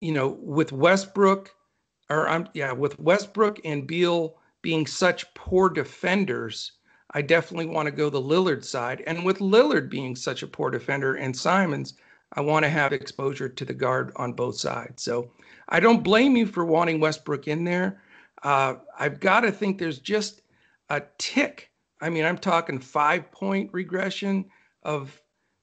you 0.00 0.12
know, 0.12 0.28
with 0.40 0.72
Westbrook, 0.72 1.54
or 2.08 2.28
I'm 2.28 2.48
yeah, 2.54 2.72
with 2.72 2.98
Westbrook 2.98 3.60
and 3.64 3.86
Beal 3.86 4.36
being 4.62 4.86
such 4.86 5.32
poor 5.34 5.68
defenders, 5.68 6.72
I 7.12 7.22
definitely 7.22 7.66
want 7.66 7.86
to 7.86 7.92
go 7.92 8.10
the 8.10 8.20
Lillard 8.20 8.64
side. 8.64 9.02
And 9.06 9.24
with 9.24 9.38
Lillard 9.38 9.90
being 9.90 10.16
such 10.16 10.42
a 10.42 10.46
poor 10.46 10.70
defender 10.70 11.14
and 11.14 11.36
Simons, 11.36 11.94
I 12.34 12.40
want 12.40 12.64
to 12.64 12.70
have 12.70 12.92
exposure 12.92 13.48
to 13.48 13.64
the 13.64 13.74
guard 13.74 14.12
on 14.16 14.32
both 14.32 14.56
sides. 14.56 15.02
So 15.02 15.32
I 15.68 15.80
don't 15.80 16.04
blame 16.04 16.36
you 16.36 16.46
for 16.46 16.64
wanting 16.64 17.00
Westbrook 17.00 17.48
in 17.48 17.64
there. 17.64 18.02
Uh, 18.42 18.74
I've 18.98 19.20
got 19.20 19.40
to 19.40 19.52
think 19.52 19.78
there's 19.78 19.98
just 19.98 20.42
a 20.88 21.02
tick. 21.18 21.70
I 22.00 22.08
mean, 22.08 22.24
I'm 22.24 22.38
talking 22.38 22.78
five 22.78 23.30
point 23.30 23.70
regression 23.72 24.46
of 24.82 25.20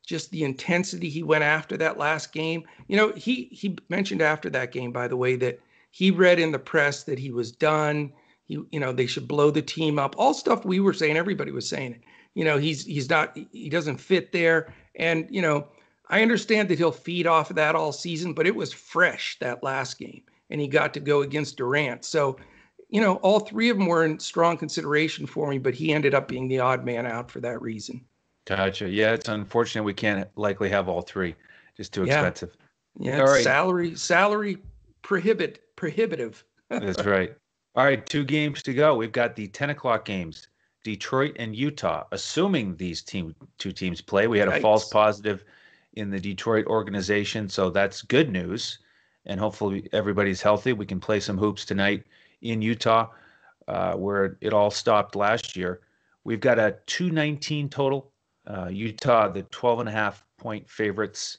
just 0.07 0.31
the 0.31 0.43
intensity 0.45 1.09
he 1.09 1.21
went 1.21 1.43
after 1.43 1.75
that 1.77 1.97
last 1.97 2.31
game. 2.31 2.63
You 2.87 2.95
know, 2.95 3.11
he 3.11 3.49
he 3.51 3.77
mentioned 3.89 4.21
after 4.21 4.49
that 4.49 4.71
game, 4.71 4.91
by 4.91 5.07
the 5.07 5.17
way, 5.17 5.35
that 5.35 5.59
he 5.91 6.11
read 6.11 6.39
in 6.39 6.51
the 6.51 6.59
press 6.59 7.03
that 7.03 7.19
he 7.19 7.29
was 7.29 7.51
done. 7.51 8.13
He, 8.45 8.57
you 8.71 8.79
know, 8.79 8.93
they 8.93 9.05
should 9.05 9.27
blow 9.27 9.51
the 9.51 9.61
team 9.61 9.99
up. 9.99 10.15
All 10.17 10.33
stuff 10.33 10.63
we 10.63 10.79
were 10.79 10.93
saying, 10.93 11.17
everybody 11.17 11.51
was 11.51 11.67
saying 11.67 11.91
it. 11.91 12.01
You 12.35 12.45
know, 12.45 12.57
he's 12.57 12.85
he's 12.85 13.09
not 13.09 13.37
he 13.51 13.69
doesn't 13.69 13.97
fit 13.97 14.31
there. 14.31 14.73
And, 14.95 15.27
you 15.29 15.41
know, 15.41 15.67
I 16.09 16.21
understand 16.21 16.69
that 16.69 16.77
he'll 16.77 16.91
feed 16.91 17.27
off 17.27 17.49
of 17.49 17.57
that 17.57 17.75
all 17.75 17.91
season, 17.91 18.33
but 18.33 18.47
it 18.47 18.55
was 18.55 18.71
fresh 18.71 19.37
that 19.39 19.61
last 19.61 19.99
game. 19.99 20.23
And 20.49 20.61
he 20.61 20.69
got 20.69 20.93
to 20.93 21.01
go 21.01 21.21
against 21.21 21.57
Durant. 21.57 22.05
So, 22.05 22.37
you 22.89 23.01
know, 23.01 23.15
all 23.17 23.41
three 23.41 23.69
of 23.69 23.77
them 23.77 23.87
were 23.87 24.05
in 24.05 24.19
strong 24.19 24.55
consideration 24.57 25.27
for 25.27 25.49
me, 25.49 25.57
but 25.57 25.73
he 25.73 25.93
ended 25.93 26.15
up 26.15 26.29
being 26.29 26.47
the 26.47 26.59
odd 26.59 26.85
man 26.85 27.05
out 27.05 27.29
for 27.29 27.41
that 27.41 27.61
reason. 27.61 28.05
Gotcha. 28.47 28.89
Yeah, 28.89 29.11
it's 29.11 29.27
unfortunate 29.27 29.83
we 29.83 29.93
can't 29.93 30.25
likely 30.37 30.69
have 30.69 30.87
all 30.87 31.01
three. 31.01 31.35
Just 31.75 31.93
too 31.93 32.05
yeah. 32.05 32.13
expensive. 32.13 32.55
Yeah, 32.97 33.19
right. 33.19 33.43
salary 33.43 33.95
salary 33.95 34.57
prohibit 35.01 35.61
prohibitive. 35.75 36.43
That's 36.69 37.05
right. 37.05 37.35
All 37.75 37.83
right, 37.83 38.03
two 38.05 38.23
games 38.23 38.63
to 38.63 38.73
go. 38.73 38.95
We've 38.95 39.11
got 39.11 39.35
the 39.35 39.47
10 39.47 39.69
o'clock 39.69 40.05
games, 40.05 40.47
Detroit 40.83 41.35
and 41.37 41.55
Utah. 41.55 42.05
Assuming 42.11 42.75
these 42.75 43.03
team 43.03 43.35
two 43.57 43.71
teams 43.71 44.01
play, 44.01 44.27
we 44.27 44.39
had 44.39 44.47
a 44.47 44.53
Yikes. 44.53 44.61
false 44.61 44.89
positive 44.89 45.43
in 45.93 46.09
the 46.09 46.19
Detroit 46.19 46.65
organization, 46.67 47.49
so 47.49 47.69
that's 47.69 48.01
good 48.01 48.31
news. 48.31 48.79
And 49.25 49.39
hopefully 49.39 49.89
everybody's 49.91 50.41
healthy. 50.41 50.73
We 50.73 50.85
can 50.85 51.01
play 51.01 51.19
some 51.19 51.37
hoops 51.37 51.65
tonight 51.65 52.05
in 52.41 52.61
Utah, 52.61 53.09
uh, 53.67 53.93
where 53.93 54.37
it 54.39 54.53
all 54.53 54.71
stopped 54.71 55.15
last 55.15 55.55
year. 55.55 55.81
We've 56.23 56.39
got 56.39 56.59
a 56.59 56.77
219 56.87 57.69
total. 57.69 58.11
Uh, 58.47 58.69
Utah, 58.69 59.27
the 59.27 59.43
12 59.43 59.81
and 59.81 59.89
a 59.89 59.91
half 59.91 60.23
point 60.37 60.69
favorites. 60.69 61.37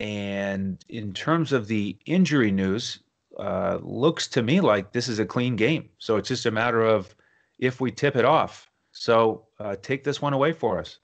And 0.00 0.82
in 0.88 1.12
terms 1.12 1.52
of 1.52 1.68
the 1.68 1.96
injury 2.06 2.50
news, 2.50 3.00
uh, 3.38 3.78
looks 3.82 4.26
to 4.28 4.42
me 4.42 4.60
like 4.60 4.92
this 4.92 5.08
is 5.08 5.18
a 5.18 5.26
clean 5.26 5.56
game. 5.56 5.90
So 5.98 6.16
it's 6.16 6.28
just 6.28 6.46
a 6.46 6.50
matter 6.50 6.82
of 6.82 7.14
if 7.58 7.80
we 7.80 7.90
tip 7.90 8.16
it 8.16 8.24
off. 8.24 8.70
So 8.92 9.46
uh, 9.60 9.76
take 9.82 10.04
this 10.04 10.22
one 10.22 10.32
away 10.32 10.52
for 10.52 10.78
us. 10.78 10.98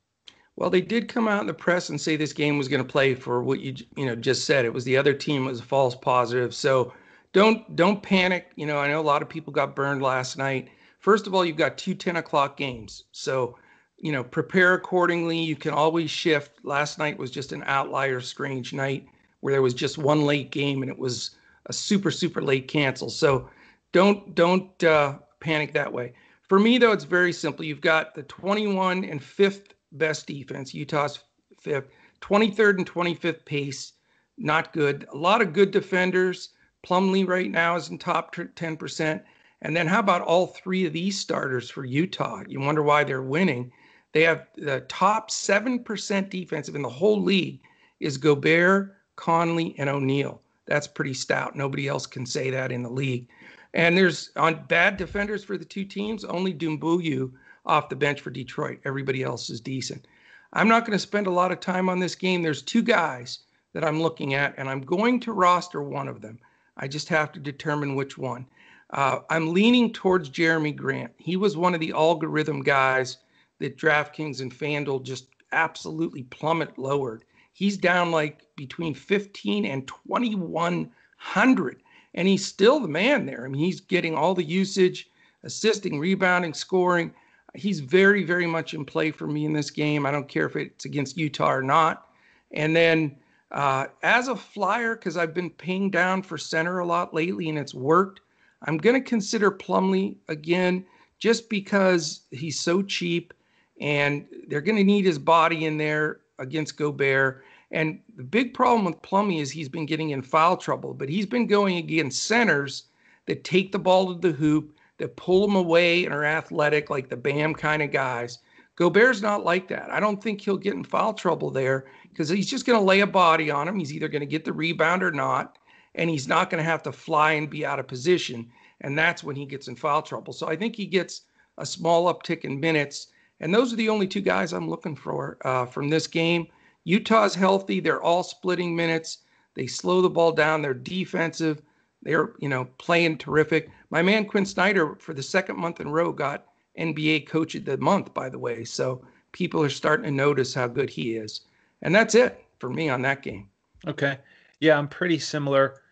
Well, 0.56 0.70
they 0.70 0.80
did 0.80 1.08
come 1.08 1.28
out 1.28 1.40
in 1.40 1.46
the 1.46 1.54
press 1.54 1.88
and 1.88 2.00
say 2.00 2.16
this 2.16 2.32
game 2.32 2.58
was 2.58 2.68
going 2.68 2.82
to 2.82 2.88
play 2.88 3.14
for 3.14 3.42
what 3.42 3.60
you 3.60 3.74
you 3.96 4.06
know 4.06 4.14
just 4.14 4.44
said. 4.44 4.64
It 4.64 4.72
was 4.72 4.84
the 4.84 4.96
other 4.96 5.14
team 5.14 5.44
was 5.46 5.60
a 5.60 5.64
false 5.64 5.94
positive. 5.94 6.54
So 6.54 6.92
don't 7.32 7.74
don't 7.76 8.02
panic. 8.02 8.52
You 8.56 8.66
know, 8.66 8.78
I 8.78 8.88
know 8.88 9.00
a 9.00 9.02
lot 9.02 9.22
of 9.22 9.28
people 9.28 9.52
got 9.52 9.74
burned 9.74 10.02
last 10.02 10.36
night. 10.36 10.68
First 10.98 11.26
of 11.26 11.34
all, 11.34 11.44
you've 11.44 11.56
got 11.56 11.78
two 11.78 11.94
10 11.94 12.16
o'clock 12.16 12.56
games. 12.56 13.04
So, 13.10 13.58
you 14.02 14.10
know, 14.10 14.24
prepare 14.24 14.74
accordingly. 14.74 15.38
You 15.38 15.56
can 15.56 15.72
always 15.72 16.10
shift. 16.10 16.64
Last 16.64 16.98
night 16.98 17.16
was 17.16 17.30
just 17.30 17.52
an 17.52 17.62
outlier, 17.66 18.20
strange 18.20 18.72
night 18.74 19.06
where 19.40 19.52
there 19.52 19.62
was 19.62 19.74
just 19.74 19.96
one 19.96 20.22
late 20.22 20.50
game 20.50 20.82
and 20.82 20.90
it 20.90 20.98
was 20.98 21.36
a 21.66 21.72
super 21.72 22.10
super 22.10 22.42
late 22.42 22.66
cancel. 22.68 23.08
So 23.08 23.48
don't 23.92 24.34
don't 24.34 24.82
uh, 24.82 25.18
panic 25.40 25.72
that 25.72 25.92
way. 25.92 26.14
For 26.48 26.58
me 26.58 26.78
though, 26.78 26.92
it's 26.92 27.04
very 27.04 27.32
simple. 27.32 27.64
You've 27.64 27.80
got 27.80 28.14
the 28.14 28.24
21 28.24 29.04
and 29.04 29.22
fifth 29.22 29.74
best 29.92 30.26
defense. 30.26 30.74
Utah's 30.74 31.20
fifth, 31.60 31.88
23rd 32.20 32.78
and 32.78 32.90
25th 32.90 33.44
pace, 33.44 33.92
not 34.36 34.72
good. 34.72 35.06
A 35.12 35.16
lot 35.16 35.40
of 35.40 35.52
good 35.52 35.70
defenders. 35.70 36.50
Plumlee 36.84 37.26
right 37.26 37.50
now 37.50 37.76
is 37.76 37.88
in 37.88 37.98
top 37.98 38.34
10%. 38.34 39.22
And 39.60 39.76
then 39.76 39.86
how 39.86 40.00
about 40.00 40.22
all 40.22 40.48
three 40.48 40.86
of 40.86 40.92
these 40.92 41.16
starters 41.16 41.70
for 41.70 41.84
Utah? 41.84 42.42
You 42.48 42.60
wonder 42.60 42.82
why 42.82 43.04
they're 43.04 43.22
winning. 43.22 43.70
They 44.12 44.22
have 44.22 44.46
the 44.56 44.80
top 44.88 45.30
7% 45.30 46.30
defensive 46.30 46.74
in 46.74 46.82
the 46.82 46.88
whole 46.88 47.22
league 47.22 47.60
is 48.00 48.18
Gobert, 48.18 48.96
Conley, 49.16 49.74
and 49.78 49.88
O'Neale. 49.88 50.40
That's 50.66 50.86
pretty 50.86 51.14
stout. 51.14 51.56
Nobody 51.56 51.88
else 51.88 52.06
can 52.06 52.26
say 52.26 52.50
that 52.50 52.72
in 52.72 52.82
the 52.82 52.90
league. 52.90 53.28
And 53.74 53.96
there's 53.96 54.30
on 54.36 54.64
bad 54.68 54.96
defenders 54.96 55.44
for 55.44 55.56
the 55.56 55.64
two 55.64 55.84
teams, 55.84 56.24
only 56.24 56.52
Doumbouya 56.52 57.30
off 57.64 57.88
the 57.88 57.96
bench 57.96 58.20
for 58.20 58.30
Detroit. 58.30 58.80
Everybody 58.84 59.22
else 59.22 59.48
is 59.48 59.60
decent. 59.60 60.06
I'm 60.52 60.68
not 60.68 60.84
going 60.84 60.92
to 60.92 60.98
spend 60.98 61.26
a 61.26 61.30
lot 61.30 61.52
of 61.52 61.60
time 61.60 61.88
on 61.88 61.98
this 61.98 62.14
game. 62.14 62.42
There's 62.42 62.62
two 62.62 62.82
guys 62.82 63.40
that 63.72 63.84
I'm 63.84 64.02
looking 64.02 64.34
at, 64.34 64.54
and 64.58 64.68
I'm 64.68 64.82
going 64.82 65.20
to 65.20 65.32
roster 65.32 65.82
one 65.82 66.08
of 66.08 66.20
them. 66.20 66.38
I 66.76 66.88
just 66.88 67.08
have 67.08 67.32
to 67.32 67.40
determine 67.40 67.94
which 67.94 68.18
one. 68.18 68.46
Uh, 68.90 69.20
I'm 69.30 69.54
leaning 69.54 69.92
towards 69.92 70.28
Jerami 70.28 70.76
Grant. 70.76 71.12
He 71.16 71.36
was 71.36 71.56
one 71.56 71.72
of 71.72 71.80
the 71.80 71.92
algorithm 71.92 72.62
guys 72.62 73.18
that 73.62 73.78
DraftKings 73.78 74.40
and 74.40 74.52
FanDuel 74.52 75.02
just 75.02 75.28
absolutely 75.52 76.24
plummet 76.24 76.78
lowered. 76.78 77.24
He's 77.52 77.76
down 77.76 78.10
like 78.10 78.46
between 78.56 78.94
15 78.94 79.64
and 79.64 79.86
2100 79.86 81.82
and 82.14 82.28
he's 82.28 82.44
still 82.44 82.80
the 82.80 82.88
man 82.88 83.26
there. 83.26 83.44
I 83.44 83.48
mean, 83.48 83.64
he's 83.64 83.80
getting 83.80 84.14
all 84.14 84.34
the 84.34 84.44
usage, 84.44 85.10
assisting, 85.44 85.98
rebounding, 85.98 86.54
scoring. 86.54 87.14
He's 87.54 87.80
very, 87.80 88.24
very 88.24 88.46
much 88.46 88.74
in 88.74 88.84
play 88.84 89.10
for 89.10 89.26
me 89.26 89.44
in 89.44 89.52
this 89.52 89.70
game. 89.70 90.06
I 90.06 90.10
don't 90.10 90.28
care 90.28 90.46
if 90.46 90.56
it's 90.56 90.84
against 90.84 91.16
Utah 91.16 91.52
or 91.52 91.62
not. 91.62 92.08
And 92.52 92.74
then 92.74 93.16
uh, 93.50 93.86
as 94.02 94.28
a 94.28 94.36
flyer, 94.36 94.94
because 94.94 95.16
I've 95.16 95.34
been 95.34 95.50
paying 95.50 95.90
down 95.90 96.22
for 96.22 96.38
center 96.38 96.80
a 96.80 96.86
lot 96.86 97.14
lately 97.14 97.48
and 97.48 97.58
it's 97.58 97.74
worked, 97.74 98.20
I'm 98.62 98.78
going 98.78 99.00
to 99.00 99.08
consider 99.08 99.50
Plumlee 99.50 100.16
again 100.28 100.84
just 101.18 101.48
because 101.48 102.22
he's 102.30 102.58
so 102.58 102.82
cheap 102.82 103.34
and 103.82 104.24
they're 104.46 104.60
going 104.60 104.76
to 104.76 104.84
need 104.84 105.04
his 105.04 105.18
body 105.18 105.64
in 105.64 105.76
there 105.76 106.20
against 106.38 106.78
Gobert. 106.78 107.44
And 107.72 107.98
the 108.16 108.22
big 108.22 108.54
problem 108.54 108.84
with 108.84 109.02
Plumlee 109.02 109.40
is 109.40 109.50
he's 109.50 109.68
been 109.68 109.86
getting 109.86 110.10
in 110.10 110.22
foul 110.22 110.56
trouble, 110.56 110.94
but 110.94 111.08
he's 111.08 111.26
been 111.26 111.48
going 111.48 111.78
against 111.78 112.24
centers 112.24 112.84
that 113.26 113.42
take 113.42 113.72
the 113.72 113.78
ball 113.80 114.14
to 114.14 114.20
the 114.20 114.34
hoop, 114.34 114.76
that 114.98 115.16
pull 115.16 115.44
him 115.44 115.56
away 115.56 116.04
and 116.04 116.14
are 116.14 116.24
athletic, 116.24 116.90
like 116.90 117.08
the 117.08 117.16
Bam 117.16 117.54
kind 117.54 117.82
of 117.82 117.90
guys. 117.90 118.38
Gobert's 118.76 119.20
not 119.20 119.44
like 119.44 119.66
that. 119.68 119.90
I 119.90 119.98
don't 119.98 120.22
think 120.22 120.40
he'll 120.40 120.56
get 120.56 120.74
in 120.74 120.84
foul 120.84 121.12
trouble 121.12 121.50
there 121.50 121.86
because 122.08 122.28
he's 122.28 122.48
just 122.48 122.64
going 122.64 122.78
to 122.78 122.84
lay 122.84 123.00
a 123.00 123.06
body 123.06 123.50
on 123.50 123.66
him. 123.66 123.78
He's 123.78 123.92
either 123.92 124.08
going 124.08 124.20
to 124.20 124.26
get 124.26 124.44
the 124.44 124.52
rebound 124.52 125.02
or 125.02 125.10
not, 125.10 125.58
and 125.96 126.08
he's 126.08 126.28
not 126.28 126.50
going 126.50 126.62
to 126.62 126.70
have 126.70 126.84
to 126.84 126.92
fly 126.92 127.32
and 127.32 127.50
be 127.50 127.66
out 127.66 127.80
of 127.80 127.88
position. 127.88 128.48
And 128.82 128.96
that's 128.96 129.24
when 129.24 129.34
he 129.34 129.44
gets 129.44 129.66
in 129.66 129.74
foul 129.74 130.02
trouble. 130.02 130.32
So 130.32 130.46
I 130.46 130.54
think 130.54 130.76
he 130.76 130.86
gets 130.86 131.22
a 131.58 131.66
small 131.66 132.12
uptick 132.12 132.44
in 132.44 132.60
minutes. 132.60 133.08
And 133.42 133.52
those 133.52 133.72
are 133.72 133.76
the 133.76 133.88
only 133.88 134.06
two 134.06 134.20
guys 134.20 134.52
I'm 134.52 134.70
looking 134.70 134.96
for 134.96 135.36
uh, 135.44 135.66
from 135.66 135.90
this 135.90 136.06
game. 136.06 136.46
Utah's 136.84 137.34
healthy. 137.34 137.80
They're 137.80 138.02
all 138.02 138.22
splitting 138.22 138.74
minutes. 138.74 139.18
They 139.54 139.66
slow 139.66 140.00
the 140.00 140.08
ball 140.08 140.32
down. 140.32 140.62
They're 140.62 140.72
defensive. 140.74 141.60
They're, 142.02 142.32
you 142.38 142.48
know, 142.48 142.66
playing 142.78 143.18
terrific. 143.18 143.68
My 143.90 144.00
man 144.00 144.24
Quin 144.24 144.46
Snyder, 144.46 144.94
for 144.96 145.12
the 145.12 145.22
second 145.22 145.58
month 145.58 145.80
in 145.80 145.88
a 145.88 145.90
row, 145.90 146.12
got 146.12 146.46
NBA 146.78 147.26
Coach 147.26 147.54
of 147.54 147.64
the 147.64 147.76
Month, 147.76 148.14
by 148.14 148.28
the 148.28 148.38
way. 148.38 148.64
So 148.64 149.04
people 149.32 149.62
are 149.62 149.68
starting 149.68 150.04
to 150.04 150.10
notice 150.10 150.54
how 150.54 150.68
good 150.68 150.88
he 150.88 151.16
is. 151.16 151.42
And 151.82 151.94
that's 151.94 152.14
it 152.14 152.44
for 152.58 152.70
me 152.70 152.88
on 152.88 153.02
that 153.02 153.22
game. 153.22 153.48
Okay. 153.86 154.18
Yeah, 154.60 154.78
I'm 154.78 154.88
pretty 154.88 155.18
similar. 155.18 155.82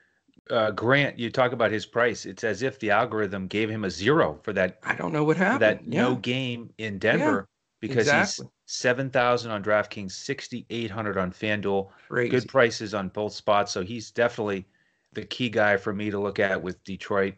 Uh, 0.50 0.70
Grant, 0.72 1.18
you 1.18 1.30
talk 1.30 1.52
about 1.52 1.70
his 1.70 1.86
price. 1.86 2.26
It's 2.26 2.44
as 2.44 2.62
if 2.62 2.78
the 2.80 2.90
algorithm 2.90 3.46
gave 3.46 3.70
him 3.70 3.84
a 3.84 3.90
zero 3.90 4.38
for 4.42 4.52
that. 4.52 4.80
I 4.82 4.96
don't 4.96 5.12
know 5.12 5.24
what 5.24 5.36
happened. 5.36 5.60
That 5.60 5.86
yeah. 5.86 6.02
no 6.02 6.16
game 6.16 6.70
in 6.78 6.98
Denver 6.98 7.46
yeah, 7.48 7.78
because 7.80 8.08
exactly. 8.08 8.46
he's 8.46 8.74
seven 8.74 9.10
thousand 9.10 9.52
on 9.52 9.62
DraftKings, 9.62 10.12
sixty 10.12 10.66
eight 10.70 10.90
hundred 10.90 11.16
on 11.16 11.30
FanDuel. 11.30 11.90
Crazy. 12.08 12.30
Good 12.30 12.48
prices 12.48 12.94
on 12.94 13.08
both 13.08 13.32
spots, 13.32 13.70
so 13.70 13.82
he's 13.82 14.10
definitely 14.10 14.66
the 15.12 15.24
key 15.24 15.48
guy 15.48 15.76
for 15.76 15.92
me 15.92 16.10
to 16.10 16.18
look 16.18 16.38
at 16.38 16.60
with 16.60 16.82
Detroit. 16.84 17.34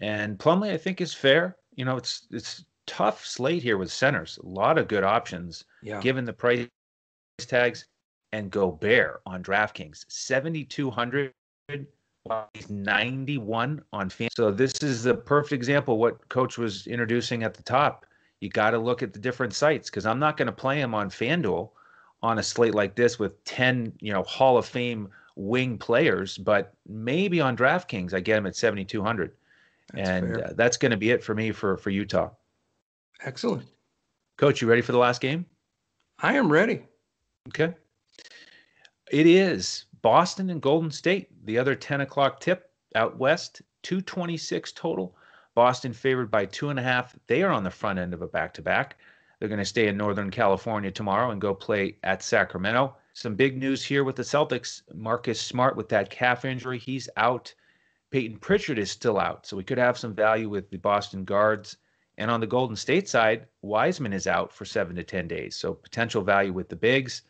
And 0.00 0.38
Plumlee, 0.38 0.72
I 0.72 0.76
think, 0.76 1.00
is 1.00 1.14
fair. 1.14 1.56
You 1.76 1.84
know, 1.84 1.96
it's 1.96 2.26
it's 2.30 2.64
tough 2.86 3.24
slate 3.24 3.62
here 3.62 3.78
with 3.78 3.92
centers. 3.92 4.38
A 4.42 4.46
lot 4.46 4.78
of 4.78 4.88
good 4.88 5.04
options, 5.04 5.64
yeah. 5.82 6.00
given 6.00 6.24
the 6.24 6.32
price 6.32 6.66
tags. 7.38 7.86
And 8.32 8.50
Gobert 8.50 9.22
on 9.24 9.42
DraftKings, 9.42 10.04
seventy 10.08 10.64
two 10.64 10.90
hundred. 10.90 11.32
He's 12.54 12.70
91 12.70 13.82
on 13.92 14.08
fan. 14.10 14.28
So 14.34 14.50
this 14.50 14.72
is 14.82 15.02
the 15.02 15.14
perfect 15.14 15.52
example 15.52 15.98
what 15.98 16.28
coach 16.28 16.58
was 16.58 16.86
introducing 16.86 17.42
at 17.42 17.54
the 17.54 17.62
top 17.62 18.06
you 18.40 18.48
got 18.48 18.70
to 18.70 18.78
look 18.78 19.02
at 19.02 19.12
the 19.12 19.18
different 19.18 19.52
sites 19.52 19.90
because 19.90 20.06
I'm 20.06 20.18
not 20.18 20.36
going 20.36 20.46
to 20.46 20.52
play 20.52 20.80
him 20.80 20.94
on 20.94 21.10
FanDuel 21.10 21.70
on 22.22 22.38
a 22.38 22.42
slate 22.42 22.74
like 22.74 22.94
this 22.94 23.18
with 23.18 23.42
10, 23.44 23.92
you 24.00 24.12
know, 24.12 24.22
Hall 24.22 24.56
of 24.58 24.66
Fame 24.66 25.08
wing 25.36 25.78
players, 25.78 26.38
but 26.38 26.74
maybe 26.88 27.40
on 27.40 27.56
DraftKings 27.56 28.14
I 28.14 28.20
get 28.20 28.38
him 28.38 28.46
at 28.46 28.56
7,200. 28.56 29.32
and 29.94 30.40
uh, 30.40 30.50
that's 30.54 30.76
going 30.76 30.90
to 30.90 30.96
be 30.96 31.10
it 31.10 31.22
for 31.22 31.34
me 31.34 31.50
for 31.52 31.76
for 31.76 31.90
Utah. 31.90 32.30
Excellent. 33.24 33.64
Coach, 34.36 34.60
you 34.60 34.68
ready 34.68 34.82
for 34.82 34.92
the 34.92 34.98
last 34.98 35.20
game? 35.20 35.46
I 36.20 36.34
am 36.34 36.50
ready. 36.50 36.84
Okay. 37.48 37.74
It 39.10 39.26
is 39.26 39.86
Boston 40.02 40.50
and 40.50 40.62
Golden 40.62 40.90
State, 40.90 41.28
the 41.46 41.58
other 41.58 41.74
10 41.74 42.02
o'clock 42.02 42.40
tip 42.40 42.70
out 42.94 43.18
west, 43.18 43.62
226 43.82 44.72
total. 44.72 45.16
Boston 45.54 45.92
favored 45.92 46.30
by 46.30 46.46
two 46.46 46.70
and 46.70 46.78
a 46.78 46.82
half. 46.82 47.16
They 47.26 47.42
are 47.42 47.50
on 47.50 47.64
the 47.64 47.70
front 47.70 47.98
end 47.98 48.14
of 48.14 48.22
a 48.22 48.28
back 48.28 48.54
to 48.54 48.62
back. 48.62 48.96
They're 49.38 49.48
going 49.48 49.58
to 49.58 49.64
stay 49.64 49.88
in 49.88 49.96
Northern 49.96 50.30
California 50.30 50.90
tomorrow 50.90 51.30
and 51.30 51.40
go 51.40 51.54
play 51.54 51.96
at 52.02 52.22
Sacramento. 52.22 52.96
Some 53.12 53.34
big 53.34 53.56
news 53.56 53.84
here 53.84 54.04
with 54.04 54.16
the 54.16 54.22
Celtics. 54.22 54.82
Marcus 54.94 55.40
Smart 55.40 55.76
with 55.76 55.88
that 55.88 56.10
calf 56.10 56.44
injury, 56.44 56.78
he's 56.78 57.08
out. 57.16 57.54
Peyton 58.10 58.38
Pritchard 58.38 58.78
is 58.78 58.90
still 58.90 59.18
out. 59.18 59.46
So 59.46 59.56
we 59.56 59.64
could 59.64 59.78
have 59.78 59.98
some 59.98 60.14
value 60.14 60.48
with 60.48 60.70
the 60.70 60.78
Boston 60.78 61.24
guards. 61.24 61.76
And 62.16 62.30
on 62.30 62.40
the 62.40 62.46
Golden 62.46 62.76
State 62.76 63.08
side, 63.08 63.46
Wiseman 63.62 64.12
is 64.12 64.26
out 64.26 64.52
for 64.52 64.64
seven 64.64 64.96
to 64.96 65.04
10 65.04 65.28
days. 65.28 65.56
So 65.56 65.74
potential 65.74 66.22
value 66.22 66.52
with 66.52 66.68
the 66.68 66.76
bigs. 66.76 67.22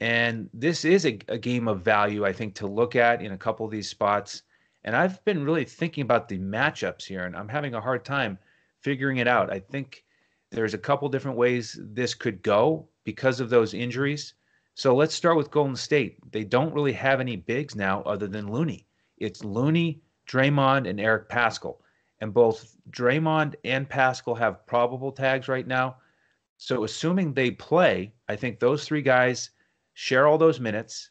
And 0.00 0.48
this 0.54 0.84
is 0.84 1.04
a, 1.04 1.18
a 1.28 1.36
game 1.38 1.68
of 1.68 1.82
value, 1.82 2.24
I 2.24 2.32
think, 2.32 2.54
to 2.56 2.66
look 2.66 2.96
at 2.96 3.20
in 3.20 3.32
a 3.32 3.38
couple 3.38 3.66
of 3.66 3.72
these 3.72 3.88
spots. 3.88 4.42
And 4.84 4.96
I've 4.96 5.22
been 5.26 5.44
really 5.44 5.64
thinking 5.64 6.02
about 6.02 6.28
the 6.28 6.38
matchups 6.38 7.04
here, 7.04 7.26
and 7.26 7.36
I'm 7.36 7.48
having 7.48 7.74
a 7.74 7.80
hard 7.80 8.04
time 8.04 8.38
figuring 8.80 9.18
it 9.18 9.28
out. 9.28 9.52
I 9.52 9.58
think 9.58 10.04
there's 10.50 10.72
a 10.72 10.78
couple 10.78 11.08
different 11.08 11.36
ways 11.36 11.78
this 11.80 12.14
could 12.14 12.42
go 12.42 12.88
because 13.04 13.40
of 13.40 13.50
those 13.50 13.74
injuries. 13.74 14.34
So 14.74 14.96
let's 14.96 15.14
start 15.14 15.36
with 15.36 15.50
Golden 15.50 15.76
State. 15.76 16.18
They 16.32 16.44
don't 16.44 16.72
really 16.72 16.94
have 16.94 17.20
any 17.20 17.36
bigs 17.36 17.76
now 17.76 18.02
other 18.02 18.26
than 18.26 18.50
Looney. 18.50 18.86
It's 19.18 19.44
Looney, 19.44 20.00
Draymond, 20.26 20.88
and 20.88 20.98
Eric 20.98 21.28
Paschall. 21.28 21.76
And 22.22 22.32
both 22.32 22.74
Draymond 22.90 23.54
and 23.64 23.88
Paschall 23.88 24.38
have 24.38 24.66
probable 24.66 25.12
tags 25.12 25.48
right 25.48 25.66
now. 25.66 25.96
So 26.56 26.84
assuming 26.84 27.34
they 27.34 27.50
play, 27.50 28.12
I 28.28 28.36
think 28.36 28.58
those 28.58 28.84
three 28.84 29.02
guys 29.02 29.50
share 30.00 30.26
all 30.26 30.38
those 30.38 30.60
minutes. 30.60 31.10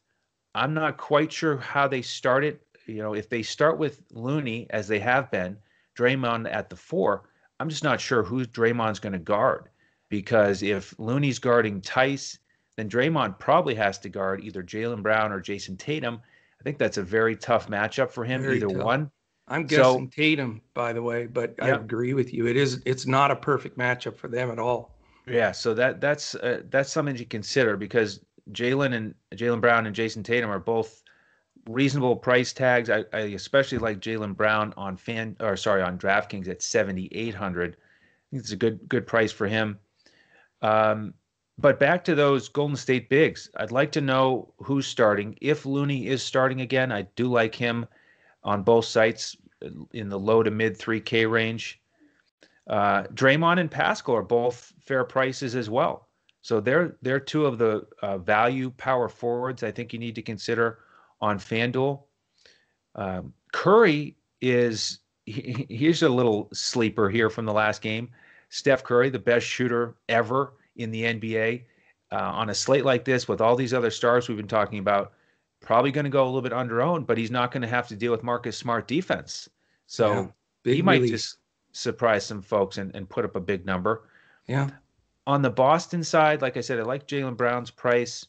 I'm 0.55 0.73
not 0.73 0.97
quite 0.97 1.31
sure 1.31 1.57
how 1.57 1.87
they 1.87 2.01
start 2.01 2.43
it 2.43 2.65
you 2.89 3.01
know, 3.01 3.13
if 3.13 3.29
they 3.29 3.43
start 3.43 3.77
with 3.77 4.01
Looney 4.11 4.67
as 4.71 4.87
they 4.87 4.99
have 4.99 5.29
been, 5.31 5.57
Draymond 5.97 6.51
at 6.51 6.69
the 6.69 6.75
four, 6.75 7.29
I'm 7.59 7.69
just 7.69 7.83
not 7.83 8.01
sure 8.01 8.23
who 8.23 8.45
Draymond's 8.45 8.99
going 8.99 9.13
to 9.13 9.19
guard 9.19 9.69
because 10.09 10.63
if 10.63 10.97
Looney's 10.97 11.39
guarding 11.39 11.81
Theis, 11.81 12.39
then 12.77 12.89
Draymond 12.89 13.37
probably 13.37 13.75
has 13.75 13.99
to 13.99 14.09
guard 14.09 14.43
either 14.43 14.63
Jaylen 14.63 15.03
Brown 15.03 15.31
or 15.31 15.39
Jayson 15.39 15.77
Tatum. 15.77 16.19
I 16.59 16.63
think 16.63 16.77
that's 16.77 16.97
a 16.97 17.03
very 17.03 17.35
tough 17.35 17.67
matchup 17.67 18.09
for 18.11 18.25
him, 18.25 18.41
very 18.41 18.57
either 18.57 18.69
tough. 18.69 18.83
one. 18.83 19.11
I'm 19.47 19.65
guessing 19.65 20.09
so, 20.09 20.15
Tatum, 20.15 20.61
by 20.73 20.93
the 20.93 21.01
way, 21.01 21.25
but 21.25 21.55
yeah. 21.57 21.65
I 21.65 21.69
agree 21.69 22.13
with 22.13 22.33
you. 22.33 22.47
It 22.47 22.55
is 22.55 22.81
it's 22.85 23.07
not 23.07 23.31
a 23.31 23.35
perfect 23.35 23.77
matchup 23.77 24.15
for 24.15 24.27
them 24.27 24.51
at 24.51 24.59
all. 24.59 24.95
Yeah, 25.27 25.51
so 25.51 25.73
that 25.73 26.01
that's 26.01 26.35
uh, 26.35 26.61
that's 26.69 26.91
something 26.91 27.15
to 27.15 27.25
consider 27.25 27.75
because 27.75 28.21
Jaylen 28.51 28.95
and 28.95 29.15
Jaylen 29.35 29.61
Brown 29.61 29.85
and 29.85 29.95
Jayson 29.95 30.23
Tatum 30.23 30.49
are 30.49 30.59
both 30.59 31.03
reasonable 31.67 32.15
price 32.15 32.53
tags. 32.53 32.89
I, 32.89 33.05
I 33.13 33.19
especially 33.19 33.77
like 33.77 33.99
Jaylen 33.99 34.35
Brown 34.35 34.73
on 34.77 34.97
fan 34.97 35.35
or 35.39 35.55
sorry 35.57 35.81
on 35.81 35.97
DraftKings 35.97 36.47
at 36.47 36.61
seventy 36.61 37.09
eight 37.11 37.35
hundred. 37.35 37.73
I 37.73 38.25
think 38.31 38.43
it's 38.43 38.51
a 38.51 38.57
good 38.57 38.87
good 38.89 39.05
price 39.05 39.31
for 39.31 39.47
him. 39.47 39.79
Um, 40.61 41.13
but 41.57 41.79
back 41.79 42.03
to 42.05 42.15
those 42.15 42.49
Golden 42.49 42.77
State 42.77 43.09
bigs, 43.09 43.49
I'd 43.57 43.71
like 43.71 43.91
to 43.93 44.01
know 44.01 44.53
who's 44.57 44.87
starting. 44.87 45.37
If 45.41 45.65
Looney 45.65 46.07
is 46.07 46.23
starting 46.23 46.61
again, 46.61 46.91
I 46.91 47.03
do 47.15 47.27
like 47.27 47.53
him 47.53 47.85
on 48.43 48.63
both 48.63 48.85
sites 48.85 49.35
in 49.93 50.09
the 50.09 50.19
low 50.19 50.41
to 50.43 50.51
mid 50.51 50.77
three 50.77 51.01
K 51.01 51.25
range. 51.25 51.81
Uh, 52.67 53.03
Draymond 53.13 53.59
and 53.59 53.71
Paschall 53.71 54.15
are 54.15 54.21
both 54.21 54.73
fair 54.85 55.03
prices 55.03 55.55
as 55.55 55.69
well. 55.69 56.07
So 56.41 56.59
they're 56.59 56.95
they're 57.01 57.19
two 57.19 57.45
of 57.45 57.57
the 57.57 57.85
uh, 58.01 58.17
value 58.17 58.71
power 58.71 59.09
forwards 59.09 59.63
I 59.63 59.71
think 59.71 59.93
you 59.93 59.99
need 59.99 60.15
to 60.15 60.21
consider 60.21 60.79
on 61.21 61.37
FanDuel. 61.37 62.01
Um, 62.95 63.33
Curry 63.51 64.15
is 64.41 64.99
he, 65.25 65.65
here's 65.69 66.03
a 66.03 66.09
little 66.09 66.49
sleeper 66.53 67.09
here 67.09 67.29
from 67.29 67.45
the 67.45 67.53
last 67.53 67.81
game. 67.81 68.09
Steph 68.49 68.83
Curry, 68.83 69.09
the 69.09 69.19
best 69.19 69.45
shooter 69.45 69.95
ever 70.07 70.53
in 70.75 70.91
the 70.91 71.03
NBA, 71.03 71.65
uh, 72.11 72.15
on 72.15 72.49
a 72.49 72.55
slate 72.55 72.85
like 72.85 73.05
this 73.05 73.27
with 73.27 73.41
all 73.41 73.55
these 73.55 73.73
other 73.73 73.91
stars 73.91 74.27
we've 74.27 74.37
been 74.37 74.47
talking 74.47 74.79
about, 74.79 75.13
probably 75.59 75.91
going 75.91 76.05
to 76.05 76.09
go 76.09 76.23
a 76.23 76.25
little 76.25 76.41
bit 76.41 76.53
under 76.53 76.81
owned, 76.81 77.05
but 77.05 77.17
he's 77.17 77.29
not 77.29 77.51
going 77.51 77.61
to 77.61 77.67
have 77.67 77.87
to 77.89 77.95
deal 77.95 78.11
with 78.11 78.23
Marcus 78.23 78.57
Smart 78.57 78.87
defense. 78.87 79.49
So 79.85 80.33
yeah, 80.63 80.73
he 80.73 80.81
might 80.81 81.03
just 81.03 81.37
surprise 81.71 82.25
some 82.25 82.41
folks 82.41 82.77
and, 82.77 82.95
and 82.95 83.07
put 83.07 83.25
up 83.25 83.35
a 83.35 83.39
big 83.39 83.65
number. 83.65 84.09
Yeah. 84.47 84.69
On 85.29 85.43
the 85.43 85.49
Boston 85.51 86.03
side, 86.03 86.41
like 86.41 86.57
I 86.57 86.61
said, 86.61 86.79
I 86.79 86.81
like 86.81 87.07
Jaylen 87.07 87.37
Brown's 87.37 87.69
price. 87.69 88.25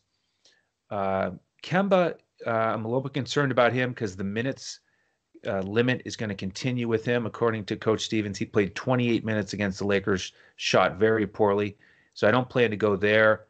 Uh, 0.90 1.30
Kemba 1.62 2.16
uh, 2.46 2.50
I'm 2.50 2.84
a 2.84 2.88
little 2.88 3.00
bit 3.00 3.14
concerned 3.14 3.50
about 3.50 3.72
him 3.72 3.88
because 3.88 4.16
the 4.16 4.24
minutes 4.24 4.80
uh, 5.46 5.60
limit 5.60 6.02
is 6.04 6.14
going 6.14 6.28
to 6.28 6.34
continue 6.34 6.88
with 6.88 7.02
him. 7.06 7.24
According 7.24 7.64
to 7.64 7.76
Coach 7.76 8.02
Stevens, 8.02 8.36
he 8.36 8.44
played 8.44 8.74
28 8.74 9.24
minutes 9.24 9.54
against 9.54 9.78
the 9.78 9.86
Lakers, 9.86 10.34
shot 10.56 10.98
very 10.98 11.26
poorly. 11.26 11.78
So 12.12 12.28
I 12.28 12.30
don't 12.30 12.50
plan 12.50 12.68
to 12.68 12.76
go 12.76 12.96
there. 12.96 13.46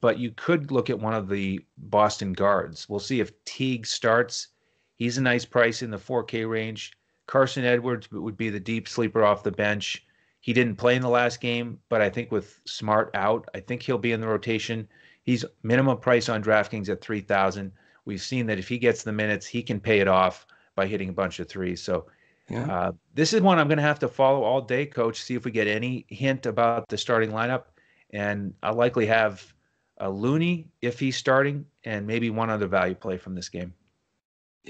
But 0.00 0.18
you 0.18 0.32
could 0.32 0.72
look 0.72 0.90
at 0.90 0.98
one 0.98 1.14
of 1.14 1.28
the 1.28 1.60
Boston 1.76 2.32
guards. 2.32 2.88
We'll 2.88 2.98
see 2.98 3.20
if 3.20 3.44
Teague 3.44 3.86
starts. 3.86 4.48
He's 4.96 5.18
a 5.18 5.22
nice 5.22 5.44
price 5.44 5.82
in 5.82 5.92
the 5.92 5.98
4K 5.98 6.50
range. 6.50 6.98
Carson 7.28 7.64
Edwards 7.64 8.10
would 8.10 8.36
be 8.36 8.50
the 8.50 8.58
deep 8.58 8.88
sleeper 8.88 9.24
off 9.24 9.44
the 9.44 9.52
bench. 9.52 10.04
He 10.40 10.52
didn't 10.52 10.76
play 10.76 10.96
in 10.96 11.02
the 11.02 11.08
last 11.08 11.40
game, 11.40 11.78
but 11.88 12.00
I 12.00 12.08
think 12.08 12.30
with 12.30 12.60
Smart 12.64 13.10
out, 13.14 13.48
I 13.54 13.60
think 13.60 13.82
he'll 13.82 13.98
be 13.98 14.12
in 14.12 14.20
the 14.20 14.28
rotation. 14.28 14.88
He's 15.22 15.44
minimum 15.62 15.98
price 15.98 16.28
on 16.28 16.42
DraftKings 16.42 16.88
at 16.88 17.00
3000 17.00 17.72
We've 18.08 18.22
seen 18.22 18.46
that 18.46 18.58
if 18.58 18.66
he 18.68 18.78
gets 18.78 19.02
the 19.02 19.12
minutes, 19.12 19.46
he 19.46 19.62
can 19.62 19.80
pay 19.80 20.00
it 20.00 20.08
off 20.08 20.46
by 20.74 20.86
hitting 20.86 21.10
a 21.10 21.12
bunch 21.12 21.40
of 21.40 21.48
threes. 21.48 21.82
So 21.82 22.06
Yeah. 22.48 22.64
Uh, 22.64 22.92
this 23.14 23.34
is 23.34 23.42
one 23.42 23.58
I'm 23.58 23.68
going 23.68 23.76
to 23.76 23.82
have 23.82 23.98
to 23.98 24.08
follow 24.08 24.42
all 24.42 24.62
day, 24.62 24.86
Coach. 24.86 25.20
See 25.20 25.34
if 25.34 25.44
we 25.44 25.50
get 25.50 25.66
any 25.66 26.06
hint 26.08 26.46
about 26.46 26.88
the 26.88 26.96
starting 26.96 27.32
lineup, 27.32 27.64
and 28.08 28.54
I'll 28.62 28.72
likely 28.72 29.04
have 29.04 29.52
a 29.98 30.08
Looney 30.08 30.68
if 30.80 30.98
he's 30.98 31.18
starting, 31.18 31.66
and 31.84 32.06
maybe 32.06 32.30
one 32.30 32.48
other 32.48 32.66
value 32.66 32.94
play 32.94 33.18
from 33.18 33.34
this 33.34 33.50
game. 33.50 33.74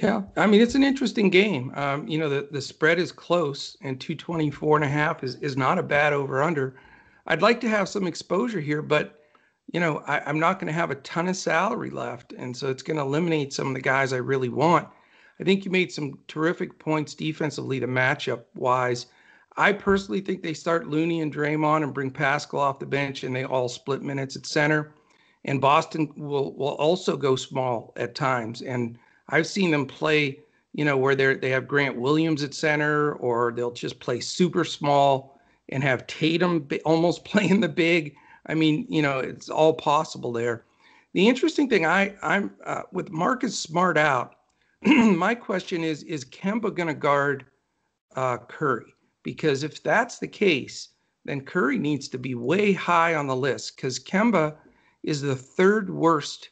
Yeah, 0.01 0.23
I 0.37 0.47
mean 0.47 0.61
it's 0.61 0.77
an 0.77 0.85
interesting 0.85 1.29
game. 1.29 1.73
Um, 1.75 2.07
you 2.07 2.19
know, 2.19 2.29
the 2.29 2.47
the 2.53 2.63
spread 2.63 3.01
is 3.01 3.11
close, 3.11 3.77
and 3.81 4.01
224 4.01 4.77
and 4.77 4.85
a 4.85 4.89
half 4.89 5.25
is 5.25 5.35
is 5.37 5.57
not 5.57 5.77
a 5.77 5.83
bad 5.83 6.13
over 6.13 6.41
under. 6.41 6.77
I'd 7.27 7.43
like 7.43 7.61
to 7.63 7.69
have 7.69 7.89
some 7.89 8.07
exposure 8.07 8.61
here, 8.61 8.81
but 8.81 9.19
you 9.73 9.81
know, 9.81 9.99
I, 10.07 10.21
I'm 10.21 10.39
not 10.39 10.61
going 10.61 10.69
to 10.69 10.73
have 10.81 10.93
a 10.93 10.97
ton 10.97 11.27
of 11.27 11.37
salary 11.37 11.91
left, 11.91 12.33
and 12.33 12.57
so 12.57 12.71
it's 12.71 12.83
going 12.83 12.97
to 12.97 13.03
eliminate 13.03 13.53
some 13.53 13.67
of 13.67 13.75
the 13.75 13.81
guys 13.81 14.13
I 14.13 14.19
really 14.19 14.49
want. 14.49 14.87
I 15.41 15.45
think 15.45 15.65
you 15.65 15.73
made 15.73 15.91
some 15.91 16.21
terrific 16.29 16.79
points 16.79 17.15
defensively 17.15 17.81
to 17.81 17.89
matchup 17.89 18.45
wise. 18.55 19.07
I 19.57 19.73
personally 19.73 20.21
think 20.21 20.45
they 20.45 20.55
start 20.55 20.87
Looney 20.87 21.23
and 21.23 21.35
Draymond 21.35 21.83
and 21.83 21.93
bring 21.93 22.13
Paschall 22.13 22.61
off 22.61 22.79
the 22.79 22.87
bench, 22.87 23.25
and 23.25 23.35
they 23.35 23.43
all 23.43 23.69
split 23.69 24.03
minutes 24.03 24.37
at 24.37 24.47
center. 24.47 24.93
And 25.45 25.61
Boston 25.61 26.13
will 26.17 26.55
will 26.55 26.77
also 26.77 27.17
go 27.17 27.35
small 27.35 27.93
at 27.97 28.15
times, 28.15 28.63
and 28.63 28.97
I've 29.31 29.47
seen 29.47 29.70
them 29.70 29.87
play, 29.87 30.41
you 30.72 30.85
know, 30.85 30.97
where 30.97 31.14
they 31.14 31.35
they 31.35 31.51
have 31.51 31.68
Grant 31.68 31.97
Williams 31.97 32.43
at 32.43 32.55
center, 32.55 33.14
or 33.14 33.53
they'll 33.53 33.70
just 33.70 34.01
play 34.01 34.20
super 34.20 34.64
small 34.64 35.39
and 35.68 35.83
have 35.83 36.07
Tatum 36.07 36.66
almost 36.85 37.24
playing 37.26 37.61
the 37.61 37.68
big. 37.68 38.14
I 38.47 38.55
mean, 38.55 38.87
you 38.89 39.03
know, 39.03 39.18
it's 39.18 39.49
all 39.49 39.74
possible 39.74 40.33
there. 40.33 40.64
The 41.14 41.29
interesting 41.29 41.68
thing, 41.68 41.87
I 41.87 42.14
I'm 42.22 42.53
uh, 42.64 42.83
with 42.93 43.11
Marcus 43.11 43.59
Smart 43.59 43.99
out. 43.99 44.35
my 44.83 45.35
question 45.35 45.85
is: 45.85 46.03
Is 46.05 46.24
Kemba 46.24 46.74
going 46.74 46.89
to 46.89 46.95
guard 46.95 47.47
uh, 48.16 48.39
Curry? 48.39 48.95
Because 49.22 49.62
if 49.62 49.83
that's 49.83 50.18
the 50.18 50.29
case, 50.29 50.89
then 51.24 51.43
Curry 51.43 51.79
needs 51.79 52.09
to 52.09 52.18
be 52.18 52.35
way 52.35 52.72
high 52.72 53.14
on 53.14 53.26
the 53.26 53.37
list 53.37 53.76
because 53.76 53.99
Kemba 53.99 54.57
is 55.03 55.20
the 55.20 55.37
third 55.37 55.91
worst 55.91 56.51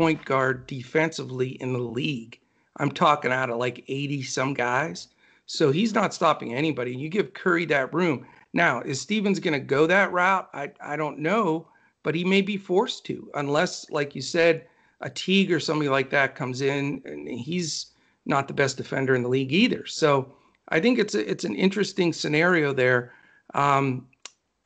point 0.00 0.24
guard 0.24 0.66
defensively 0.66 1.50
in 1.60 1.74
the 1.74 1.78
league. 1.78 2.40
I'm 2.78 2.90
talking 2.90 3.32
out 3.32 3.50
of 3.50 3.58
like 3.58 3.84
80 3.86 4.22
some 4.22 4.54
guys. 4.54 5.08
So 5.44 5.70
he's 5.70 5.92
not 5.92 6.14
stopping 6.14 6.54
anybody. 6.54 6.96
You 6.96 7.10
give 7.10 7.34
Curry 7.34 7.66
that 7.66 7.92
room. 7.92 8.24
Now, 8.54 8.80
is 8.80 8.98
Stevens 8.98 9.38
going 9.38 9.52
to 9.52 9.60
go 9.60 9.86
that 9.86 10.10
route? 10.10 10.48
I, 10.54 10.72
I 10.80 10.96
don't 10.96 11.18
know, 11.18 11.68
but 12.02 12.14
he 12.14 12.24
may 12.24 12.40
be 12.40 12.56
forced 12.56 13.04
to, 13.06 13.30
unless, 13.34 13.90
like 13.90 14.14
you 14.14 14.22
said, 14.22 14.64
a 15.02 15.10
Teague 15.10 15.52
or 15.52 15.60
somebody 15.60 15.90
like 15.90 16.08
that 16.08 16.34
comes 16.34 16.62
in 16.62 17.02
and 17.04 17.28
he's 17.28 17.92
not 18.24 18.48
the 18.48 18.54
best 18.54 18.78
defender 18.78 19.14
in 19.14 19.22
the 19.22 19.28
league 19.28 19.52
either. 19.52 19.84
So 19.84 20.32
I 20.70 20.80
think 20.80 20.98
it's 20.98 21.14
a, 21.14 21.30
it's 21.30 21.44
an 21.44 21.56
interesting 21.56 22.14
scenario 22.14 22.72
there. 22.72 23.12
Um, 23.52 24.06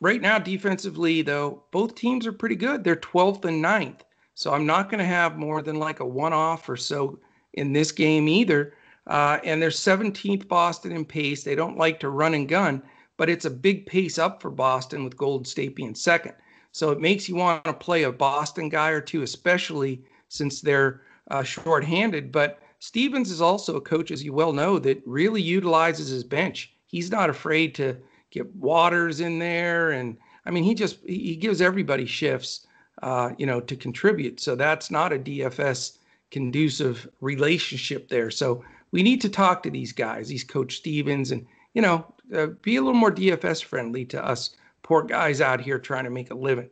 right 0.01 0.21
now, 0.21 0.39
defensively, 0.39 1.23
though, 1.23 1.65
both 1.73 1.97
teams 1.97 2.25
are 2.25 2.33
pretty 2.33 2.55
good. 2.55 2.85
They're 2.85 2.95
12th 2.95 3.45
and 3.47 3.65
9th. 3.65 4.03
So 4.35 4.53
I'm 4.53 4.67
not 4.67 4.91
going 4.91 4.99
to 4.99 5.05
have 5.05 5.39
more 5.39 5.63
than 5.63 5.77
like 5.77 6.01
a 6.01 6.07
one 6.07 6.33
off 6.33 6.69
or 6.69 6.77
so 6.77 7.19
in 7.55 7.73
this 7.73 7.93
game 7.93 8.29
either. 8.29 8.75
Uh, 9.07 9.39
and 9.45 9.61
they're 9.61 9.71
17th 9.71 10.49
Boston 10.49 10.93
in 10.93 11.05
pace. 11.05 11.45
They 11.45 11.55
don't 11.55 11.79
like 11.79 12.01
to 12.01 12.11
run 12.11 12.35
and 12.35 12.49
gun, 12.49 12.83
but 13.17 13.31
it's 13.31 13.45
a 13.45 13.51
big 13.51 13.87
pace 13.87 14.19
up 14.19 14.41
for 14.41 14.51
Boston 14.51 15.05
with 15.05 15.17
Golden 15.17 15.45
State 15.45 15.77
being 15.77 15.95
second. 15.95 16.35
So 16.73 16.91
it 16.91 17.01
makes 17.01 17.29
you 17.29 17.37
want 17.37 17.65
to 17.65 17.73
play 17.73 18.03
a 18.03 18.13
Boston 18.13 18.69
guy 18.69 18.91
or 18.91 19.01
two, 19.01 19.23
especially 19.23 20.03
since 20.29 20.61
they're 20.61 21.03
uh, 21.31 21.43
shorthanded. 21.45 22.33
But 22.33 22.61
Stevens 22.81 23.31
is 23.31 23.41
also 23.41 23.77
a 23.77 23.81
coach, 23.81 24.11
as 24.11 24.25
you 24.25 24.33
well 24.33 24.53
know, 24.53 24.79
that 24.81 25.01
really 25.07 25.41
utilizes 25.41 26.09
his 26.09 26.25
bench. 26.25 26.75
He's 26.87 27.11
not 27.11 27.31
afraid 27.31 27.75
to 27.77 27.97
get 28.31 28.55
Waters 28.57 29.21
in 29.21 29.39
there, 29.39 29.93
and 29.93 30.17
I 30.45 30.51
mean, 30.51 30.65
he 30.65 30.75
just 30.75 30.99
he 31.07 31.37
gives 31.37 31.61
everybody 31.61 32.05
shifts 32.05 32.67
uh, 33.05 33.35
you 33.37 33.45
know, 33.45 33.61
to 33.61 33.77
contribute. 33.77 34.41
So 34.41 34.57
that's 34.57 34.91
not 34.91 35.13
a 35.13 35.19
DFS 35.19 35.99
conducive 36.31 37.07
relationship 37.21 38.09
there. 38.09 38.31
So 38.31 38.65
we 38.93 39.03
need 39.03 39.21
to 39.21 39.29
talk 39.29 39.63
to 39.63 39.71
these 39.71 39.93
guys, 39.93 40.27
these 40.29 40.43
Coach 40.43 40.77
Stevens, 40.77 41.31
and 41.31 41.47
you 41.75 41.83
know, 41.83 42.07
uh, 42.35 42.47
be 42.63 42.77
a 42.77 42.81
little 42.81 42.99
more 42.99 43.13
DFS 43.13 43.63
friendly 43.63 44.07
to 44.07 44.25
us 44.25 44.57
poor 44.83 45.03
guys 45.03 45.43
out 45.43 45.61
here 45.61 45.79
trying 45.79 46.05
to 46.05 46.11
make 46.11 46.31
a 46.31 46.35
living. 46.35 46.71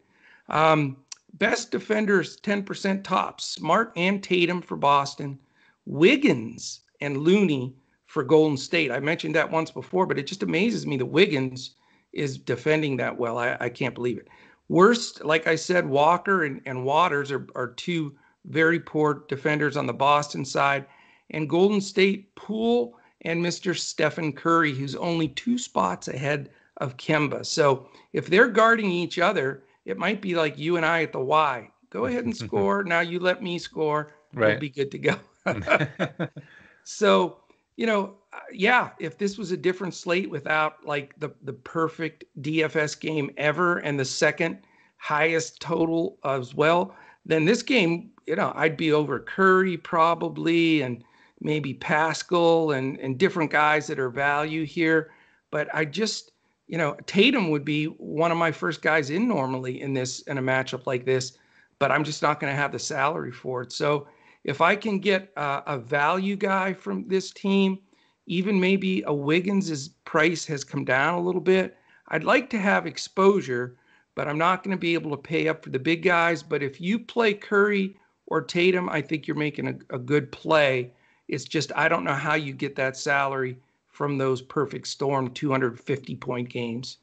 Um, 0.48 0.96
best 1.34 1.70
defenders, 1.70 2.38
10% 2.40 3.04
tops. 3.04 3.44
Smart 3.44 3.92
and 3.96 4.22
Tatum 4.22 4.62
for 4.62 4.76
Boston. 4.76 5.38
Wiggins 5.84 6.80
and 7.02 7.18
Looney 7.18 7.74
for 8.06 8.24
Golden 8.24 8.56
State. 8.56 8.90
I 8.90 9.00
mentioned 9.00 9.34
that 9.34 9.50
once 9.50 9.70
before, 9.70 10.06
but 10.06 10.18
it 10.18 10.26
just 10.26 10.42
amazes 10.42 10.86
me 10.86 10.96
that 10.96 11.06
Wiggins 11.06 11.74
is 12.14 12.38
defending 12.38 12.96
that 12.96 13.18
well. 13.18 13.36
I, 13.36 13.56
I 13.60 13.68
can't 13.68 13.94
believe 13.94 14.16
it. 14.16 14.28
Worst, 14.72 15.22
like 15.22 15.46
I 15.46 15.54
said, 15.54 15.86
Walker 15.86 16.44
and, 16.44 16.62
and 16.64 16.82
Waters 16.82 17.30
are, 17.30 17.46
are 17.54 17.68
two 17.68 18.14
very 18.46 18.80
poor 18.80 19.22
defenders 19.28 19.76
on 19.76 19.86
the 19.86 19.92
Boston 19.92 20.46
side. 20.46 20.86
And 21.28 21.46
Golden 21.46 21.80
State, 21.80 22.34
Poole 22.36 22.98
and 23.20 23.44
Mr. 23.44 23.76
Stephen 23.76 24.32
Curry, 24.32 24.72
who's 24.72 24.96
only 24.96 25.28
two 25.28 25.58
spots 25.58 26.08
ahead 26.08 26.48
of 26.78 26.96
Kemba. 26.96 27.44
So 27.44 27.86
if 28.14 28.28
they're 28.28 28.48
guarding 28.48 28.90
each 28.90 29.18
other, 29.18 29.64
it 29.84 29.98
might 29.98 30.22
be 30.22 30.34
like 30.34 30.56
you 30.56 30.78
and 30.78 30.86
I 30.86 31.02
at 31.02 31.12
the 31.12 31.20
Y. 31.20 31.70
Go 31.90 32.06
ahead 32.06 32.24
and 32.24 32.34
score. 32.34 32.82
now 32.82 33.00
you 33.00 33.20
let 33.20 33.42
me 33.42 33.58
score. 33.58 34.14
Right. 34.32 34.52
We'll 34.52 34.60
be 34.60 34.70
good 34.70 34.90
to 34.92 34.98
go. 34.98 35.16
so, 36.84 37.36
you 37.76 37.86
know, 37.86 38.14
uh, 38.32 38.38
yeah, 38.52 38.90
if 38.98 39.18
this 39.18 39.38
was 39.38 39.52
a 39.52 39.56
different 39.56 39.94
slate 39.94 40.30
without 40.30 40.84
like 40.86 41.18
the 41.18 41.30
the 41.42 41.52
perfect 41.52 42.24
DFS 42.40 42.98
game 42.98 43.30
ever 43.36 43.78
and 43.78 43.98
the 43.98 44.04
second 44.04 44.58
highest 44.98 45.60
total 45.60 46.18
as 46.24 46.54
well, 46.54 46.94
then 47.26 47.44
this 47.44 47.62
game, 47.62 48.10
you 48.26 48.36
know, 48.36 48.52
I'd 48.54 48.76
be 48.76 48.92
over 48.92 49.18
Curry 49.18 49.76
probably 49.76 50.82
and 50.82 51.02
maybe 51.40 51.74
Paschall 51.74 52.76
and 52.76 52.98
and 53.00 53.18
different 53.18 53.50
guys 53.50 53.86
that 53.86 53.98
are 53.98 54.10
value 54.10 54.64
here. 54.64 55.10
But 55.50 55.68
I 55.74 55.84
just, 55.84 56.32
you 56.66 56.78
know, 56.78 56.96
Tatum 57.06 57.50
would 57.50 57.64
be 57.64 57.86
one 57.86 58.32
of 58.32 58.38
my 58.38 58.52
first 58.52 58.80
guys 58.80 59.10
in 59.10 59.28
normally 59.28 59.80
in 59.80 59.92
this 59.94 60.20
in 60.22 60.38
a 60.38 60.42
matchup 60.42 60.86
like 60.86 61.04
this, 61.04 61.38
but 61.78 61.90
I'm 61.90 62.04
just 62.04 62.22
not 62.22 62.38
going 62.40 62.52
to 62.52 62.56
have 62.56 62.72
the 62.72 62.78
salary 62.78 63.32
for 63.32 63.62
it. 63.62 63.72
So 63.72 64.08
if 64.44 64.60
I 64.60 64.76
can 64.76 64.98
get 64.98 65.32
a, 65.36 65.62
a 65.66 65.78
value 65.78 66.36
guy 66.36 66.72
from 66.72 67.06
this 67.08 67.30
team 67.30 67.78
even 68.26 68.60
maybe 68.60 69.02
a 69.06 69.12
Wiggins' 69.12 69.88
price 69.88 70.46
has 70.46 70.64
come 70.64 70.84
down 70.84 71.14
a 71.14 71.20
little 71.20 71.40
bit. 71.40 71.76
I'd 72.08 72.24
like 72.24 72.50
to 72.50 72.58
have 72.58 72.86
exposure, 72.86 73.76
but 74.14 74.28
I'm 74.28 74.38
not 74.38 74.62
going 74.62 74.76
to 74.76 74.80
be 74.80 74.94
able 74.94 75.10
to 75.10 75.16
pay 75.16 75.48
up 75.48 75.64
for 75.64 75.70
the 75.70 75.78
big 75.78 76.02
guys. 76.02 76.42
But 76.42 76.62
if 76.62 76.80
you 76.80 76.98
play 76.98 77.34
Curry 77.34 77.96
or 78.26 78.42
Tatum, 78.42 78.88
I 78.88 79.00
think 79.00 79.26
you're 79.26 79.36
making 79.36 79.68
a, 79.68 79.94
a 79.94 79.98
good 79.98 80.30
play. 80.30 80.92
It's 81.28 81.44
just 81.44 81.72
I 81.74 81.88
don't 81.88 82.04
know 82.04 82.14
how 82.14 82.34
you 82.34 82.52
get 82.52 82.76
that 82.76 82.96
salary 82.96 83.58
from 83.88 84.18
those 84.18 84.40
perfect 84.40 84.86
storm 84.86 85.30
250 85.30 86.16
point 86.16 86.48
games. 86.48 86.98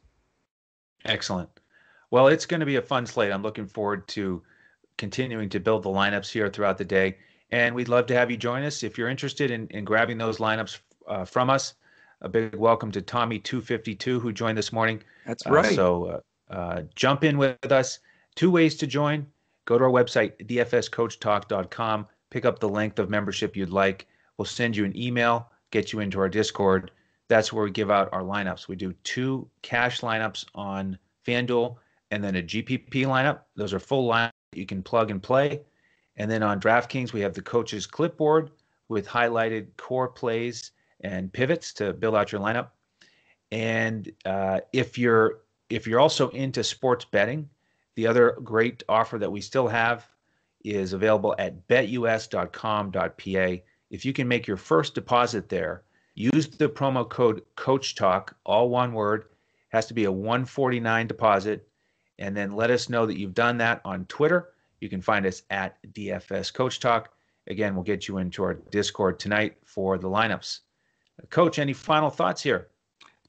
Excellent. 1.05 1.49
Well, 2.11 2.27
it's 2.27 2.45
going 2.45 2.59
to 2.59 2.65
be 2.65 2.77
a 2.77 2.81
fun 2.81 3.05
slate. 3.05 3.31
I'm 3.31 3.43
looking 3.43 3.67
forward 3.67 4.07
to 4.09 4.41
continuing 4.97 5.49
to 5.49 5.59
build 5.59 5.83
the 5.83 5.89
lineups 5.89 6.31
here 6.31 6.49
throughout 6.49 6.77
the 6.77 6.85
day. 6.85 7.17
And 7.52 7.74
we'd 7.74 7.88
love 7.88 8.06
to 8.08 8.14
have 8.14 8.30
you 8.30 8.38
join 8.38 8.64
us 8.64 8.84
if 8.84 8.97
you're 8.97 9.10
interested 9.10 9.52
in, 9.52 9.68
in 9.68 9.84
grabbing 9.84 10.18
those 10.18 10.38
lineups 10.38 10.80
uh, 11.08 11.26
from 11.26 11.50
us. 11.50 11.74
A 12.22 12.30
big 12.30 12.56
welcome 12.56 12.91
to 12.91 13.02
Tommy252 13.02 14.22
who 14.22 14.32
joined 14.32 14.58
this 14.58 14.74
morning. 14.74 15.02
That's 15.26 15.45
right. 15.47 15.66
Uh, 15.66 15.76
so 15.76 16.22
uh, 16.50 16.82
jump 16.95 17.24
in 17.24 17.38
with 17.38 17.72
us. 17.72 18.00
Two 18.36 18.52
ways 18.52 18.76
to 18.78 18.88
join. 18.88 19.26
Go 19.66 19.78
to 19.78 19.86
our 19.86 19.89
website, 19.89 20.34
dfscoachtalk.com. 20.47 22.08
Pick 22.30 22.45
up 22.45 22.60
the 22.60 22.70
length 22.70 23.00
of 23.00 23.10
membership 23.10 23.56
you'd 23.56 23.70
like. 23.70 24.08
We'll 24.38 24.45
send 24.45 24.76
you 24.76 24.86
an 24.86 24.97
email, 24.97 25.50
get 25.72 25.91
you 25.91 26.00
into 26.00 26.20
our 26.20 26.30
Discord. 26.30 26.91
That's 27.28 27.54
where 27.54 27.64
we 27.64 27.72
give 27.72 27.91
out 27.91 28.10
our 28.12 28.24
lineups. 28.24 28.68
We 28.68 28.76
do 28.76 28.93
two 29.04 29.47
cash 29.62 30.02
lineups 30.02 30.45
on 30.56 30.97
FanDuel 31.26 31.76
and 32.12 32.24
then 32.24 32.36
a 32.38 32.43
GPP 32.43 33.06
lineup. 33.06 33.41
Those 33.56 33.74
are 33.74 33.80
full 33.80 34.10
lineups 34.10 34.32
you 34.54 34.66
can 34.66 34.82
plug 34.82 35.12
and 35.12 35.22
play. 35.22 35.62
And 36.20 36.30
then 36.30 36.43
on 36.43 36.59
DraftKings, 36.59 37.13
we 37.13 37.22
have 37.22 37.34
the 37.34 37.41
coach's 37.41 37.88
clipboard 37.88 38.51
with 38.89 39.07
highlighted 39.07 39.67
core 39.78 40.09
plays 40.09 40.72
and 40.99 41.32
pivots 41.32 41.72
to 41.74 41.93
build 41.93 42.15
out 42.15 42.34
your 42.34 42.41
lineup. 42.41 42.67
And 43.51 44.11
uh, 44.26 44.59
if 44.74 44.97
you're 44.97 45.39
if 45.70 45.88
you're 45.88 45.99
also 45.99 46.30
into 46.30 46.63
sports 46.63 47.05
betting, 47.05 47.49
the 47.95 48.07
other 48.07 48.38
great 48.43 48.84
offer 48.89 49.17
that 49.17 49.32
we 49.32 49.39
still 49.39 49.67
have 49.67 50.07
is 50.65 50.93
available 50.93 51.36
at 51.39 51.67
betus.com.pa. 51.67 53.57
If 53.89 54.05
you 54.05 54.13
can 54.13 54.28
make 54.28 54.45
your 54.45 54.57
first 54.57 54.95
deposit 54.95 55.47
there, 55.47 55.84
use 56.15 56.47
the 56.47 56.67
promo 56.67 57.07
code 57.07 57.43
Coach 57.55 57.95
Talk, 57.95 58.36
all 58.45 58.70
one 58.70 58.93
word. 58.93 59.26
Has 59.70 59.86
to 59.86 59.93
be 59.93 60.05
a 60.05 60.11
149 60.11 61.07
deposit, 61.07 61.67
and 62.17 62.36
then 62.36 62.55
let 62.55 62.72
us 62.72 62.89
know 62.89 63.05
that 63.05 63.20
you've 63.20 63.36
done 63.36 63.59
that 63.59 63.82
on 63.86 64.05
Twitter. 64.05 64.49
You 64.80 64.89
can 64.89 65.01
find 65.01 65.25
us 65.25 65.43
at 65.49 65.77
DFS 65.93 66.53
Coach 66.53 66.80
Talk. 66.80 67.11
Again, 67.47 67.75
we'll 67.75 67.84
get 67.84 68.07
you 68.07 68.17
into 68.17 68.43
our 68.43 68.53
Discord 68.53 69.19
tonight 69.19 69.57
for 69.65 69.97
the 69.97 70.07
lineups. 70.07 70.59
Coach, 71.30 71.59
any 71.59 71.73
final 71.73 72.09
thoughts 72.09 72.41
here? 72.41 72.69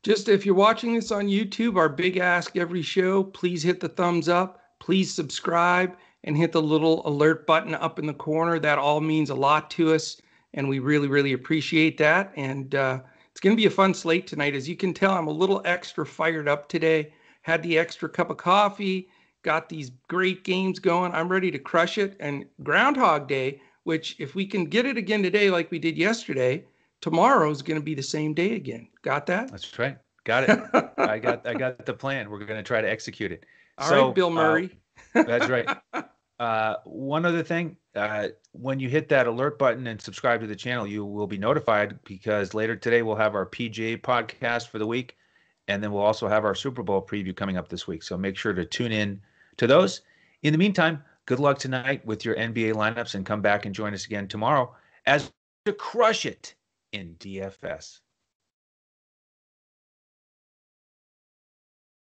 Just 0.03 0.29
if 0.29 0.47
you're 0.47 0.55
watching 0.55 0.95
this 0.95 1.11
on 1.11 1.27
YouTube, 1.27 1.77
our 1.77 1.89
big 1.89 2.17
ask 2.17 2.57
every 2.57 2.83
show, 2.83 3.25
please 3.25 3.63
hit 3.63 3.81
the 3.81 3.89
thumbs 3.89 4.29
up, 4.29 4.63
please 4.79 5.13
subscribe, 5.13 5.97
and 6.25 6.37
hit 6.37 6.53
the 6.53 6.63
little 6.63 7.07
alert 7.07 7.47
button 7.47 7.75
up 7.75 7.99
in 7.99 8.07
the 8.07 8.15
corner. 8.15 8.59
That 8.59 8.79
all 8.79 9.01
means 9.01 9.31
a 9.31 9.35
lot 9.35 9.71
to 9.73 9.93
us, 9.93 10.21
and 10.55 10.69
we 10.69 10.79
really, 10.79 11.09
really 11.09 11.33
appreciate 11.33 11.99
that. 11.99 12.33
And 12.37 12.75
uh, 12.75 13.01
it's 13.31 13.41
going 13.41 13.55
to 13.55 13.61
be 13.61 13.67
a 13.67 13.71
fun 13.71 13.93
slate 13.93 14.27
tonight. 14.27 14.55
As 14.55 14.69
you 14.69 14.77
can 14.77 14.95
tell, 14.95 15.13
I'm 15.13 15.29
a 15.29 15.33
little 15.33 15.63
extra 15.65 16.07
fired 16.07 16.49
up 16.49 16.69
today. 16.69 17.13
Had 17.43 17.63
the 17.63 17.79
extra 17.79 18.09
cup 18.09 18.31
of 18.31 18.37
coffee, 18.37 19.09
got 19.43 19.69
these 19.69 19.91
great 20.09 20.45
games 20.45 20.79
going. 20.79 21.13
I'm 21.13 21.29
ready 21.29 21.51
to 21.51 21.59
crush 21.59 21.99
it. 21.99 22.17
And 22.21 22.45
Groundhog 22.63 23.29
Day, 23.29 23.61
which 23.85 24.17
if 24.19 24.35
we 24.35 24.47
can 24.47 24.67
get 24.67 24.87
it 24.87 24.97
again 24.97 25.23
today, 25.23 25.51
like 25.51 25.71
we 25.71 25.79
did 25.79 25.97
yesterday, 25.97 26.65
tomorrow 27.01 27.51
is 27.51 27.63
going 27.63 27.79
to 27.81 27.85
be 27.85 27.95
the 27.95 28.03
same 28.03 28.35
day 28.35 28.55
again. 28.55 28.89
Got 29.03 29.27
that? 29.27 29.51
That's 29.51 29.79
right. 29.79 29.99
Got 30.25 30.49
it. 30.49 30.61
I 30.99 31.19
got 31.19 31.47
I 31.47 31.55
got 31.55 31.87
the 31.87 31.95
plan. 31.95 32.31
We're 32.31 32.39
going 32.39 32.59
to 32.59 32.63
try 32.63 32.81
to 32.81 32.91
execute 32.91 33.33
it. 33.33 33.45
All 33.79 33.89
so, 33.89 34.07
right, 34.07 34.15
Bill 34.15 34.29
uh, 34.29 34.31
Murray. 34.31 34.79
Uh, 35.15 35.23
that's 35.23 35.49
right. 35.49 35.69
Uh, 36.41 36.77
one 36.85 37.27
other 37.27 37.43
thing, 37.43 37.77
uh, 37.95 38.29
when 38.53 38.81
you 38.81 38.89
hit 38.89 39.11
that 39.11 39.27
alert 39.27 39.59
button 39.59 39.87
and 39.87 40.01
subscribe 40.01 40.41
to 40.41 40.47
the 40.47 40.57
channel, 40.57 40.87
you 40.87 41.05
will 41.05 41.27
be 41.27 41.37
notified 41.37 42.03
because 42.05 42.55
later 42.55 42.75
today 42.75 43.03
we'll 43.03 43.15
have 43.15 43.35
our 43.35 43.45
PGA 43.45 44.01
podcast 44.01 44.69
for 44.69 44.79
the 44.79 44.87
week, 44.87 45.19
and 45.69 45.83
then 45.83 45.93
we'll 45.93 46.03
also 46.03 46.29
have 46.29 46.47
our 46.47 46.55
Super 46.55 46.83
Bowl 46.83 47.07
preview 47.07 47.37
coming 47.37 47.59
up 47.59 47.69
this 47.69 47.87
week. 47.87 48.03
So 48.03 48.17
make 48.17 48.39
sure 48.39 48.55
to 48.55 48.65
tune 48.65 48.91
in 48.91 49.21
to 49.61 49.67
those. 49.67 50.01
In 50.43 50.53
the 50.53 50.59
meantime, 50.59 51.05
good 51.27 51.39
luck 51.39 51.59
tonight 51.59 52.05
with 52.07 52.25
your 52.25 52.35
NBA 52.35 52.75
lineups, 52.75 53.15
and 53.15 53.27
come 53.27 53.43
back 53.43 53.67
and 53.67 53.75
join 53.75 53.93
us 53.95 54.07
again 54.07 54.27
tomorrow 54.27 54.75
as 55.07 55.31
to 55.67 55.73
crush 55.75 56.25
it 56.25 56.55
in 56.93 57.15
DFS. 57.21 58.01